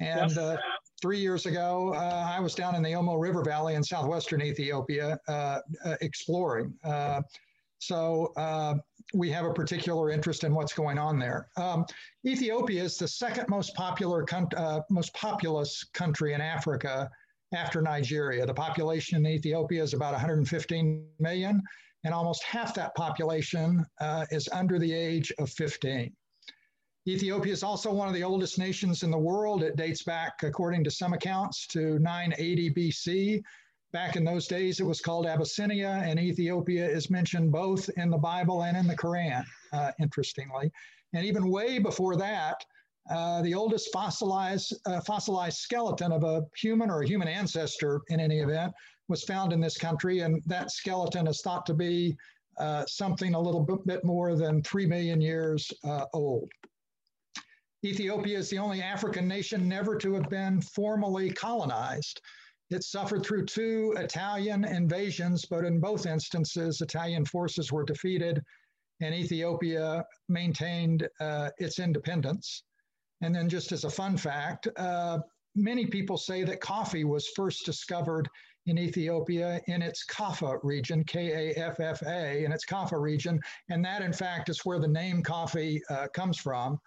And 0.00 0.36
uh, 0.38 0.56
three 1.00 1.18
years 1.18 1.46
ago, 1.46 1.92
uh, 1.94 2.26
I 2.28 2.40
was 2.40 2.54
down 2.54 2.74
in 2.74 2.82
the 2.82 2.92
Omo 2.92 3.20
River 3.20 3.44
Valley 3.44 3.74
in 3.74 3.84
southwestern 3.84 4.42
Ethiopia 4.42 5.18
uh, 5.28 5.58
uh 5.84 5.96
exploring. 6.00 6.72
Uh, 7.82 7.94
so 7.94 8.32
uh, 8.36 8.74
we 9.14 9.30
have 9.30 9.44
a 9.44 9.52
particular 9.52 10.10
interest 10.10 10.44
in 10.44 10.54
what's 10.54 10.72
going 10.72 10.98
on 10.98 11.18
there. 11.18 11.48
Um, 11.56 11.84
Ethiopia 12.26 12.82
is 12.82 12.96
the 12.96 13.08
second 13.08 13.48
most 13.48 13.74
popular, 13.74 14.24
most 14.90 15.14
populous 15.14 15.84
country 15.94 16.34
in 16.34 16.40
Africa 16.40 17.10
after 17.54 17.82
Nigeria. 17.82 18.46
The 18.46 18.54
population 18.54 19.18
in 19.18 19.26
Ethiopia 19.26 19.82
is 19.82 19.94
about 19.94 20.12
115 20.12 21.06
million, 21.18 21.62
and 22.04 22.14
almost 22.14 22.42
half 22.44 22.74
that 22.74 22.94
population 22.94 23.84
is 24.30 24.48
under 24.52 24.78
the 24.78 24.92
age 24.92 25.32
of 25.38 25.50
15. 25.50 26.14
Ethiopia 27.08 27.52
is 27.52 27.64
also 27.64 27.92
one 27.92 28.06
of 28.06 28.14
the 28.14 28.22
oldest 28.22 28.58
nations 28.58 29.02
in 29.02 29.10
the 29.10 29.18
world. 29.18 29.64
It 29.64 29.76
dates 29.76 30.04
back, 30.04 30.44
according 30.44 30.84
to 30.84 30.90
some 30.90 31.12
accounts, 31.12 31.66
to 31.68 31.98
980 31.98 32.70
BC. 32.70 33.42
Back 33.92 34.16
in 34.16 34.24
those 34.24 34.46
days, 34.46 34.80
it 34.80 34.86
was 34.86 35.02
called 35.02 35.26
Abyssinia, 35.26 36.02
and 36.04 36.18
Ethiopia 36.18 36.88
is 36.88 37.10
mentioned 37.10 37.52
both 37.52 37.90
in 37.98 38.08
the 38.08 38.16
Bible 38.16 38.62
and 38.64 38.74
in 38.74 38.86
the 38.86 38.96
Quran, 38.96 39.44
uh, 39.74 39.92
interestingly. 40.00 40.72
And 41.12 41.26
even 41.26 41.50
way 41.50 41.78
before 41.78 42.16
that, 42.16 42.64
uh, 43.10 43.42
the 43.42 43.54
oldest 43.54 43.92
fossilized, 43.92 44.74
uh, 44.86 45.00
fossilized 45.00 45.58
skeleton 45.58 46.10
of 46.10 46.24
a 46.24 46.46
human 46.56 46.88
or 46.88 47.02
a 47.02 47.06
human 47.06 47.28
ancestor 47.28 48.00
in 48.08 48.18
any 48.18 48.38
event 48.40 48.72
was 49.08 49.24
found 49.24 49.52
in 49.52 49.60
this 49.60 49.76
country, 49.76 50.20
and 50.20 50.42
that 50.46 50.70
skeleton 50.70 51.26
is 51.26 51.42
thought 51.42 51.66
to 51.66 51.74
be 51.74 52.16
uh, 52.58 52.86
something 52.86 53.34
a 53.34 53.40
little 53.40 53.60
bit 53.84 54.04
more 54.04 54.36
than 54.36 54.62
3 54.62 54.86
million 54.86 55.20
years 55.20 55.70
uh, 55.84 56.06
old. 56.14 56.50
Ethiopia 57.84 58.38
is 58.38 58.48
the 58.48 58.58
only 58.58 58.80
African 58.80 59.26
nation 59.26 59.68
never 59.68 59.96
to 59.96 60.14
have 60.14 60.30
been 60.30 60.62
formally 60.62 61.30
colonized. 61.30 62.20
It 62.72 62.84
suffered 62.84 63.24
through 63.24 63.46
two 63.46 63.94
Italian 63.96 64.64
invasions, 64.64 65.44
but 65.44 65.64
in 65.64 65.80
both 65.80 66.06
instances, 66.06 66.80
Italian 66.80 67.24
forces 67.24 67.70
were 67.72 67.84
defeated 67.84 68.42
and 69.00 69.14
Ethiopia 69.14 70.04
maintained 70.28 71.08
uh, 71.20 71.50
its 71.58 71.78
independence. 71.78 72.62
And 73.20 73.34
then, 73.34 73.48
just 73.48 73.72
as 73.72 73.84
a 73.84 73.90
fun 73.90 74.16
fact, 74.16 74.68
uh, 74.76 75.18
many 75.54 75.86
people 75.86 76.16
say 76.16 76.44
that 76.44 76.60
coffee 76.60 77.04
was 77.04 77.28
first 77.36 77.64
discovered 77.64 78.28
in 78.66 78.78
Ethiopia 78.78 79.60
in 79.66 79.82
its 79.82 80.04
Kaffa 80.06 80.58
region, 80.62 81.02
K 81.04 81.52
A 81.52 81.58
F 81.58 81.80
F 81.80 82.02
A, 82.02 82.44
in 82.44 82.52
its 82.52 82.64
Kaffa 82.64 83.00
region. 83.00 83.40
And 83.70 83.84
that, 83.84 84.02
in 84.02 84.12
fact, 84.12 84.48
is 84.48 84.64
where 84.64 84.78
the 84.78 84.88
name 84.88 85.22
coffee 85.22 85.82
uh, 85.90 86.06
comes 86.14 86.38
from. 86.38 86.78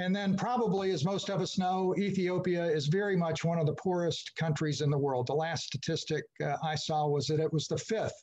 And 0.00 0.14
then, 0.14 0.36
probably, 0.36 0.92
as 0.92 1.04
most 1.04 1.28
of 1.28 1.40
us 1.40 1.58
know, 1.58 1.92
Ethiopia 1.98 2.64
is 2.64 2.86
very 2.86 3.16
much 3.16 3.44
one 3.44 3.58
of 3.58 3.66
the 3.66 3.74
poorest 3.74 4.30
countries 4.36 4.80
in 4.80 4.90
the 4.90 4.98
world. 4.98 5.26
The 5.26 5.34
last 5.34 5.64
statistic 5.64 6.24
uh, 6.42 6.56
I 6.62 6.76
saw 6.76 7.08
was 7.08 7.26
that 7.26 7.40
it 7.40 7.52
was 7.52 7.66
the 7.66 7.78
fifth 7.78 8.14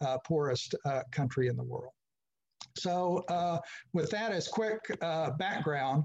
uh, 0.00 0.16
poorest 0.26 0.74
uh, 0.86 1.02
country 1.12 1.48
in 1.48 1.56
the 1.56 1.64
world. 1.64 1.92
So, 2.78 3.24
uh, 3.28 3.58
with 3.92 4.10
that 4.10 4.32
as 4.32 4.48
quick 4.48 4.78
uh, 5.02 5.32
background, 5.32 6.04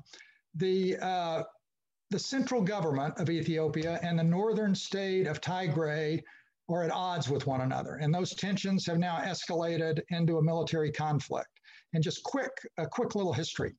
the 0.55 0.97
uh, 0.97 1.43
the 2.09 2.19
central 2.19 2.61
government 2.61 3.17
of 3.17 3.29
Ethiopia 3.29 3.99
and 4.03 4.19
the 4.19 4.23
northern 4.23 4.75
state 4.75 5.25
of 5.25 5.39
Tigray 5.39 6.21
are 6.69 6.83
at 6.83 6.91
odds 6.91 7.29
with 7.29 7.47
one 7.47 7.61
another, 7.61 7.95
and 7.95 8.13
those 8.13 8.35
tensions 8.35 8.85
have 8.87 8.99
now 8.99 9.19
escalated 9.19 10.01
into 10.09 10.37
a 10.37 10.43
military 10.43 10.91
conflict. 10.91 11.47
And 11.93 12.03
just 12.03 12.23
quick, 12.23 12.51
a 12.77 12.85
quick 12.85 13.15
little 13.15 13.33
history 13.33 13.73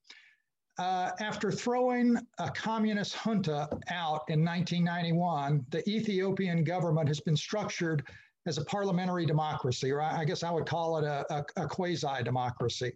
uh, 0.78 1.10
after 1.20 1.52
throwing 1.52 2.16
a 2.38 2.50
communist 2.50 3.14
junta 3.14 3.68
out 3.90 4.22
in 4.28 4.44
1991, 4.44 5.64
the 5.70 5.88
Ethiopian 5.88 6.64
government 6.64 7.08
has 7.08 7.20
been 7.20 7.36
structured 7.36 8.06
as 8.46 8.58
a 8.58 8.64
parliamentary 8.64 9.24
democracy, 9.24 9.90
or 9.90 10.02
I 10.02 10.24
guess 10.24 10.42
I 10.42 10.50
would 10.50 10.66
call 10.66 10.98
it 10.98 11.04
a, 11.04 11.24
a, 11.32 11.64
a 11.64 11.68
quasi 11.68 12.22
democracy. 12.22 12.92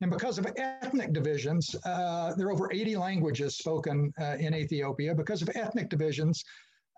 And 0.00 0.10
because 0.10 0.38
of 0.38 0.46
ethnic 0.56 1.12
divisions, 1.12 1.74
uh, 1.84 2.34
there 2.34 2.48
are 2.48 2.52
over 2.52 2.70
80 2.70 2.96
languages 2.96 3.56
spoken 3.56 4.12
uh, 4.20 4.36
in 4.38 4.54
Ethiopia. 4.54 5.14
Because 5.14 5.42
of 5.42 5.50
ethnic 5.54 5.88
divisions, 5.88 6.44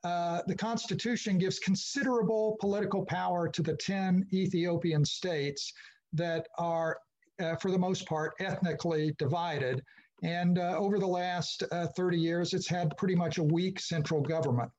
uh, 0.05 0.43
the 0.47 0.55
constitution 0.55 1.39
gives 1.39 1.59
considerable 1.59 2.57
political 2.61 3.05
power 3.05 3.49
to 3.49 3.63
the 3.63 3.77
10 3.77 4.27
Ethiopian 4.33 5.05
states 5.05 5.73
that 6.13 6.49
are, 6.59 6.99
uh, 7.41 7.57
for 7.57 7.71
the 7.71 7.79
most 7.79 8.07
part, 8.07 8.35
ethnically 8.41 9.15
divided. 9.19 9.83
And 10.23 10.59
uh, 10.59 10.77
over 10.77 10.99
the 10.99 11.07
last 11.07 11.63
uh, 11.71 11.87
30 11.97 12.19
years, 12.19 12.53
it's 12.53 12.69
had 12.69 12.97
pretty 12.97 13.15
much 13.15 13.39
a 13.39 13.43
weak 13.43 13.79
central 13.79 14.21
government. 14.21 14.71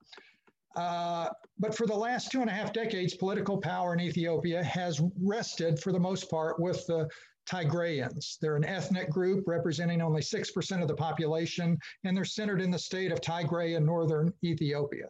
Uh, 0.75 1.29
but 1.57 1.75
for 1.75 1.87
the 1.87 1.95
last 1.95 2.31
two 2.31 2.41
and 2.41 2.49
a 2.49 2.53
half 2.53 2.73
decades, 2.73 3.15
political 3.15 3.57
power 3.57 3.93
in 3.93 3.99
Ethiopia 3.99 4.63
has 4.63 5.01
rested, 5.21 5.79
for 5.79 5.91
the 5.91 5.99
most 5.99 6.29
part, 6.29 6.59
with 6.59 6.85
the 6.87 7.07
Tigrayans. 7.49 8.37
They're 8.39 8.55
an 8.55 8.65
ethnic 8.65 9.09
group 9.09 9.45
representing 9.47 10.01
only 10.01 10.21
6% 10.21 10.81
of 10.81 10.87
the 10.87 10.95
population, 10.95 11.77
and 12.03 12.15
they're 12.15 12.25
centered 12.25 12.61
in 12.61 12.69
the 12.69 12.77
state 12.77 13.11
of 13.11 13.21
Tigray 13.21 13.75
in 13.75 13.85
northern 13.85 14.31
Ethiopia. 14.43 15.09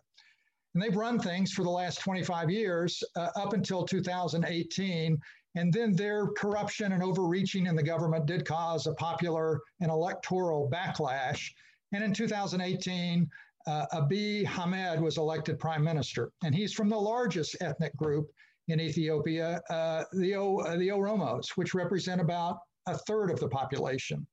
And 0.74 0.82
they've 0.82 0.96
run 0.96 1.20
things 1.20 1.52
for 1.52 1.64
the 1.64 1.70
last 1.70 2.00
25 2.00 2.50
years 2.50 3.04
uh, 3.16 3.30
up 3.36 3.54
until 3.54 3.84
2018 3.84 5.20
and 5.56 5.74
then 5.74 5.96
their 5.96 6.28
corruption 6.28 6.92
and 6.92 7.02
overreaching 7.02 7.66
in 7.66 7.76
the 7.76 7.84
government 7.84 8.26
did 8.26 8.46
cause 8.46 8.88
a 8.88 8.94
popular 8.94 9.62
and 9.82 9.90
electoral 9.90 10.70
backlash. 10.70 11.50
And 11.92 12.04
in 12.04 12.14
2018, 12.14 13.30
uh, 13.68 13.86
Abiy 13.94 14.48
Ahmed 14.58 15.02
was 15.02 15.18
elected 15.18 15.60
prime 15.60 15.84
minister. 15.84 16.32
And 16.44 16.54
he's 16.54 16.74
from 16.74 16.90
the 16.90 17.00
largest 17.00 17.56
ethnic 17.62 17.96
group 17.98 18.30
in 18.68 18.80
Ethiopia, 18.80 19.62
uh, 19.70 20.04
the, 20.14 20.36
o, 20.36 20.60
uh, 20.60 20.78
the 20.78 20.90
Oromos, 20.90 21.50
which 21.56 21.74
represent 21.74 22.22
about 22.22 22.60
a 22.86 22.98
third 22.98 23.32
of 23.32 23.40
the 23.40 23.48
population. 23.48 24.26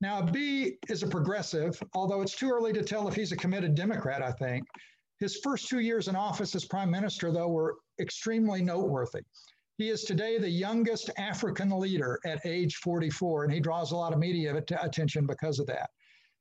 Now, 0.00 0.22
Abiy 0.22 0.76
is 0.88 1.02
a 1.02 1.06
progressive, 1.06 1.80
although 1.94 2.22
it's 2.22 2.36
too 2.36 2.50
early 2.50 2.72
to 2.72 2.82
tell 2.82 3.08
if 3.08 3.14
he's 3.14 3.32
a 3.32 3.36
committed 3.36 3.74
Democrat, 3.74 4.22
I 4.22 4.32
think. 4.32 4.66
His 5.20 5.36
first 5.42 5.68
two 5.68 5.80
years 5.80 6.08
in 6.08 6.16
office 6.16 6.54
as 6.54 6.66
prime 6.66 6.90
minister, 6.90 7.32
though, 7.32 7.48
were 7.48 7.76
extremely 7.98 8.62
noteworthy. 8.62 9.22
He 9.78 9.90
is 9.90 10.04
today 10.04 10.38
the 10.38 10.48
youngest 10.48 11.10
African 11.18 11.68
leader 11.68 12.18
at 12.24 12.46
age 12.46 12.76
44, 12.76 13.44
and 13.44 13.52
he 13.52 13.60
draws 13.60 13.92
a 13.92 13.96
lot 13.96 14.14
of 14.14 14.18
media 14.18 14.56
attention 14.80 15.26
because 15.26 15.58
of 15.58 15.66
that. 15.66 15.90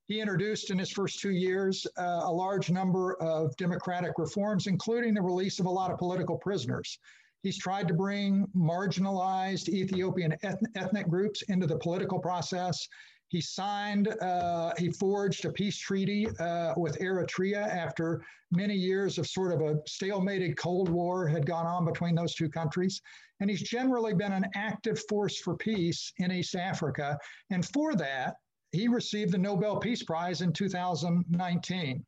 He 0.07 0.21
introduced 0.21 0.69
in 0.69 0.79
his 0.79 0.89
first 0.89 1.19
two 1.19 1.31
years 1.31 1.85
uh, 1.97 2.21
a 2.23 2.31
large 2.31 2.69
number 2.71 3.15
of 3.21 3.53
democratic 3.57 4.13
reforms, 4.17 4.67
including 4.67 5.13
the 5.13 5.21
release 5.21 5.59
of 5.59 5.65
a 5.65 5.69
lot 5.69 5.91
of 5.91 5.97
political 5.97 6.37
prisoners. 6.37 6.97
He's 7.41 7.57
tried 7.57 7.89
to 7.89 7.93
bring 7.93 8.47
marginalized 8.55 9.67
Ethiopian 9.67 10.33
ethnic 10.75 11.09
groups 11.09 11.41
into 11.49 11.67
the 11.67 11.77
political 11.77 12.19
process. 12.19 12.87
He 13.27 13.41
signed, 13.41 14.07
uh, 14.21 14.71
he 14.77 14.91
forged 14.91 15.43
a 15.43 15.51
peace 15.51 15.77
treaty 15.77 16.27
uh, 16.39 16.73
with 16.77 16.97
Eritrea 16.99 17.67
after 17.67 18.21
many 18.51 18.75
years 18.75 19.17
of 19.17 19.27
sort 19.27 19.51
of 19.51 19.61
a 19.61 19.75
stalemated 19.89 20.55
Cold 20.55 20.87
War 20.87 21.27
had 21.27 21.45
gone 21.45 21.65
on 21.65 21.83
between 21.83 22.15
those 22.15 22.33
two 22.33 22.47
countries. 22.47 23.01
And 23.39 23.49
he's 23.49 23.61
generally 23.61 24.13
been 24.13 24.31
an 24.31 24.45
active 24.55 25.01
force 25.09 25.37
for 25.37 25.55
peace 25.57 26.11
in 26.17 26.31
East 26.31 26.55
Africa. 26.55 27.17
And 27.49 27.65
for 27.65 27.95
that, 27.95 28.35
he 28.71 28.87
received 28.87 29.31
the 29.31 29.37
Nobel 29.37 29.79
Peace 29.79 30.03
Prize 30.03 30.41
in 30.41 30.53
2019. 30.53 32.05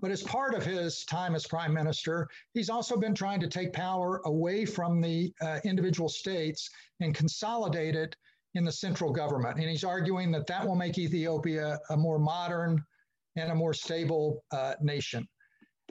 But 0.00 0.10
as 0.10 0.22
part 0.22 0.54
of 0.54 0.64
his 0.66 1.04
time 1.04 1.36
as 1.36 1.46
prime 1.46 1.72
minister, 1.72 2.28
he's 2.54 2.68
also 2.68 2.96
been 2.96 3.14
trying 3.14 3.40
to 3.40 3.48
take 3.48 3.72
power 3.72 4.20
away 4.24 4.64
from 4.64 5.00
the 5.00 5.32
uh, 5.40 5.60
individual 5.64 6.08
states 6.08 6.68
and 7.00 7.14
consolidate 7.14 7.94
it 7.94 8.16
in 8.54 8.64
the 8.64 8.72
central 8.72 9.12
government. 9.12 9.58
And 9.58 9.70
he's 9.70 9.84
arguing 9.84 10.32
that 10.32 10.46
that 10.48 10.66
will 10.66 10.74
make 10.74 10.98
Ethiopia 10.98 11.78
a 11.90 11.96
more 11.96 12.18
modern 12.18 12.84
and 13.36 13.52
a 13.52 13.54
more 13.54 13.72
stable 13.72 14.44
uh, 14.50 14.74
nation. 14.80 15.26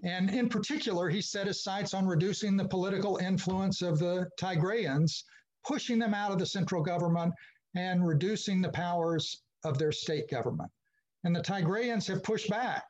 And 0.04 0.32
in 0.32 0.50
particular, 0.50 1.10
he 1.10 1.22
set 1.22 1.48
his 1.48 1.64
sights 1.64 1.94
on 1.94 2.08
reducing 2.08 2.58
the 2.58 2.68
political 2.68 3.18
influence 3.18 3.82
of 3.84 4.00
the 4.00 4.30
Tigrayans, 4.40 5.24
pushing 5.64 6.00
them 6.00 6.14
out 6.14 6.32
of 6.32 6.40
the 6.40 6.46
central 6.46 6.82
government 6.82 7.34
and 7.76 8.06
reducing 8.06 8.62
the 8.62 8.72
powers 8.72 9.44
of 9.64 9.78
their 9.78 9.92
state 9.92 10.30
government. 10.30 10.72
And 11.24 11.36
the 11.36 11.42
Tigrayans 11.42 12.08
have 12.08 12.24
pushed 12.24 12.50
back. 12.50 12.84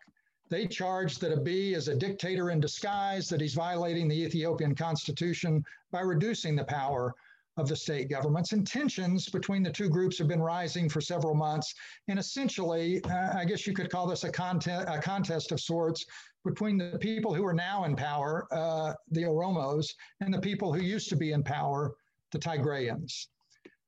They 0.50 0.68
charge 0.68 1.20
that 1.20 1.38
Abiy 1.38 1.76
is 1.76 1.90
a 1.90 1.96
dictator 1.96 2.50
in 2.50 2.62
disguise, 2.62 3.28
that 3.30 3.42
he's 3.42 3.54
violating 3.54 4.08
the 4.08 4.24
Ethiopian 4.24 4.76
constitution 4.76 5.64
by 5.92 6.02
reducing 6.02 6.56
the 6.56 6.64
power 6.64 7.14
of 7.58 7.68
the 7.68 7.76
state 7.76 8.10
governments. 8.10 8.54
And 8.54 8.66
tensions 8.66 9.30
between 9.30 9.64
the 9.64 9.72
two 9.72 9.90
groups 9.90 10.18
have 10.18 10.28
been 10.28 10.42
rising 10.42 10.88
for 10.88 11.02
several 11.02 11.36
months. 11.36 11.74
And 12.08 12.18
essentially, 12.18 13.04
uh, 13.06 13.38
I 13.38 13.46
guess 13.46 13.68
you 13.68 13.74
could 13.74 13.90
call 13.90 14.08
this 14.08 14.24
a, 14.24 14.32
contest, 14.32 14.88
a 14.88 15.00
contest 15.00 15.52
of 15.52 15.60
sorts 15.60 16.06
between 16.46 16.78
the 16.78 16.98
people 17.00 17.34
who 17.34 17.46
are 17.46 17.54
now 17.54 17.84
in 17.84 17.96
power, 17.96 18.48
uh, 18.52 18.94
the 19.12 19.24
Oromos, 19.24 19.88
and 20.22 20.34
the 20.34 20.40
people 20.40 20.74
who 20.74 20.82
used 20.82 21.10
to 21.10 21.16
be 21.16 21.34
in 21.34 21.44
power, 21.44 21.94
the 22.32 22.40
Tigrayans. 22.40 23.28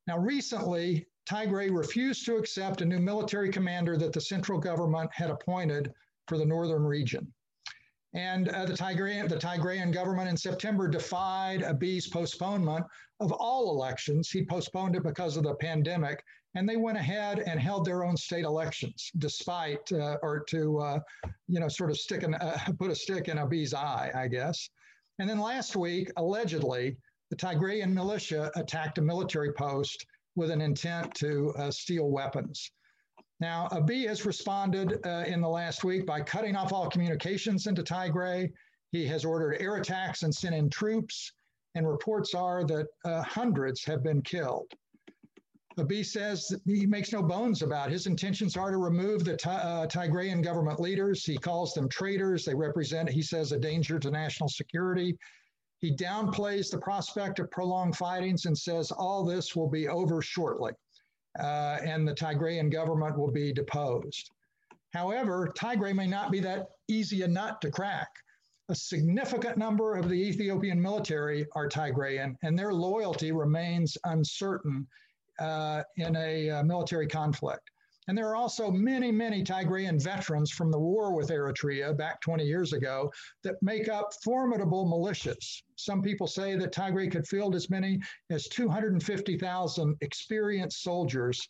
Now, 0.06 0.18
recently, 0.18 1.06
Tigray 1.26 1.74
refused 1.74 2.26
to 2.26 2.36
accept 2.36 2.82
a 2.82 2.84
new 2.84 2.98
military 2.98 3.50
commander 3.50 3.96
that 3.96 4.12
the 4.12 4.20
central 4.20 4.60
government 4.60 5.10
had 5.12 5.30
appointed 5.30 5.92
for 6.28 6.36
the 6.36 6.44
northern 6.44 6.82
region. 6.82 7.32
And 8.14 8.48
uh, 8.48 8.64
the, 8.64 8.74
Tigrayan, 8.74 9.28
the 9.28 9.36
Tigrayan 9.36 9.92
government 9.92 10.28
in 10.28 10.36
September 10.36 10.86
defied 10.86 11.62
Abiy's 11.62 12.06
postponement 12.06 12.86
of 13.18 13.32
all 13.32 13.74
elections. 13.74 14.30
He 14.30 14.44
postponed 14.44 14.94
it 14.94 15.02
because 15.02 15.36
of 15.36 15.42
the 15.42 15.54
pandemic, 15.56 16.22
and 16.54 16.68
they 16.68 16.76
went 16.76 16.96
ahead 16.96 17.40
and 17.40 17.58
held 17.58 17.84
their 17.84 18.04
own 18.04 18.16
state 18.16 18.44
elections, 18.44 19.10
despite 19.18 19.90
uh, 19.92 20.18
or 20.22 20.44
to 20.48 20.78
uh, 20.78 21.00
you 21.48 21.58
know 21.58 21.68
sort 21.68 21.90
of 21.90 21.98
stick 21.98 22.22
an, 22.22 22.34
uh, 22.34 22.58
put 22.78 22.92
a 22.92 22.94
stick 22.94 23.26
in 23.28 23.38
Abiy's 23.38 23.74
eye, 23.74 24.12
I 24.14 24.28
guess. 24.28 24.70
And 25.18 25.28
then 25.28 25.40
last 25.40 25.74
week, 25.74 26.10
allegedly, 26.16 26.96
the 27.30 27.36
Tigrayan 27.36 27.92
militia 27.92 28.52
attacked 28.54 28.98
a 28.98 29.02
military 29.02 29.52
post 29.52 30.06
with 30.36 30.50
an 30.50 30.60
intent 30.60 31.14
to 31.14 31.52
uh, 31.56 31.70
steal 31.70 32.10
weapons. 32.10 32.70
Now, 33.40 33.68
Abiy 33.72 34.06
has 34.06 34.24
responded 34.24 35.04
uh, 35.04 35.24
in 35.26 35.40
the 35.40 35.48
last 35.48 35.82
week 35.82 36.06
by 36.06 36.20
cutting 36.20 36.54
off 36.54 36.72
all 36.72 36.88
communications 36.88 37.66
into 37.66 37.82
Tigray. 37.82 38.52
He 38.92 39.06
has 39.06 39.24
ordered 39.24 39.60
air 39.60 39.76
attacks 39.76 40.22
and 40.22 40.32
sent 40.32 40.54
in 40.54 40.70
troops, 40.70 41.32
and 41.74 41.86
reports 41.86 42.34
are 42.34 42.64
that 42.64 42.86
uh, 43.04 43.22
hundreds 43.22 43.84
have 43.84 44.04
been 44.04 44.22
killed. 44.22 44.72
Abiy 45.76 46.06
says 46.06 46.54
he 46.64 46.86
makes 46.86 47.12
no 47.12 47.20
bones 47.20 47.62
about 47.62 47.90
his 47.90 48.06
intentions 48.06 48.56
are 48.56 48.70
to 48.70 48.76
remove 48.76 49.24
the 49.24 49.34
uh, 49.50 49.88
Tigrayan 49.88 50.40
government 50.40 50.78
leaders. 50.78 51.24
He 51.24 51.36
calls 51.36 51.74
them 51.74 51.88
traitors. 51.88 52.44
They 52.44 52.54
represent, 52.54 53.10
he 53.10 53.22
says, 53.22 53.50
a 53.50 53.58
danger 53.58 53.98
to 53.98 54.10
national 54.12 54.48
security. 54.48 55.18
He 55.80 55.92
downplays 55.96 56.70
the 56.70 56.78
prospect 56.78 57.40
of 57.40 57.50
prolonged 57.50 57.96
fightings 57.96 58.46
and 58.46 58.56
says 58.56 58.92
all 58.92 59.24
this 59.24 59.56
will 59.56 59.68
be 59.68 59.88
over 59.88 60.22
shortly 60.22 60.70
uh, 61.38 61.78
and 61.84 62.06
the 62.06 62.14
Tigrayan 62.14 62.70
government 62.70 63.18
will 63.18 63.30
be 63.30 63.52
deposed. 63.52 64.30
However, 64.92 65.52
Tigray 65.56 65.94
may 65.94 66.06
not 66.06 66.30
be 66.30 66.40
that 66.40 66.68
easy 66.88 67.22
a 67.22 67.28
nut 67.28 67.60
to 67.62 67.70
crack. 67.70 68.08
A 68.68 68.74
significant 68.74 69.58
number 69.58 69.96
of 69.96 70.08
the 70.08 70.14
Ethiopian 70.14 70.80
military 70.80 71.46
are 71.54 71.68
Tigrayan, 71.68 72.36
and 72.42 72.58
their 72.58 72.72
loyalty 72.72 73.32
remains 73.32 73.98
uncertain 74.04 74.86
uh, 75.38 75.82
in 75.96 76.16
a 76.16 76.48
uh, 76.50 76.62
military 76.62 77.06
conflict. 77.06 77.70
And 78.06 78.16
there 78.18 78.28
are 78.28 78.36
also 78.36 78.70
many, 78.70 79.10
many 79.10 79.42
Tigrayan 79.42 80.02
veterans 80.02 80.50
from 80.50 80.70
the 80.70 80.78
war 80.78 81.14
with 81.14 81.30
Eritrea 81.30 81.96
back 81.96 82.20
20 82.20 82.44
years 82.44 82.72
ago 82.72 83.10
that 83.42 83.54
make 83.62 83.88
up 83.88 84.12
formidable 84.22 84.86
militias. 84.86 85.62
Some 85.76 86.02
people 86.02 86.26
say 86.26 86.54
that 86.56 86.72
Tigray 86.72 87.10
could 87.10 87.26
field 87.26 87.54
as 87.54 87.70
many 87.70 88.00
as 88.30 88.46
250,000 88.48 89.96
experienced 90.02 90.82
soldiers, 90.82 91.48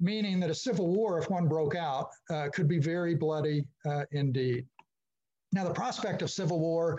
meaning 0.00 0.40
that 0.40 0.50
a 0.50 0.54
civil 0.54 0.88
war, 0.88 1.18
if 1.18 1.28
one 1.28 1.46
broke 1.46 1.76
out, 1.76 2.08
uh, 2.30 2.48
could 2.54 2.68
be 2.68 2.78
very 2.78 3.14
bloody 3.14 3.64
uh, 3.84 4.04
indeed. 4.12 4.66
Now, 5.54 5.64
the 5.64 5.74
prospect 5.74 6.22
of 6.22 6.30
civil 6.30 6.58
war 6.58 6.98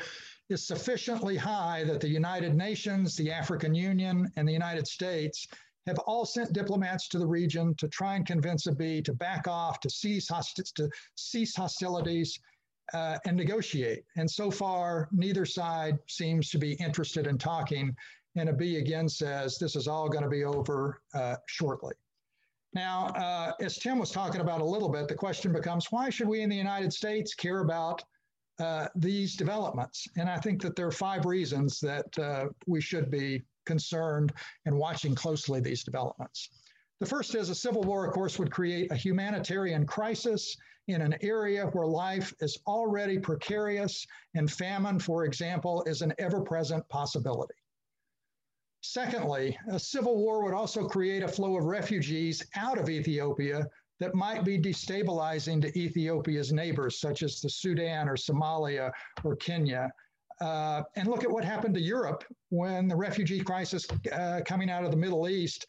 is 0.50 0.68
sufficiently 0.68 1.36
high 1.36 1.84
that 1.86 2.00
the 2.00 2.08
United 2.08 2.54
Nations, 2.54 3.16
the 3.16 3.32
African 3.32 3.74
Union, 3.74 4.32
and 4.36 4.48
the 4.48 4.54
United 4.54 4.88
States 4.88 5.48
have 5.88 6.00
all 6.00 6.26
sent 6.26 6.54
diplomats 6.54 7.08
to 7.10 7.20
the 7.20 7.28
region 7.28 7.76
to 7.76 7.88
try 7.88 8.16
and 8.16 8.26
convince 8.26 8.68
Abiy 8.68 9.04
to 9.06 9.14
back 9.14 9.48
off, 9.48 9.80
to 9.82 9.90
cease, 9.90 10.28
hosti- 10.30 10.74
to 10.76 10.90
cease 11.16 11.56
hostilities, 11.56 12.40
uh, 12.94 13.18
and 13.26 13.38
negotiate. 13.38 14.04
And 14.18 14.30
so 14.30 14.52
far, 14.52 15.08
neither 15.12 15.46
side 15.46 15.98
seems 16.08 16.50
to 16.50 16.58
be 16.58 16.74
interested 16.74 17.28
in 17.28 17.38
talking. 17.38 17.96
And 18.36 18.50
Abiy 18.50 18.80
again 18.80 19.08
says 19.08 19.58
this 19.58 19.76
is 19.76 19.88
all 19.88 20.10
going 20.10 20.24
to 20.24 20.30
be 20.30 20.44
over 20.44 21.02
uh, 21.14 21.36
shortly. 21.48 21.94
Now, 22.74 23.08
uh, 23.10 23.54
as 23.62 23.78
Tim 23.78 24.00
was 24.00 24.12
talking 24.12 24.42
about 24.42 24.62
a 24.62 24.66
little 24.66 24.90
bit, 24.90 25.08
the 25.08 25.16
question 25.16 25.54
becomes 25.54 25.92
why 25.92 26.10
should 26.10 26.28
we 26.28 26.42
in 26.42 26.50
the 26.50 26.56
United 26.56 26.92
States 26.92 27.36
care 27.36 27.60
about 27.60 28.04
uh, 28.60 28.88
these 28.96 29.36
developments? 29.36 30.08
And 30.18 30.28
I 30.28 30.38
think 30.40 30.62
that 30.64 30.76
there 30.76 30.88
are 30.88 30.92
five 30.92 31.26
reasons 31.26 31.80
that 31.82 32.18
uh, 32.18 32.46
we 32.66 32.82
should 32.82 33.12
be 33.12 33.44
concerned 33.66 34.34
and 34.66 34.78
watching 34.78 35.16
closely 35.16 35.60
these 35.60 35.84
developments. 35.84 36.50
The 37.00 37.06
first 37.06 37.36
is 37.36 37.50
a 37.50 37.56
civil 37.56 37.84
war, 37.84 38.06
of 38.06 38.14
course, 38.14 38.40
would 38.40 38.52
create 38.52 38.92
a 38.92 38.96
humanitarian 38.96 39.86
crisis 39.86 40.56
in 40.88 41.02
an 41.02 41.16
area 41.22 41.68
where 41.68 41.88
life 41.88 42.34
is 42.40 42.60
already 42.68 43.18
precarious 43.18 44.06
and 44.36 44.52
famine, 44.52 45.00
for 45.00 45.26
example, 45.26 45.84
is 45.84 46.02
an 46.02 46.14
ever 46.18 46.42
present 46.42 46.88
possibility. 46.90 47.56
Secondly, 48.82 49.58
a 49.72 49.80
civil 49.80 50.18
war 50.18 50.44
would 50.44 50.54
also 50.54 50.88
create 50.88 51.24
a 51.24 51.28
flow 51.28 51.58
of 51.58 51.66
refugees 51.66 52.46
out 52.56 52.78
of 52.78 52.90
Ethiopia 52.90 53.66
that 54.00 54.14
might 54.14 54.44
be 54.44 54.60
destabilizing 54.60 55.62
to 55.62 55.80
Ethiopia's 55.80 56.52
neighbors, 56.52 57.00
such 57.00 57.24
as 57.24 57.40
the 57.40 57.50
Sudan 57.50 58.10
or 58.10 58.18
Somalia 58.18 58.92
or 59.24 59.38
Kenya, 59.38 59.90
uh, 60.44 60.84
and 60.98 61.08
look 61.08 61.24
at 61.24 61.32
what 61.32 61.46
happened 61.46 61.74
to 61.74 61.82
Europe 61.82 62.26
when 62.50 62.90
the 62.90 62.96
refugee 62.96 63.40
crisis 63.40 63.88
uh, 64.12 64.42
coming 64.46 64.70
out 64.70 64.84
of 64.84 64.92
the 64.92 64.98
Middle 64.98 65.30
East 65.30 65.66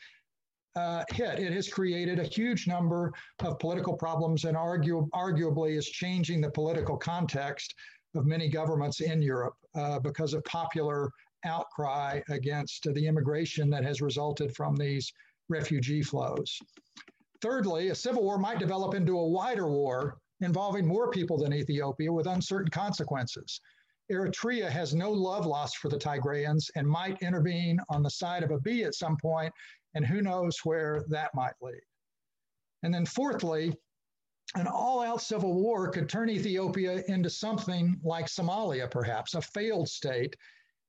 uh, 0.74 1.04
hit. 1.12 1.38
It 1.38 1.52
has 1.52 1.68
created 1.68 2.18
a 2.18 2.24
huge 2.24 2.66
number 2.66 3.12
of 3.38 3.60
political 3.60 3.94
problems 3.94 4.44
and 4.44 4.56
arguably 4.56 5.78
is 5.78 5.86
changing 5.86 6.40
the 6.40 6.50
political 6.50 6.96
context 6.96 7.72
of 8.16 8.26
many 8.26 8.48
governments 8.48 9.00
in 9.00 9.22
Europe 9.22 9.54
uh, 9.76 10.00
because 10.00 10.34
of 10.34 10.42
popular 10.44 11.08
outcry 11.44 12.20
against 12.28 12.92
the 12.94 13.06
immigration 13.06 13.70
that 13.70 13.84
has 13.84 14.02
resulted 14.02 14.56
from 14.56 14.74
these 14.74 15.12
refugee 15.48 16.02
flows. 16.02 16.58
Thirdly, 17.40 17.90
a 17.90 17.94
civil 17.94 18.24
war 18.24 18.38
might 18.38 18.58
develop 18.58 18.94
into 18.94 19.18
a 19.18 19.28
wider 19.28 19.68
war 19.68 20.18
involving 20.40 20.84
more 20.84 21.12
people 21.12 21.38
than 21.38 21.52
Ethiopia 21.52 22.12
with 22.12 22.26
uncertain 22.26 22.70
consequences. 22.70 23.60
Eritrea 24.10 24.68
has 24.68 24.94
no 24.94 25.10
love 25.10 25.46
lost 25.46 25.78
for 25.78 25.88
the 25.88 25.98
Tigrayans 25.98 26.70
and 26.76 26.86
might 26.86 27.22
intervene 27.22 27.78
on 27.88 28.02
the 28.02 28.10
side 28.10 28.42
of 28.42 28.50
Abiy 28.50 28.84
at 28.84 28.94
some 28.94 29.16
point, 29.16 29.52
and 29.94 30.04
who 30.04 30.20
knows 30.20 30.58
where 30.64 31.04
that 31.08 31.34
might 31.34 31.54
lead. 31.62 31.80
And 32.82 32.92
then, 32.92 33.06
fourthly, 33.06 33.72
an 34.56 34.66
all 34.66 35.00
out 35.00 35.22
civil 35.22 35.54
war 35.54 35.90
could 35.90 36.08
turn 36.08 36.28
Ethiopia 36.28 37.02
into 37.08 37.30
something 37.30 37.98
like 38.04 38.26
Somalia, 38.26 38.90
perhaps, 38.90 39.34
a 39.34 39.40
failed 39.40 39.88
state. 39.88 40.36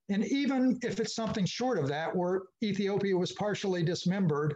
And 0.09 0.25
even 0.25 0.77
if 0.83 0.99
it's 0.99 1.15
something 1.15 1.45
short 1.45 1.79
of 1.79 1.87
that, 1.87 2.15
where 2.15 2.41
Ethiopia 2.61 3.17
was 3.17 3.31
partially 3.31 3.81
dismembered, 3.81 4.55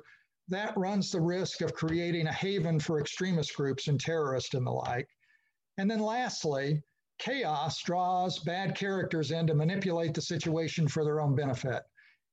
that 0.49 0.77
runs 0.77 1.11
the 1.11 1.21
risk 1.21 1.61
of 1.61 1.73
creating 1.73 2.27
a 2.27 2.33
haven 2.33 2.79
for 2.79 2.99
extremist 2.99 3.55
groups 3.55 3.87
and 3.87 3.99
terrorists 3.99 4.53
and 4.53 4.67
the 4.67 4.71
like. 4.71 5.07
And 5.77 5.89
then, 5.89 5.99
lastly, 5.99 6.83
chaos 7.19 7.81
draws 7.83 8.39
bad 8.39 8.75
characters 8.75 9.31
in 9.31 9.45
to 9.47 9.53
manipulate 9.53 10.13
the 10.13 10.21
situation 10.21 10.87
for 10.87 11.03
their 11.03 11.21
own 11.21 11.35
benefit. 11.35 11.83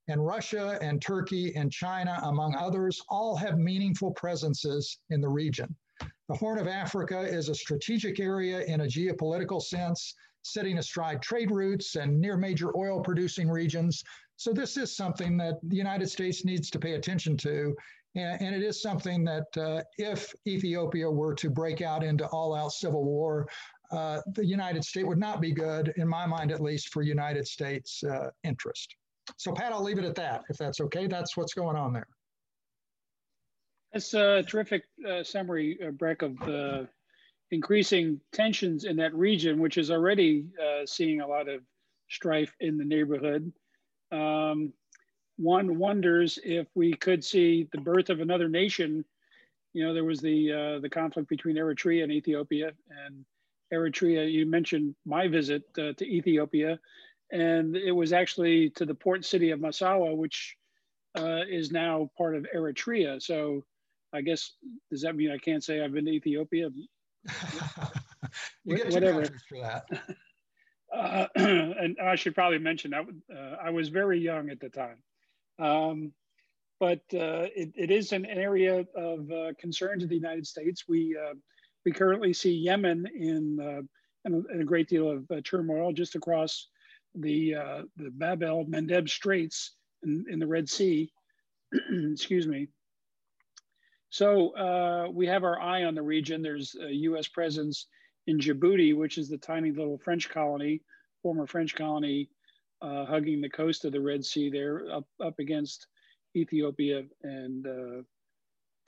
And 0.08 0.24
Russia 0.24 0.78
and 0.80 1.02
Turkey 1.02 1.54
and 1.56 1.70
China, 1.70 2.20
among 2.22 2.54
others, 2.54 3.00
all 3.08 3.36
have 3.36 3.58
meaningful 3.58 4.12
presences 4.12 4.98
in 5.10 5.20
the 5.20 5.28
region. 5.28 5.74
The 6.28 6.36
Horn 6.36 6.58
of 6.58 6.68
Africa 6.68 7.20
is 7.20 7.48
a 7.48 7.54
strategic 7.54 8.20
area 8.20 8.60
in 8.62 8.82
a 8.82 8.86
geopolitical 8.86 9.60
sense, 9.60 10.14
sitting 10.42 10.78
astride 10.78 11.22
trade 11.22 11.50
routes 11.50 11.96
and 11.96 12.20
near 12.20 12.36
major 12.36 12.76
oil 12.76 13.00
producing 13.00 13.48
regions. 13.48 14.04
So, 14.36 14.52
this 14.52 14.76
is 14.76 14.96
something 14.96 15.36
that 15.38 15.58
the 15.62 15.76
United 15.76 16.08
States 16.08 16.44
needs 16.44 16.70
to 16.70 16.78
pay 16.78 16.92
attention 16.92 17.36
to. 17.38 17.74
And, 18.14 18.54
it 18.54 18.62
is 18.62 18.80
something 18.80 19.24
that, 19.24 19.56
uh, 19.56 19.82
if 19.98 20.34
Ethiopia 20.46 21.10
were 21.10 21.34
to 21.34 21.50
break 21.50 21.82
out 21.82 22.02
into 22.02 22.26
all 22.28 22.54
out 22.54 22.72
civil 22.72 23.04
war, 23.04 23.48
uh, 23.90 24.20
the 24.34 24.44
United 24.44 24.84
States 24.84 25.06
would 25.06 25.18
not 25.18 25.40
be 25.40 25.52
good, 25.52 25.92
in 25.96 26.08
my 26.08 26.26
mind 26.26 26.52
at 26.52 26.60
least, 26.60 26.92
for 26.92 27.02
United 27.02 27.46
States 27.46 28.02
uh, 28.04 28.30
interest. 28.44 28.94
So, 29.36 29.52
Pat, 29.52 29.72
I'll 29.72 29.82
leave 29.82 29.98
it 29.98 30.04
at 30.04 30.14
that, 30.16 30.44
if 30.48 30.56
that's 30.56 30.80
okay. 30.80 31.06
That's 31.06 31.36
what's 31.36 31.54
going 31.54 31.76
on 31.76 31.92
there. 31.92 32.06
That's 33.92 34.14
a 34.14 34.42
terrific 34.42 34.84
uh, 35.08 35.22
summary, 35.22 35.78
uh, 35.84 35.90
Breck, 35.90 36.22
of 36.22 36.38
the 36.40 36.88
increasing 37.50 38.20
tensions 38.32 38.84
in 38.84 38.96
that 38.96 39.14
region, 39.14 39.58
which 39.58 39.78
is 39.78 39.90
already 39.90 40.46
uh, 40.60 40.84
seeing 40.86 41.20
a 41.20 41.26
lot 41.26 41.48
of 41.48 41.62
strife 42.08 42.54
in 42.60 42.76
the 42.76 42.84
neighborhood. 42.84 43.52
Um, 44.12 44.72
one 45.36 45.78
wonders 45.78 46.38
if 46.44 46.66
we 46.74 46.94
could 46.94 47.22
see 47.24 47.68
the 47.72 47.80
birth 47.80 48.10
of 48.10 48.20
another 48.20 48.48
nation. 48.48 49.04
You 49.72 49.84
know, 49.84 49.94
there 49.94 50.04
was 50.04 50.20
the 50.20 50.52
uh, 50.52 50.80
the 50.80 50.88
conflict 50.88 51.28
between 51.28 51.56
Eritrea 51.56 52.02
and 52.02 52.12
Ethiopia, 52.12 52.72
and 53.06 53.24
Eritrea. 53.72 54.30
You 54.30 54.46
mentioned 54.46 54.94
my 55.04 55.28
visit 55.28 55.62
uh, 55.78 55.92
to 55.96 56.04
Ethiopia, 56.04 56.78
and 57.32 57.76
it 57.76 57.92
was 57.92 58.12
actually 58.12 58.70
to 58.70 58.84
the 58.84 58.94
port 58.94 59.24
city 59.24 59.50
of 59.50 59.60
Massawa, 59.60 60.16
which 60.16 60.56
uh, 61.16 61.42
is 61.48 61.70
now 61.72 62.10
part 62.16 62.36
of 62.36 62.46
Eritrea. 62.54 63.20
So 63.22 63.64
I 64.12 64.20
guess 64.20 64.52
does 64.90 65.02
that 65.02 65.16
mean 65.16 65.30
I 65.30 65.38
can't 65.38 65.64
say 65.64 65.82
I've 65.82 65.92
been 65.92 66.06
to 66.06 66.12
Ethiopia? 66.12 66.70
you 68.64 68.76
get 68.76 68.92
whatever 68.92 69.24
for 69.48 69.60
that. 69.60 69.84
Uh, 70.94 71.26
and 71.34 71.96
I 72.00 72.14
should 72.14 72.34
probably 72.34 72.60
mention 72.60 72.92
that 72.92 73.04
uh, 73.30 73.56
I 73.62 73.70
was 73.70 73.88
very 73.88 74.20
young 74.20 74.50
at 74.50 74.60
the 74.60 74.68
time. 74.68 74.96
Um, 75.58 76.12
but 76.78 77.00
uh, 77.12 77.50
it, 77.54 77.72
it 77.74 77.90
is 77.90 78.12
an 78.12 78.24
area 78.24 78.84
of 78.94 79.30
uh, 79.30 79.52
concern 79.58 79.98
to 79.98 80.06
the 80.06 80.14
United 80.14 80.46
States. 80.46 80.84
We 80.88 81.16
uh, 81.20 81.34
we 81.86 81.92
currently 81.92 82.34
see 82.34 82.52
Yemen 82.52 83.06
in, 83.14 83.58
uh, 83.58 83.82
in, 84.26 84.34
a, 84.34 84.52
in, 84.52 84.60
a, 84.60 84.64
great 84.64 84.88
deal 84.88 85.08
of 85.08 85.44
turmoil 85.44 85.92
just 85.92 86.16
across 86.16 86.68
the 87.14 87.54
the 87.96 88.10
Bab 88.10 88.42
el 88.42 88.64
Mandeb 88.64 89.08
Straits 89.08 89.72
in, 90.02 90.26
in 90.28 90.38
the 90.38 90.46
Red 90.46 90.68
Sea. 90.68 91.10
Excuse 92.12 92.46
me. 92.46 92.68
So 94.10 95.10
we 95.14 95.26
have 95.26 95.44
our 95.44 95.60
eye 95.60 95.84
on 95.84 95.94
the 95.94 96.02
region. 96.02 96.42
There's 96.42 96.74
a 96.74 96.92
U.S. 96.92 97.28
presence 97.28 97.86
in 98.26 98.38
Djibouti, 98.38 98.94
which 98.94 99.18
is 99.18 99.28
the 99.28 99.38
tiny 99.38 99.70
little 99.70 99.98
French 99.98 100.28
colony, 100.28 100.82
former 101.22 101.46
French 101.46 101.74
colony, 101.74 102.28
uh, 102.82 103.04
hugging 103.04 103.40
the 103.40 103.48
coast 103.48 103.84
of 103.84 103.92
the 103.92 104.00
Red 104.00 104.24
Sea 104.24 104.50
there, 104.50 104.84
up, 104.92 105.06
up 105.24 105.38
against 105.38 105.86
Ethiopia 106.34 107.04
and 107.22 107.66
uh, 107.66 108.02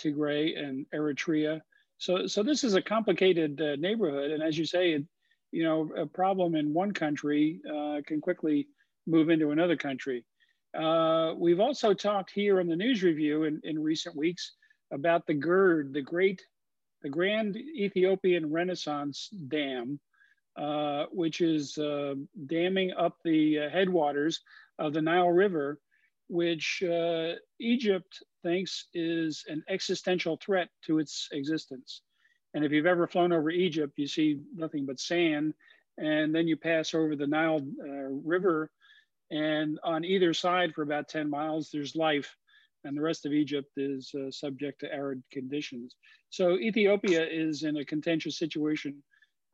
Tigray 0.01 0.59
and 0.59 0.87
Eritrea. 0.95 1.61
So, 1.99 2.27
so 2.27 2.43
this 2.43 2.65
is 2.65 2.75
a 2.75 2.83
complicated 2.83 3.61
uh, 3.61 3.77
neighborhood. 3.77 4.31
And 4.31 4.43
as 4.43 4.57
you 4.57 4.65
say, 4.65 5.05
you 5.51 5.65
know, 5.65 5.91
a 5.97 6.07
problem 6.07 6.55
in 6.55 6.73
one 6.73 6.93
country 6.93 7.61
uh, 7.69 8.01
can 8.07 8.21
quickly 8.21 8.69
move 9.07 9.31
into 9.31 9.51
another 9.51 9.77
country. 9.77 10.25
Uh, 10.79 11.35
we've 11.37 11.61
also 11.61 11.95
talked 11.95 12.31
here 12.31 12.61
in 12.61 12.69
the 12.69 12.77
news 12.77 13.03
review 13.03 13.45
in, 13.45 13.61
in 13.65 13.83
recent 13.83 14.15
weeks 14.17 14.53
about 14.93 15.27
the 15.27 15.35
GERD, 15.35 15.93
the 15.93 16.03
Great 16.03 16.43
the 17.03 17.09
Grand 17.09 17.57
Ethiopian 17.57 18.51
Renaissance 18.51 19.29
Dam, 19.49 20.01
uh, 20.57 21.05
which 21.13 21.41
is 21.41 21.79
uh, 21.79 22.15
damming 22.47 22.93
up 22.93 23.17
the 23.25 23.61
uh, 23.61 23.71
headwaters 23.71 24.41
of 24.79 24.93
the 24.93 25.03
Nile 25.03 25.31
River, 25.31 25.79
which 26.29 26.83
Egypt 27.61 28.23
thinks 28.43 28.86
is 28.95 29.45
an 29.49 29.62
existential 29.68 30.36
threat 30.36 30.68
to 30.86 30.99
its 30.99 31.28
existence. 31.32 32.03
And 32.55 32.64
if 32.64 32.72
you've 32.72 32.86
ever 32.86 33.07
flown 33.07 33.32
over 33.32 33.51
Egypt, 33.51 33.95
you 33.97 34.07
see 34.07 34.41
nothing 34.55 34.86
but 34.86 35.01
sand. 35.01 35.55
And 35.99 36.34
then 36.34 36.47
you 36.47 36.57
pass 36.57 36.95
over 36.95 37.16
the 37.16 37.26
Nile 37.26 37.61
uh, 37.82 38.09
River, 38.24 38.70
and 39.30 39.78
on 39.82 40.05
either 40.05 40.32
side 40.32 40.72
for 40.74 40.82
about 40.82 41.09
10 41.09 41.28
miles, 41.28 41.70
there's 41.70 41.97
life 41.97 42.36
and 42.84 42.97
the 42.97 43.03
rest 43.03 43.26
of 43.26 43.32
Egypt 43.32 43.70
is 43.76 44.12
uh, 44.14 44.30
subject 44.30 44.80
to 44.80 44.93
arid 44.93 45.22
conditions. 45.32 45.97
So 46.30 46.59
Ethiopia 46.59 47.26
is 47.28 47.62
in 47.62 47.76
a 47.76 47.84
contentious 47.84 48.39
situation 48.39 49.03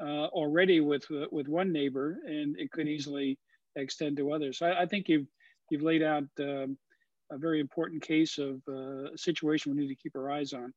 uh, 0.01 0.27
already 0.27 0.81
with 0.81 1.05
uh, 1.11 1.27
with 1.31 1.49
one 1.49 1.73
neighbor, 1.73 2.19
and 2.27 2.59
it 2.59 2.71
could 2.71 2.89
easily 2.89 3.39
extend 3.77 4.17
to 4.19 4.33
others. 4.33 4.59
So 4.59 4.67
I, 4.67 4.83
I 4.83 4.87
think 4.87 5.09
you've 5.09 5.27
you've 5.71 5.83
laid 5.83 6.03
out 6.03 6.25
um, 6.41 6.77
a 7.35 7.39
very 7.39 7.61
important 7.61 8.03
case 8.03 8.39
of 8.39 8.63
uh, 8.69 9.13
a 9.13 9.19
situation 9.19 9.73
we 9.73 9.83
need 9.83 9.89
to 9.89 10.03
keep 10.03 10.17
our 10.17 10.31
eyes 10.31 10.53
on. 10.53 10.73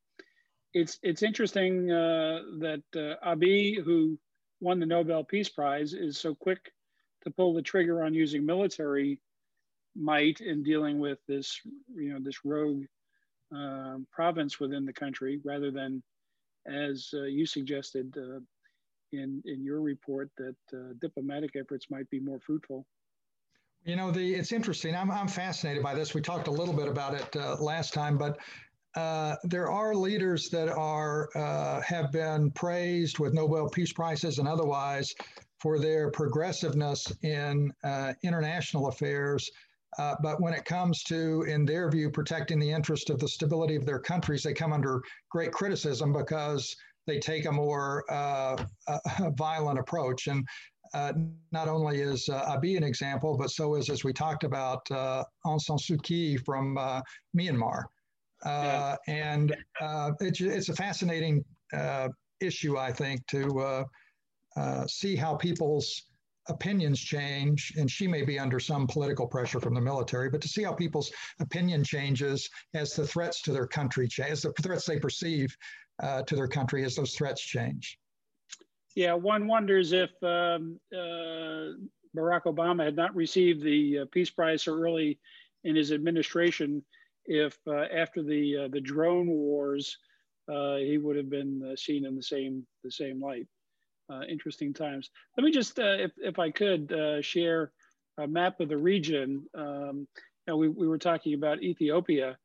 It's 0.73 0.99
it's 1.01 1.23
interesting 1.23 1.91
uh, 1.91 2.39
that 2.59 2.83
uh, 2.95 3.15
Abiy, 3.25 3.81
who 3.83 4.19
won 4.59 4.79
the 4.79 4.85
Nobel 4.85 5.23
Peace 5.23 5.49
Prize, 5.49 5.93
is 5.93 6.17
so 6.17 6.35
quick 6.35 6.71
to 7.23 7.31
pull 7.31 7.53
the 7.53 7.61
trigger 7.61 8.03
on 8.03 8.13
using 8.13 8.45
military 8.45 9.19
might 9.95 10.41
in 10.41 10.63
dealing 10.63 10.99
with 10.99 11.19
this, 11.27 11.59
you 11.95 12.13
know, 12.13 12.19
this 12.21 12.45
rogue 12.45 12.85
uh, 13.55 13.97
province 14.11 14.59
within 14.59 14.85
the 14.85 14.93
country, 14.93 15.39
rather 15.43 15.71
than, 15.71 16.03
as 16.67 17.09
uh, 17.13 17.23
you 17.23 17.45
suggested 17.45 18.15
uh, 18.17 18.39
in 19.11 19.41
in 19.45 19.63
your 19.63 19.81
report, 19.81 20.29
that 20.37 20.55
uh, 20.73 20.93
diplomatic 20.99 21.55
efforts 21.55 21.87
might 21.89 22.09
be 22.09 22.19
more 22.19 22.39
fruitful. 22.39 22.85
You 23.84 23.95
know, 23.95 24.11
the 24.11 24.36
it's 24.36 24.51
interesting. 24.51 24.95
I'm 24.95 25.09
I'm 25.09 25.28
fascinated 25.28 25.82
by 25.82 25.93
this. 25.93 26.13
We 26.13 26.21
talked 26.21 26.47
a 26.47 26.51
little 26.51 26.73
bit 26.73 26.88
about 26.88 27.13
it 27.13 27.36
uh, 27.36 27.57
last 27.59 27.93
time, 27.93 28.17
but. 28.17 28.38
Uh, 28.95 29.36
there 29.43 29.69
are 29.69 29.93
leaders 29.93 30.49
that 30.49 30.69
are 30.69 31.30
have 31.86 32.11
been 32.11 32.49
praised 32.51 33.19
with 33.19 33.32
Nobel 33.32 33.69
Peace 33.69 33.93
Prizes 33.93 34.39
and 34.39 34.47
otherwise 34.47 35.13
for 35.59 35.78
their 35.78 36.09
progressiveness 36.09 37.11
in 37.21 37.71
international 38.23 38.88
affairs 38.88 39.51
uh, 39.97 40.15
but 40.21 40.39
when 40.41 40.53
it 40.53 40.65
comes 40.65 41.03
to, 41.03 41.43
in 41.43 41.65
their 41.65 41.89
view, 41.89 42.09
protecting 42.09 42.59
the 42.59 42.69
interest 42.69 43.09
of 43.09 43.19
the 43.19 43.28
stability 43.28 43.75
of 43.75 43.86
their 43.86 43.99
countries, 43.99 44.43
they 44.43 44.53
come 44.53 44.73
under 44.73 45.01
great 45.30 45.51
criticism 45.51 46.13
because 46.13 46.75
they 47.07 47.19
take 47.19 47.45
a 47.45 47.51
more 47.51 48.03
uh, 48.11 48.63
uh, 48.88 48.99
violent 49.38 49.80
approach. 49.80 50.28
And 50.28 50.45
uh, 50.93 51.13
not 51.51 51.67
only 51.67 52.01
is 52.01 52.29
uh, 52.29 52.57
Abiy 52.57 52.77
an 52.77 52.83
example, 52.83 53.38
but 53.38 53.49
so 53.51 53.75
is, 53.75 53.89
as 53.89 54.03
we 54.03 54.13
talked 54.13 54.43
about, 54.43 54.89
uh, 54.91 55.23
Aung 55.45 55.61
San 55.61 55.77
Suu 55.77 56.01
Kyi 56.03 56.38
from 56.38 56.77
uh, 56.77 57.01
Myanmar. 57.38 57.83
Yeah. 58.45 58.95
And 59.07 59.55
it's, 60.19 60.41
it's 60.41 60.69
a 60.69 60.75
fascinating 60.75 61.43
issue, 62.39 62.77
I 62.77 62.91
think, 62.91 63.25
to 63.27 63.85
see 64.88 65.15
how 65.15 65.35
people's 65.35 66.03
opinions 66.49 66.99
change, 66.99 67.73
and 67.77 67.91
she 67.91 68.07
may 68.07 68.23
be 68.23 68.39
under 68.39 68.59
some 68.59 68.88
political 68.88 69.27
pressure 69.27 69.59
from 69.59 69.73
the 69.73 69.81
military, 69.81 70.29
but 70.29 70.41
to 70.41 70.47
see 70.47 70.63
how 70.63 70.73
people's 70.73 71.11
opinion 71.39 71.83
changes 71.83 72.49
as 72.73 72.93
the 72.93 73.05
threats 73.05 73.41
to 73.41 73.51
their 73.51 73.67
country 73.67 74.07
change, 74.07 74.31
as 74.31 74.41
the 74.43 74.53
threats 74.63 74.85
they 74.85 74.99
perceive 74.99 75.55
uh, 76.01 76.21
to 76.23 76.35
their 76.35 76.47
country 76.47 76.85
as 76.85 76.95
those 76.95 77.13
threats 77.15 77.41
change. 77.41 77.99
Yeah, 78.97 79.13
one 79.13 79.45
wonders 79.45 79.91
if 79.91 80.09
um, 80.23 80.79
uh, 80.91 81.77
Barack 82.17 82.45
Obama 82.45 82.83
had 82.83 82.95
not 82.95 83.15
received 83.15 83.61
the 83.61 83.99
uh, 83.99 84.05
Peace 84.11 84.31
Prize 84.31 84.63
so 84.63 84.73
early 84.73 85.19
in 85.63 85.75
his 85.75 85.91
administration, 85.91 86.83
if 87.27 87.55
uh, 87.67 87.85
after 88.03 88.23
the 88.23 88.43
uh, 88.57 88.67
the 88.69 88.81
drone 88.81 89.27
wars, 89.27 89.95
uh, 90.51 90.77
he 90.77 90.97
would 90.97 91.15
have 91.15 91.29
been 91.29 91.75
seen 91.77 92.07
in 92.07 92.15
the 92.15 92.23
same 92.23 92.65
the 92.83 92.89
same 92.89 93.21
light 93.21 93.45
uh, 94.09 94.21
interesting 94.27 94.73
times. 94.73 95.11
Let 95.37 95.43
me 95.43 95.51
just, 95.51 95.77
uh, 95.77 95.97
if, 95.99 96.11
if 96.17 96.39
I 96.39 96.49
could, 96.49 96.91
uh, 96.91 97.21
share 97.21 97.71
a 98.17 98.27
map 98.27 98.59
of 98.59 98.69
the 98.69 98.77
region. 98.77 99.45
Um, 99.53 100.07
you 100.17 100.53
know, 100.53 100.57
we, 100.57 100.69
we 100.69 100.87
were 100.87 100.97
talking 100.97 101.35
about 101.35 101.61
Ethiopia, 101.61 102.37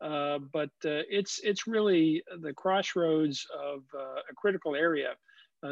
uh, 0.00 0.38
but 0.52 0.70
uh, 0.84 1.04
it's, 1.10 1.40
it's 1.42 1.66
really 1.66 2.22
the 2.40 2.54
crossroads 2.54 3.46
of 3.52 3.82
uh, 3.94 4.20
a 4.30 4.34
critical 4.36 4.74
area. 4.74 5.10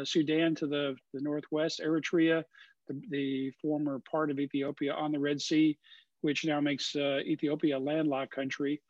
Sudan 0.03 0.55
to 0.55 0.67
the, 0.67 0.95
the 1.13 1.21
northwest, 1.21 1.81
Eritrea, 1.83 2.43
the, 2.87 3.01
the, 3.09 3.51
former 3.61 3.99
part 4.09 4.29
of 4.31 4.39
Ethiopia 4.39 4.93
on 4.93 5.11
the 5.11 5.19
Red 5.19 5.41
Sea, 5.41 5.77
which 6.21 6.45
now 6.45 6.59
makes 6.59 6.95
Ethiopia 6.95 7.77
a 7.77 7.79
landlocked 7.79 8.31
country. 8.31 8.81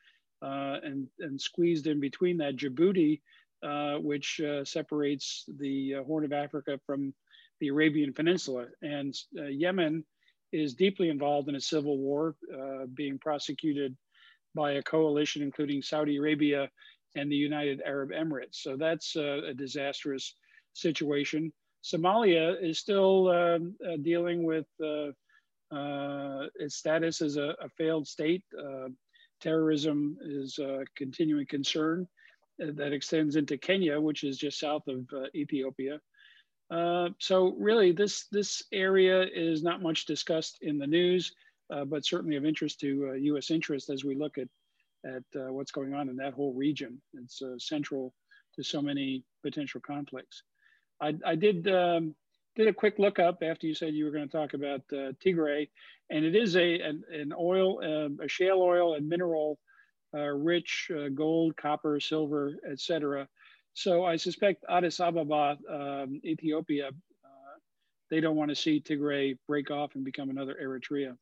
and, 0.42 1.08
and 1.20 1.40
squeezed 1.40 1.88
in 1.88 2.00
between 2.00 2.38
that, 2.38 2.56
Djibouti, 2.56 3.22
uh, 3.64 3.96
which 3.96 4.40
uh, 4.40 4.64
separates 4.64 5.46
the 5.58 5.96
uh, 5.96 6.04
Horn 6.04 6.26
of 6.26 6.32
Africa 6.32 6.80
from 6.86 7.14
the 7.60 7.70
Arabian 7.70 8.14
Peninsula. 8.14 8.68
And 8.84 9.16
uh, 9.36 9.46
Yemen 9.46 10.06
is 10.52 10.76
deeply 10.76 11.10
involved 11.10 11.50
in 11.50 11.56
a 11.56 11.62
civil 11.62 11.98
war, 11.98 12.36
uh, 12.54 12.86
being 12.94 13.18
prosecuted 13.18 13.98
by 14.54 14.74
a 14.74 14.84
coalition 14.84 15.42
including 15.42 15.82
Saudi 15.82 16.18
Arabia 16.18 16.70
and 17.16 17.32
the 17.32 17.36
United 17.36 17.82
Arab 17.84 18.12
Emirates. 18.12 18.58
So 18.62 18.78
that's 18.78 19.16
a 19.16 19.54
disastrous 19.56 20.36
situation. 20.78 21.52
Somalia 21.84 22.62
is 22.62 22.80
still 22.80 23.30
um, 23.30 23.76
dealing 24.02 24.44
with 24.44 24.66
its 24.82 26.76
status 26.76 27.22
as 27.22 27.38
a, 27.38 27.56
a 27.62 27.70
failed 27.78 28.08
state. 28.08 28.44
terrorism 29.42 30.18
is 30.22 30.60
a 30.60 30.84
continuing 30.96 31.46
concern 31.46 32.08
that 32.60 32.94
extends 32.94 33.36
into 33.36 33.58
Kenya, 33.58 34.00
which 34.00 34.24
is 34.24 34.38
just 34.38 34.60
south 34.60 34.88
of 34.88 35.08
uh, 35.14 35.28
Ethiopia. 35.36 36.00
Uh, 36.70 37.10
so 37.20 37.56
really, 37.58 37.92
this 37.92 38.26
this 38.32 38.64
area 38.74 39.24
is 39.24 39.64
not 39.64 39.82
much 39.82 40.06
discussed 40.06 40.58
in 40.62 40.78
the 40.78 40.88
news, 40.88 41.34
uh, 41.72 41.86
but 41.86 42.06
certainly 42.06 42.36
of 42.36 42.46
interest 42.46 42.80
to 42.82 43.16
U.S. 43.22 43.52
Uh, 43.52 43.54
interest 43.54 43.90
as 43.90 44.04
we 44.04 44.16
look 44.16 44.38
at 44.38 44.48
at 45.06 45.24
uh, 45.40 45.54
what's 45.54 45.72
going 45.72 45.94
on 45.94 46.10
in 46.10 46.18
that 46.18 46.34
whole 46.34 46.54
region. 46.54 47.02
It's 47.14 47.42
uh, 47.42 47.58
central 47.58 48.14
to 48.56 48.64
so 48.64 48.82
many 48.82 49.24
potential 49.44 49.80
conflicts. 49.86 50.44
I, 51.02 51.16
I 51.26 51.36
did 51.36 51.68
um, 51.68 52.16
did 52.56 52.68
a 52.68 52.74
quick 52.74 53.00
look 53.00 53.20
up 53.20 53.44
after 53.44 53.68
you 53.68 53.76
said 53.76 53.94
you 53.94 54.06
were 54.06 54.12
going 54.12 54.28
to 54.28 54.38
talk 54.38 54.54
about 54.54 54.82
Tigray, 54.88 55.70
and 56.10 56.26
it 56.26 56.36
is 56.36 56.56
a 56.56 56.80
an, 56.80 57.04
an 57.12 57.34
oil, 57.38 57.80
um, 57.84 58.20
a 58.24 58.28
shale 58.28 58.62
oil 58.62 58.96
and 58.96 59.08
mineral 59.08 59.60
uh, 60.14 60.20
rich 60.20 60.90
uh, 60.96 61.10
gold, 61.10 61.56
copper, 61.58 62.00
silver, 62.00 62.54
etc. 62.70 63.28
So 63.74 64.06
I 64.06 64.16
suspect 64.16 64.66
Addis 64.70 65.00
Ababa, 65.00 65.58
um, 65.70 66.20
Ethiopia, 66.24 66.88
uh, 66.88 67.58
they 68.10 68.20
don't 68.20 68.36
want 68.36 68.50
to 68.50 68.56
see 68.56 68.80
Tigray 68.82 69.38
break 69.48 69.70
off 69.70 69.96
and 69.96 70.04
become 70.04 70.30
another 70.30 70.58
Eritrea. 70.62 71.16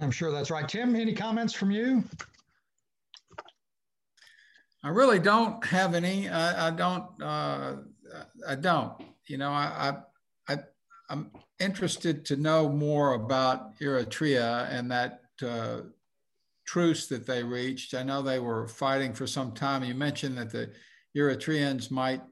I'm 0.00 0.10
sure 0.10 0.32
that's 0.32 0.50
right. 0.50 0.68
Tim, 0.68 0.96
any 0.96 1.14
comments 1.14 1.52
from 1.52 1.70
you? 1.70 2.04
I 4.82 4.88
really 4.88 5.18
don't 5.18 5.64
have 5.66 5.94
any. 5.94 6.28
I, 6.28 6.68
I 6.68 6.70
don't. 6.70 7.04
Uh, 7.22 7.76
I 8.46 8.54
don't. 8.54 8.92
You 9.26 9.38
know, 9.38 9.50
I, 9.50 9.96
I, 10.48 10.54
I, 10.54 10.58
am 11.10 11.30
interested 11.60 12.24
to 12.26 12.36
know 12.36 12.68
more 12.68 13.14
about 13.14 13.78
Eritrea 13.80 14.68
and 14.70 14.90
that 14.90 15.22
uh, 15.42 15.80
truce 16.64 17.06
that 17.08 17.26
they 17.26 17.42
reached. 17.42 17.94
I 17.94 18.02
know 18.02 18.22
they 18.22 18.38
were 18.38 18.68
fighting 18.68 19.12
for 19.12 19.26
some 19.26 19.52
time. 19.52 19.84
You 19.84 19.94
mentioned 19.94 20.38
that 20.38 20.50
the 20.50 20.70
Eritreans 21.16 21.90
might 21.90 22.22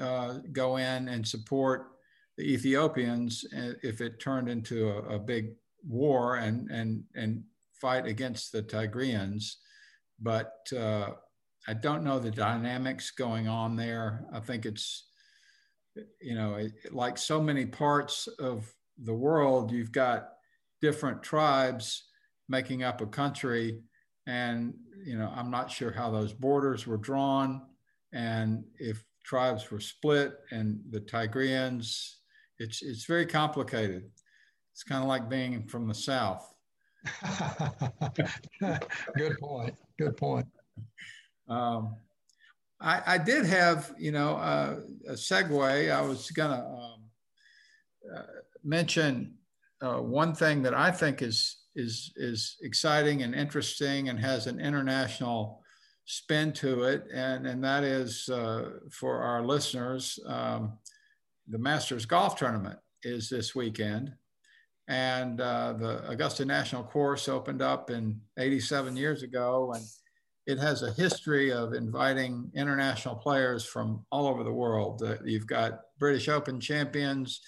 uh, 0.00 0.38
go 0.52 0.76
in 0.76 1.08
and 1.08 1.26
support 1.26 1.88
the 2.38 2.52
Ethiopians 2.52 3.44
if 3.82 4.00
it 4.00 4.20
turned 4.20 4.48
into 4.48 4.88
a, 4.88 5.16
a 5.16 5.18
big 5.18 5.52
war 5.86 6.36
and 6.36 6.70
and 6.70 7.04
and 7.14 7.42
fight 7.80 8.06
against 8.06 8.52
the 8.52 8.62
Tigrayans, 8.62 9.56
but 10.20 10.54
uh, 10.76 11.10
I 11.66 11.74
don't 11.74 12.04
know 12.04 12.18
the 12.18 12.30
dynamics 12.30 13.10
going 13.10 13.48
on 13.48 13.76
there. 13.76 14.24
I 14.32 14.38
think 14.38 14.64
it's 14.66 15.08
you 16.20 16.34
know 16.34 16.66
like 16.90 17.18
so 17.18 17.40
many 17.40 17.66
parts 17.66 18.28
of 18.38 18.72
the 18.98 19.14
world, 19.14 19.72
you've 19.72 19.92
got 19.92 20.30
different 20.80 21.22
tribes 21.22 22.04
making 22.48 22.82
up 22.82 23.00
a 23.00 23.06
country, 23.06 23.80
and 24.26 24.74
you 25.04 25.16
know 25.16 25.32
I'm 25.34 25.50
not 25.50 25.70
sure 25.70 25.92
how 25.92 26.10
those 26.10 26.32
borders 26.32 26.86
were 26.86 26.98
drawn, 26.98 27.62
and 28.12 28.64
if 28.78 29.04
tribes 29.24 29.70
were 29.70 29.80
split 29.80 30.34
and 30.50 30.80
the 30.90 31.00
Tigrayans, 31.00 32.16
it's 32.58 32.82
it's 32.82 33.04
very 33.04 33.26
complicated. 33.26 34.04
It's 34.72 34.82
kind 34.82 35.02
of 35.02 35.08
like 35.08 35.28
being 35.28 35.66
from 35.66 35.86
the 35.86 35.94
South. 35.94 36.54
Good 39.16 39.38
point. 39.38 39.74
Good 39.98 40.16
point. 40.16 40.46
Um, 41.48 41.96
I, 42.82 43.14
I, 43.14 43.18
did 43.18 43.46
have, 43.46 43.92
you 43.96 44.10
know, 44.10 44.36
uh, 44.36 44.80
a 45.08 45.12
segue. 45.12 45.92
I 45.92 46.00
was 46.00 46.30
going 46.32 46.50
to 46.50 46.64
um, 46.66 47.00
uh, 48.16 48.22
mention 48.64 49.34
uh, 49.80 49.98
one 49.98 50.34
thing 50.34 50.62
that 50.62 50.74
I 50.74 50.90
think 50.90 51.22
is 51.22 51.58
is 51.74 52.12
is 52.16 52.56
exciting 52.62 53.22
and 53.22 53.34
interesting 53.34 54.08
and 54.08 54.18
has 54.18 54.46
an 54.46 54.60
international 54.60 55.62
spin 56.04 56.52
to 56.52 56.82
it, 56.82 57.04
and 57.12 57.46
and 57.46 57.62
that 57.64 57.84
is 57.84 58.28
uh, 58.28 58.70
for 58.90 59.22
our 59.22 59.42
listeners. 59.42 60.18
Um, 60.26 60.78
the 61.48 61.58
Masters 61.58 62.06
Golf 62.06 62.36
Tournament 62.36 62.78
is 63.02 63.28
this 63.28 63.54
weekend, 63.54 64.12
and 64.88 65.40
uh, 65.40 65.72
the 65.74 66.08
Augusta 66.08 66.44
National 66.44 66.82
Course 66.82 67.28
opened 67.28 67.62
up 67.62 67.90
in 67.90 68.20
87 68.38 68.96
years 68.96 69.22
ago, 69.22 69.72
and 69.74 69.84
it 70.46 70.58
has 70.58 70.82
a 70.82 70.92
history 70.92 71.52
of 71.52 71.72
inviting 71.72 72.50
international 72.54 73.14
players 73.14 73.64
from 73.64 74.04
all 74.10 74.26
over 74.26 74.42
the 74.42 74.52
world. 74.52 75.02
Uh, 75.02 75.16
you've 75.24 75.46
got 75.46 75.80
British 75.98 76.28
Open 76.28 76.58
champions, 76.58 77.40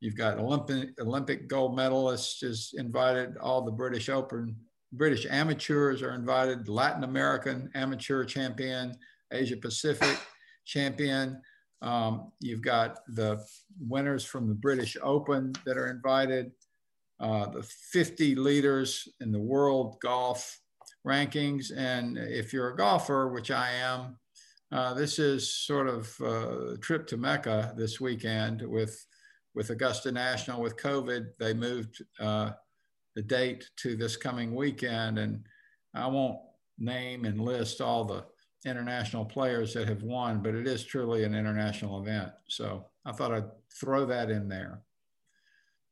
you've 0.00 0.16
got 0.16 0.38
Olympic 0.38 0.90
Olympic 1.00 1.48
gold 1.48 1.76
medalists 1.76 2.42
is 2.42 2.74
invited. 2.76 3.36
All 3.38 3.62
the 3.62 3.70
British 3.70 4.08
Open, 4.08 4.56
British 4.92 5.26
amateurs 5.30 6.02
are 6.02 6.14
invited. 6.14 6.68
Latin 6.68 7.04
American 7.04 7.70
amateur 7.74 8.24
champion, 8.24 8.94
Asia 9.32 9.56
Pacific 9.56 10.18
champion. 10.64 11.40
Um, 11.80 12.32
you've 12.40 12.62
got 12.62 12.98
the 13.08 13.44
winners 13.80 14.24
from 14.24 14.48
the 14.48 14.54
British 14.54 14.96
Open 15.02 15.52
that 15.64 15.76
are 15.76 15.88
invited 15.88 16.52
uh, 17.20 17.46
the 17.46 17.62
50 17.62 18.34
leaders 18.34 19.08
in 19.20 19.30
the 19.30 19.40
world 19.40 19.96
golf 20.00 20.60
rankings. 21.06 21.72
And 21.76 22.18
if 22.18 22.52
you're 22.52 22.70
a 22.70 22.76
golfer, 22.76 23.28
which 23.28 23.50
I 23.50 23.70
am, 23.72 24.18
uh, 24.70 24.94
this 24.94 25.18
is 25.18 25.54
sort 25.54 25.88
of 25.88 26.14
a 26.20 26.78
trip 26.78 27.06
to 27.08 27.16
Mecca 27.16 27.74
this 27.76 28.00
weekend 28.00 28.62
with, 28.62 29.04
with 29.54 29.70
Augusta 29.70 30.10
National. 30.10 30.62
With 30.62 30.78
COVID, 30.78 31.26
they 31.38 31.52
moved 31.52 32.02
uh, 32.18 32.52
the 33.14 33.22
date 33.22 33.68
to 33.76 33.96
this 33.96 34.16
coming 34.16 34.54
weekend. 34.54 35.18
And 35.18 35.44
I 35.94 36.06
won't 36.06 36.38
name 36.78 37.24
and 37.24 37.40
list 37.40 37.80
all 37.80 38.04
the 38.04 38.24
international 38.64 39.24
players 39.24 39.74
that 39.74 39.88
have 39.88 40.02
won, 40.02 40.42
but 40.42 40.54
it 40.54 40.66
is 40.66 40.84
truly 40.84 41.24
an 41.24 41.34
international 41.34 42.00
event. 42.00 42.30
So 42.48 42.86
I 43.04 43.12
thought 43.12 43.34
I'd 43.34 43.50
throw 43.78 44.06
that 44.06 44.30
in 44.30 44.48
there. 44.48 44.80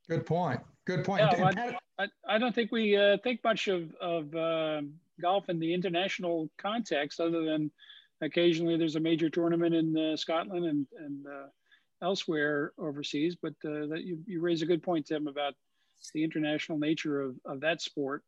Good 0.09 0.25
point. 0.25 0.61
Good 0.91 1.05
point. 1.05 1.23
Yeah, 1.23 1.41
well, 1.57 1.77
I, 1.99 2.07
I, 2.29 2.39
don't 2.39 2.55
think 2.55 2.73
we 2.73 2.97
uh, 2.97 3.17
think 3.23 3.45
much 3.45 3.69
of, 3.69 3.95
of 4.01 4.35
uh, 4.35 4.83
golf 5.21 5.49
in 5.49 5.61
the 5.61 5.73
international 5.73 6.51
context, 6.59 7.21
other 7.21 7.45
than 7.45 7.71
occasionally 8.21 8.77
there's 8.77 8.97
a 8.97 9.01
major 9.01 9.31
tournament 9.31 9.75
in 9.75 9.97
uh, 9.97 10.17
Scotland 10.17 10.67
and, 10.67 10.87
and 10.99 11.27
uh, 11.27 11.47
elsewhere 12.03 12.73
overseas. 12.77 13.37
But 13.41 13.53
uh, 13.65 13.87
that 13.87 14.03
you, 14.05 14.19
you 14.27 14.41
raise 14.41 14.63
a 14.63 14.67
good 14.67 14.83
point, 14.83 15.07
Tim, 15.07 15.29
about 15.29 15.55
the 16.13 16.25
international 16.25 16.79
nature 16.79 17.21
of, 17.21 17.37
of 17.45 17.61
that 17.61 17.81
sport. 17.81 18.25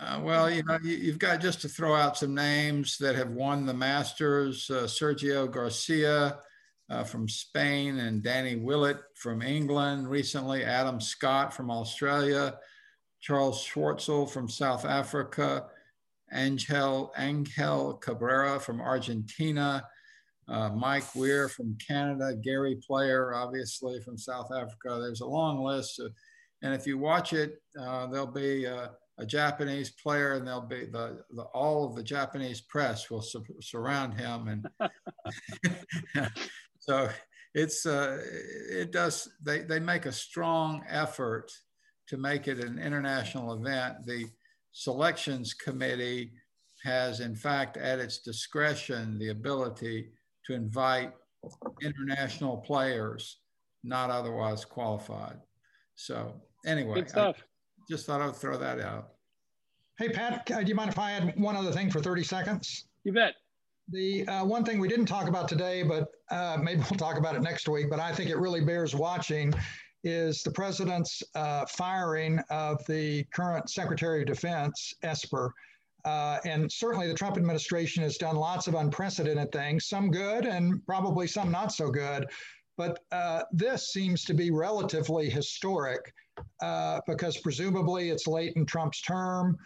Uh, 0.00 0.20
well, 0.22 0.48
you 0.48 0.62
know, 0.62 0.78
you, 0.82 1.10
have 1.10 1.18
got 1.18 1.40
just 1.40 1.60
to 1.60 1.68
throw 1.68 1.94
out 1.94 2.16
some 2.16 2.34
names 2.34 2.96
that 2.98 3.16
have 3.16 3.32
won 3.32 3.66
the 3.66 3.74
Masters: 3.74 4.68
Sergio 4.68 5.50
Garcia, 5.50 6.38
uh, 6.90 7.04
from 7.04 7.28
Spain 7.28 7.98
and 7.98 8.22
Danny 8.22 8.56
Willett 8.56 8.98
from 9.14 9.42
England 9.42 10.08
recently, 10.08 10.64
Adam 10.64 11.00
Scott 11.00 11.52
from 11.52 11.70
Australia, 11.70 12.58
Charles 13.20 13.66
Schwartzel 13.66 14.30
from 14.30 14.48
South 14.48 14.84
Africa, 14.84 15.66
Angel, 16.32 17.12
Angel 17.18 17.94
Cabrera 17.94 18.58
from 18.60 18.80
Argentina, 18.80 19.86
uh, 20.48 20.70
Mike 20.70 21.14
Weir 21.14 21.48
from 21.48 21.76
Canada, 21.86 22.34
Gary 22.34 22.78
Player, 22.86 23.34
obviously 23.34 24.00
from 24.00 24.16
South 24.16 24.50
Africa. 24.54 24.98
There's 25.00 25.20
a 25.20 25.26
long 25.26 25.62
list. 25.62 26.00
Of, 26.00 26.12
and 26.62 26.74
if 26.74 26.86
you 26.86 26.96
watch 26.96 27.32
it, 27.32 27.60
uh, 27.78 28.06
there'll 28.06 28.26
be 28.26 28.64
a, 28.64 28.92
a, 29.18 29.26
Japanese 29.26 29.90
player 29.90 30.34
and 30.34 30.46
there'll 30.46 30.60
be 30.62 30.86
the, 30.86 31.22
the, 31.32 31.42
all 31.54 31.84
of 31.84 31.94
the 31.94 32.02
Japanese 32.02 32.62
press 32.62 33.10
will 33.10 33.20
su- 33.20 33.44
surround 33.60 34.14
him. 34.14 34.66
And 34.80 34.90
So 36.88 37.10
it's 37.54 37.84
uh, 37.84 38.18
it 38.70 38.92
does 38.92 39.28
they 39.42 39.60
they 39.60 39.78
make 39.78 40.06
a 40.06 40.12
strong 40.12 40.82
effort 40.88 41.52
to 42.08 42.16
make 42.16 42.48
it 42.48 42.58
an 42.64 42.78
international 42.78 43.52
event. 43.52 44.06
The 44.06 44.26
selections 44.72 45.52
committee 45.52 46.32
has 46.84 47.20
in 47.20 47.34
fact 47.34 47.76
at 47.76 47.98
its 47.98 48.20
discretion 48.20 49.18
the 49.18 49.28
ability 49.28 50.08
to 50.46 50.54
invite 50.54 51.12
international 51.82 52.58
players 52.58 53.38
not 53.84 54.10
otherwise 54.10 54.64
qualified. 54.64 55.36
So 55.94 56.40
anyway, 56.64 57.04
I 57.14 57.34
just 57.90 58.06
thought 58.06 58.22
I 58.22 58.26
would 58.26 58.36
throw 58.36 58.56
that 58.56 58.80
out. 58.80 59.10
Hey 59.98 60.08
Pat, 60.08 60.46
do 60.46 60.64
you 60.64 60.74
mind 60.74 60.90
if 60.90 60.98
I 60.98 61.12
add 61.12 61.38
one 61.38 61.56
other 61.56 61.72
thing 61.72 61.90
for 61.90 62.00
30 62.00 62.22
seconds? 62.22 62.86
You 63.04 63.12
bet. 63.12 63.34
The 63.90 64.26
uh, 64.26 64.44
one 64.44 64.64
thing 64.64 64.78
we 64.78 64.88
didn't 64.88 65.06
talk 65.06 65.28
about 65.28 65.48
today, 65.48 65.82
but 65.82 66.08
uh, 66.30 66.58
maybe 66.60 66.80
we'll 66.90 66.98
talk 66.98 67.18
about 67.18 67.34
it 67.34 67.42
next 67.42 67.68
week, 67.68 67.88
but 67.90 68.00
I 68.00 68.12
think 68.12 68.30
it 68.30 68.38
really 68.38 68.60
bears 68.60 68.94
watching 68.94 69.52
is 70.04 70.42
the 70.42 70.50
president's 70.50 71.22
uh, 71.34 71.66
firing 71.66 72.38
of 72.50 72.84
the 72.86 73.24
current 73.34 73.68
Secretary 73.68 74.20
of 74.20 74.26
Defense, 74.26 74.94
Esper. 75.02 75.52
Uh, 76.04 76.38
and 76.44 76.70
certainly 76.70 77.08
the 77.08 77.14
Trump 77.14 77.36
administration 77.36 78.02
has 78.02 78.16
done 78.16 78.36
lots 78.36 78.68
of 78.68 78.74
unprecedented 78.74 79.50
things, 79.50 79.86
some 79.86 80.10
good 80.10 80.46
and 80.46 80.84
probably 80.86 81.26
some 81.26 81.50
not 81.50 81.72
so 81.72 81.90
good. 81.90 82.26
But 82.76 83.00
uh, 83.10 83.42
this 83.52 83.92
seems 83.92 84.24
to 84.24 84.34
be 84.34 84.52
relatively 84.52 85.28
historic 85.28 86.12
uh, 86.62 87.00
because 87.06 87.36
presumably 87.38 88.10
it's 88.10 88.28
late 88.28 88.52
in 88.54 88.64
Trump's 88.64 89.02
term. 89.02 89.56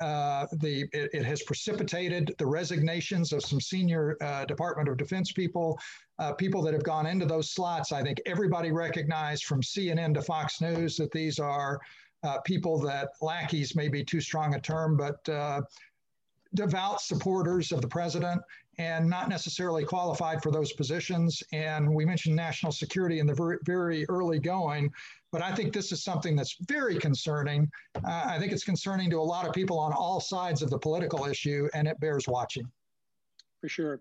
Uh, 0.00 0.46
the 0.52 0.82
it, 0.92 1.10
it, 1.12 1.24
has 1.24 1.42
precipitated 1.42 2.32
the 2.38 2.46
resignations 2.46 3.32
of 3.32 3.42
some 3.42 3.60
senior 3.60 4.16
uh, 4.20 4.44
Department 4.44 4.88
of 4.88 4.96
Defense 4.96 5.32
people, 5.32 5.76
uh, 6.20 6.32
people 6.32 6.62
that 6.62 6.72
have 6.72 6.84
gone 6.84 7.06
into 7.06 7.26
those 7.26 7.50
slots. 7.50 7.90
I 7.90 8.02
think 8.02 8.20
everybody 8.24 8.70
recognized 8.70 9.44
from 9.44 9.60
CNN 9.60 10.14
to 10.14 10.22
Fox 10.22 10.60
News 10.60 10.96
that 10.98 11.10
these 11.10 11.40
are 11.40 11.80
uh, 12.22 12.38
people 12.44 12.78
that 12.80 13.10
lackeys 13.20 13.74
may 13.74 13.88
be 13.88 14.04
too 14.04 14.20
strong 14.20 14.54
a 14.54 14.60
term, 14.60 14.96
but 14.96 15.28
uh, 15.28 15.62
devout 16.54 17.00
supporters 17.00 17.72
of 17.72 17.80
the 17.80 17.88
president 17.88 18.40
and 18.78 19.08
not 19.08 19.28
necessarily 19.28 19.84
qualified 19.84 20.42
for 20.42 20.52
those 20.52 20.72
positions. 20.72 21.42
And 21.52 21.92
we 21.92 22.04
mentioned 22.04 22.36
national 22.36 22.72
security 22.72 23.18
in 23.18 23.26
the 23.26 23.34
very, 23.34 23.58
very 23.64 24.06
early 24.08 24.38
going. 24.38 24.92
But 25.30 25.42
I 25.42 25.54
think 25.54 25.72
this 25.72 25.92
is 25.92 26.02
something 26.02 26.36
that's 26.36 26.56
very 26.68 26.96
concerning. 26.96 27.68
Uh, 27.96 28.24
I 28.26 28.38
think 28.38 28.52
it's 28.52 28.64
concerning 28.64 29.10
to 29.10 29.18
a 29.18 29.22
lot 29.22 29.46
of 29.46 29.52
people 29.52 29.78
on 29.78 29.92
all 29.92 30.20
sides 30.20 30.62
of 30.62 30.70
the 30.70 30.78
political 30.78 31.26
issue, 31.26 31.68
and 31.74 31.86
it 31.86 32.00
bears 32.00 32.26
watching. 32.26 32.64
for 33.60 33.68
sure. 33.68 34.00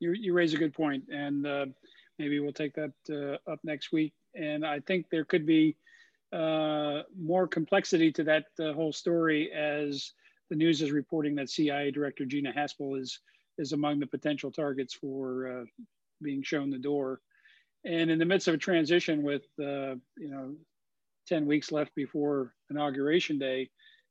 You, 0.00 0.12
you 0.12 0.34
raise 0.34 0.52
a 0.52 0.58
good 0.58 0.74
point, 0.74 1.04
and 1.10 1.46
uh, 1.46 1.66
maybe 2.18 2.38
we'll 2.40 2.52
take 2.52 2.74
that 2.74 2.92
uh, 3.10 3.50
up 3.50 3.60
next 3.64 3.92
week. 3.92 4.12
And 4.34 4.66
I 4.66 4.80
think 4.80 5.06
there 5.10 5.24
could 5.24 5.46
be 5.46 5.76
uh, 6.32 7.02
more 7.18 7.46
complexity 7.46 8.12
to 8.12 8.24
that 8.24 8.46
uh, 8.60 8.72
whole 8.72 8.92
story 8.92 9.50
as 9.52 10.12
the 10.50 10.56
news 10.56 10.82
is 10.82 10.92
reporting 10.92 11.34
that 11.36 11.48
CIA 11.48 11.90
Director 11.90 12.24
Gina 12.24 12.52
Haspel 12.52 13.00
is 13.00 13.20
is 13.58 13.72
among 13.72 13.98
the 13.98 14.06
potential 14.06 14.50
targets 14.50 14.92
for 14.92 15.60
uh, 15.60 15.64
being 16.20 16.42
shown 16.42 16.68
the 16.68 16.78
door. 16.78 17.20
And 17.86 18.10
in 18.10 18.18
the 18.18 18.24
midst 18.24 18.48
of 18.48 18.54
a 18.54 18.58
transition 18.58 19.22
with 19.22 19.42
uh, 19.60 19.94
you 20.18 20.30
know 20.30 20.54
10 21.28 21.46
weeks 21.46 21.72
left 21.72 21.94
before 21.94 22.52
inauguration 22.70 23.38
day, 23.38 23.70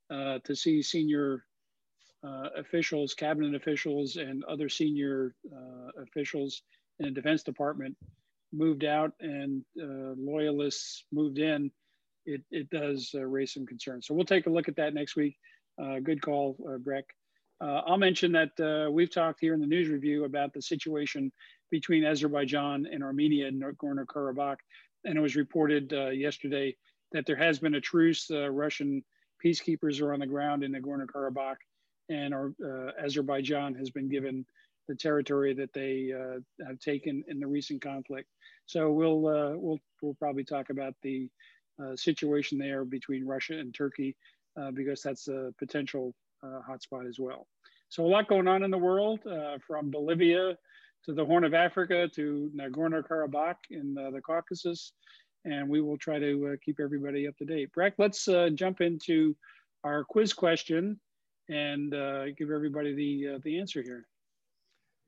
uh, 0.09 0.39
to 0.43 0.55
see 0.55 0.81
senior 0.81 1.43
uh, 2.23 2.49
officials, 2.57 3.13
cabinet 3.13 3.55
officials, 3.55 4.17
and 4.17 4.43
other 4.45 4.69
senior 4.69 5.35
uh, 5.51 6.01
officials 6.03 6.61
in 6.99 7.05
the 7.05 7.11
Defense 7.11 7.43
Department 7.43 7.95
moved 8.53 8.85
out 8.85 9.11
and 9.19 9.63
uh, 9.81 10.13
loyalists 10.17 11.05
moved 11.11 11.39
in, 11.39 11.71
it, 12.25 12.41
it 12.51 12.69
does 12.69 13.11
uh, 13.15 13.25
raise 13.25 13.53
some 13.53 13.65
concerns. 13.65 14.07
So 14.07 14.13
we'll 14.13 14.25
take 14.25 14.47
a 14.47 14.49
look 14.49 14.67
at 14.67 14.75
that 14.77 14.93
next 14.93 15.15
week. 15.15 15.35
Uh, 15.81 15.99
good 15.99 16.21
call, 16.21 16.55
Breck. 16.79 17.05
I'll 17.61 17.97
mention 17.97 18.31
that 18.33 18.89
we've 18.91 19.11
talked 19.11 19.39
here 19.41 19.53
in 19.53 19.59
the 19.59 19.67
news 19.67 19.89
review 19.89 20.25
about 20.25 20.53
the 20.53 20.61
situation 20.61 21.31
between 21.71 22.05
Azerbaijan 22.05 22.87
and 22.91 23.03
Armenia 23.03 23.47
in 23.47 23.59
Nagorno-Karabakh. 23.59 24.57
And 25.03 25.17
it 25.17 25.21
was 25.21 25.35
reported 25.35 25.91
yesterday 26.13 26.75
that 27.11 27.25
there 27.25 27.35
has 27.35 27.59
been 27.59 27.75
a 27.75 27.81
truce. 27.81 28.29
Russian 28.31 29.03
peacekeepers 29.43 30.01
are 30.01 30.13
on 30.13 30.19
the 30.19 30.27
ground 30.27 30.63
in 30.63 30.71
Nagorno-Karabakh 30.71 31.57
and 32.09 32.33
our, 32.33 32.53
uh, 32.63 32.91
Azerbaijan 33.03 33.73
has 33.75 33.89
been 33.89 34.09
given 34.09 34.45
the 34.87 34.95
territory 34.95 35.53
that 35.53 35.73
they 35.73 36.11
uh, 36.13 36.39
have 36.67 36.79
taken 36.79 37.23
in 37.27 37.39
the 37.39 37.47
recent 37.47 37.81
conflict. 37.81 38.29
So 38.65 38.91
we'll 38.91 39.27
uh, 39.27 39.53
we'll 39.55 39.79
we'll 40.01 40.15
probably 40.15 40.43
talk 40.43 40.69
about 40.69 40.93
the 41.01 41.29
uh, 41.81 41.95
situation 41.95 42.57
there 42.57 42.85
between 42.85 43.25
Russia 43.25 43.57
and 43.57 43.73
Turkey 43.73 44.15
uh, 44.59 44.71
because 44.71 45.01
that's 45.01 45.27
a 45.27 45.53
potential 45.57 46.13
uh, 46.43 46.59
hotspot 46.69 47.07
as 47.07 47.19
well. 47.19 47.47
So 47.89 48.05
a 48.05 48.07
lot 48.07 48.27
going 48.27 48.47
on 48.47 48.63
in 48.63 48.71
the 48.71 48.77
world, 48.77 49.19
from 49.65 49.91
Bolivia 49.91 50.57
to 51.05 51.13
the 51.13 51.25
Horn 51.25 51.43
of 51.43 51.53
Africa 51.53 52.07
to 52.15 52.51
Nagorno-Karabakh 52.55 53.57
in 53.71 53.93
the 53.93 54.21
Caucasus, 54.21 54.93
and 55.45 55.69
we 55.69 55.81
will 55.81 55.97
try 55.97 56.19
to 56.19 56.57
keep 56.65 56.79
everybody 56.79 57.27
up 57.27 57.37
to 57.37 57.45
date. 57.45 57.71
Breck, 57.73 57.93
let's 57.97 58.27
jump 58.55 58.81
into 58.81 59.35
our 59.83 60.03
quiz 60.03 60.33
question 60.33 60.99
and 61.49 61.93
uh, 61.93 62.31
give 62.31 62.49
everybody 62.51 62.93
the 62.95 63.35
uh, 63.35 63.39
the 63.43 63.59
answer 63.59 63.81
here. 63.81 64.07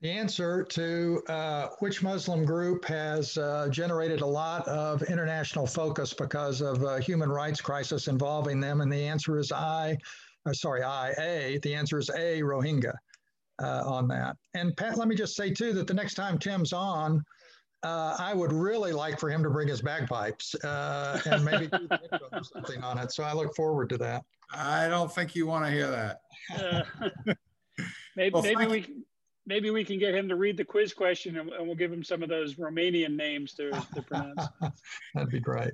The 0.01 0.11
answer 0.11 0.63
to 0.63 1.23
uh, 1.27 1.69
which 1.79 2.03
Muslim 2.03 2.45
group 2.45 2.85
has 2.85 3.35
uh, 3.37 3.67
generated 3.71 4.21
a 4.21 4.25
lot 4.25 4.67
of 4.67 5.01
international 5.01 5.65
focus 5.65 6.13
because 6.13 6.61
of 6.61 6.83
a 6.83 6.99
human 6.99 7.29
rights 7.29 7.61
crisis 7.61 8.07
involving 8.07 8.59
them, 8.59 8.81
and 8.81 8.91
the 8.91 9.07
answer 9.07 9.39
is 9.39 9.51
I. 9.51 9.97
Uh, 10.45 10.53
sorry, 10.53 10.83
I 10.83 11.13
A. 11.19 11.59
The 11.63 11.73
answer 11.73 11.97
is 11.97 12.09
A. 12.11 12.41
Rohingya 12.41 12.93
uh, 13.61 13.83
on 13.85 14.07
that. 14.09 14.37
And 14.53 14.75
Pat, 14.75 14.97
let 14.97 15.07
me 15.07 15.15
just 15.15 15.35
say 15.35 15.51
too 15.51 15.73
that 15.73 15.87
the 15.87 15.93
next 15.93 16.13
time 16.13 16.37
Tim's 16.37 16.73
on. 16.73 17.23
I 17.83 18.33
would 18.33 18.51
really 18.51 18.91
like 18.91 19.17
for 19.17 19.29
him 19.29 19.41
to 19.43 19.49
bring 19.49 19.69
his 19.69 19.81
bagpipes 19.81 20.55
and 20.63 21.45
maybe 21.45 21.67
do 21.67 21.87
something 22.53 22.83
on 22.83 22.97
it. 22.97 23.13
So 23.13 23.23
I 23.23 23.31
look 23.31 23.55
forward 23.55 23.87
to 23.89 23.97
that. 23.99 24.25
I 24.53 24.87
don't 24.87 25.13
think 25.13 25.35
you 25.35 25.47
want 25.47 25.65
to 25.65 25.71
hear 25.71 25.89
that. 25.89 26.21
Uh, 26.53 26.83
maybe 28.15 28.33
well, 28.33 28.43
maybe 28.43 28.65
we 28.65 28.85
maybe 29.45 29.69
we 29.69 29.83
can 29.83 29.97
get 29.97 30.13
him 30.13 30.27
to 30.29 30.35
read 30.35 30.57
the 30.57 30.65
quiz 30.65 30.93
question 30.93 31.37
and, 31.37 31.49
and 31.49 31.65
we'll 31.65 31.75
give 31.75 31.91
him 31.91 32.03
some 32.03 32.21
of 32.21 32.29
those 32.29 32.55
Romanian 32.55 33.15
names 33.15 33.53
to, 33.53 33.71
to 33.71 34.01
pronounce. 34.07 34.47
That'd 35.13 35.31
be 35.31 35.39
great. 35.39 35.71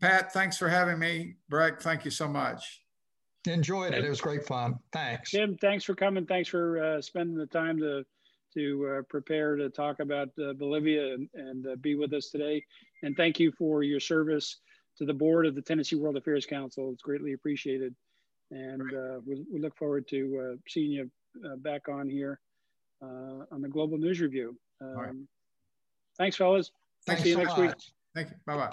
Pat, 0.00 0.32
thanks 0.32 0.58
for 0.58 0.68
having 0.68 0.98
me. 0.98 1.36
Breck, 1.48 1.80
thank 1.80 2.04
you 2.04 2.10
so 2.10 2.26
much. 2.26 2.81
Enjoyed 3.46 3.92
it. 3.92 4.04
It 4.04 4.08
was 4.08 4.20
great 4.20 4.46
fun. 4.46 4.78
Thanks. 4.92 5.30
Jim, 5.30 5.56
thanks 5.60 5.84
for 5.84 5.94
coming. 5.94 6.26
Thanks 6.26 6.48
for 6.48 6.82
uh, 6.82 7.02
spending 7.02 7.36
the 7.36 7.46
time 7.46 7.78
to 7.78 8.04
to 8.54 8.98
uh, 8.98 9.02
prepare 9.08 9.56
to 9.56 9.70
talk 9.70 10.00
about 10.00 10.28
uh, 10.38 10.52
Bolivia 10.52 11.14
and, 11.14 11.28
and 11.34 11.66
uh, 11.66 11.76
be 11.76 11.94
with 11.94 12.12
us 12.12 12.28
today. 12.28 12.62
And 13.02 13.16
thank 13.16 13.40
you 13.40 13.50
for 13.52 13.82
your 13.82 13.98
service 13.98 14.58
to 14.98 15.06
the 15.06 15.14
board 15.14 15.46
of 15.46 15.54
the 15.54 15.62
Tennessee 15.62 15.96
World 15.96 16.18
Affairs 16.18 16.44
Council. 16.44 16.90
It's 16.92 17.02
greatly 17.02 17.32
appreciated 17.32 17.94
and 18.52 18.94
uh, 18.94 19.20
we, 19.26 19.44
we, 19.52 19.60
look 19.60 19.76
forward 19.76 20.06
to 20.08 20.52
uh, 20.52 20.56
seeing 20.68 20.92
you 20.92 21.10
uh, 21.44 21.56
back 21.56 21.88
on 21.88 22.08
here 22.08 22.38
uh, 23.02 23.44
on 23.50 23.62
the 23.62 23.68
Global 23.68 23.98
News 23.98 24.20
Review. 24.20 24.56
Um, 24.80 24.94
right. 24.94 25.14
Thanks, 26.18 26.36
fellas. 26.36 26.70
Thanks 27.06 27.22
See 27.22 27.30
you 27.30 27.34
so 27.36 27.40
next 27.40 27.56
much. 27.56 27.68
week. 27.68 27.76
Thank 28.14 28.30
you. 28.30 28.36
Bye 28.46 28.56
bye. 28.56 28.70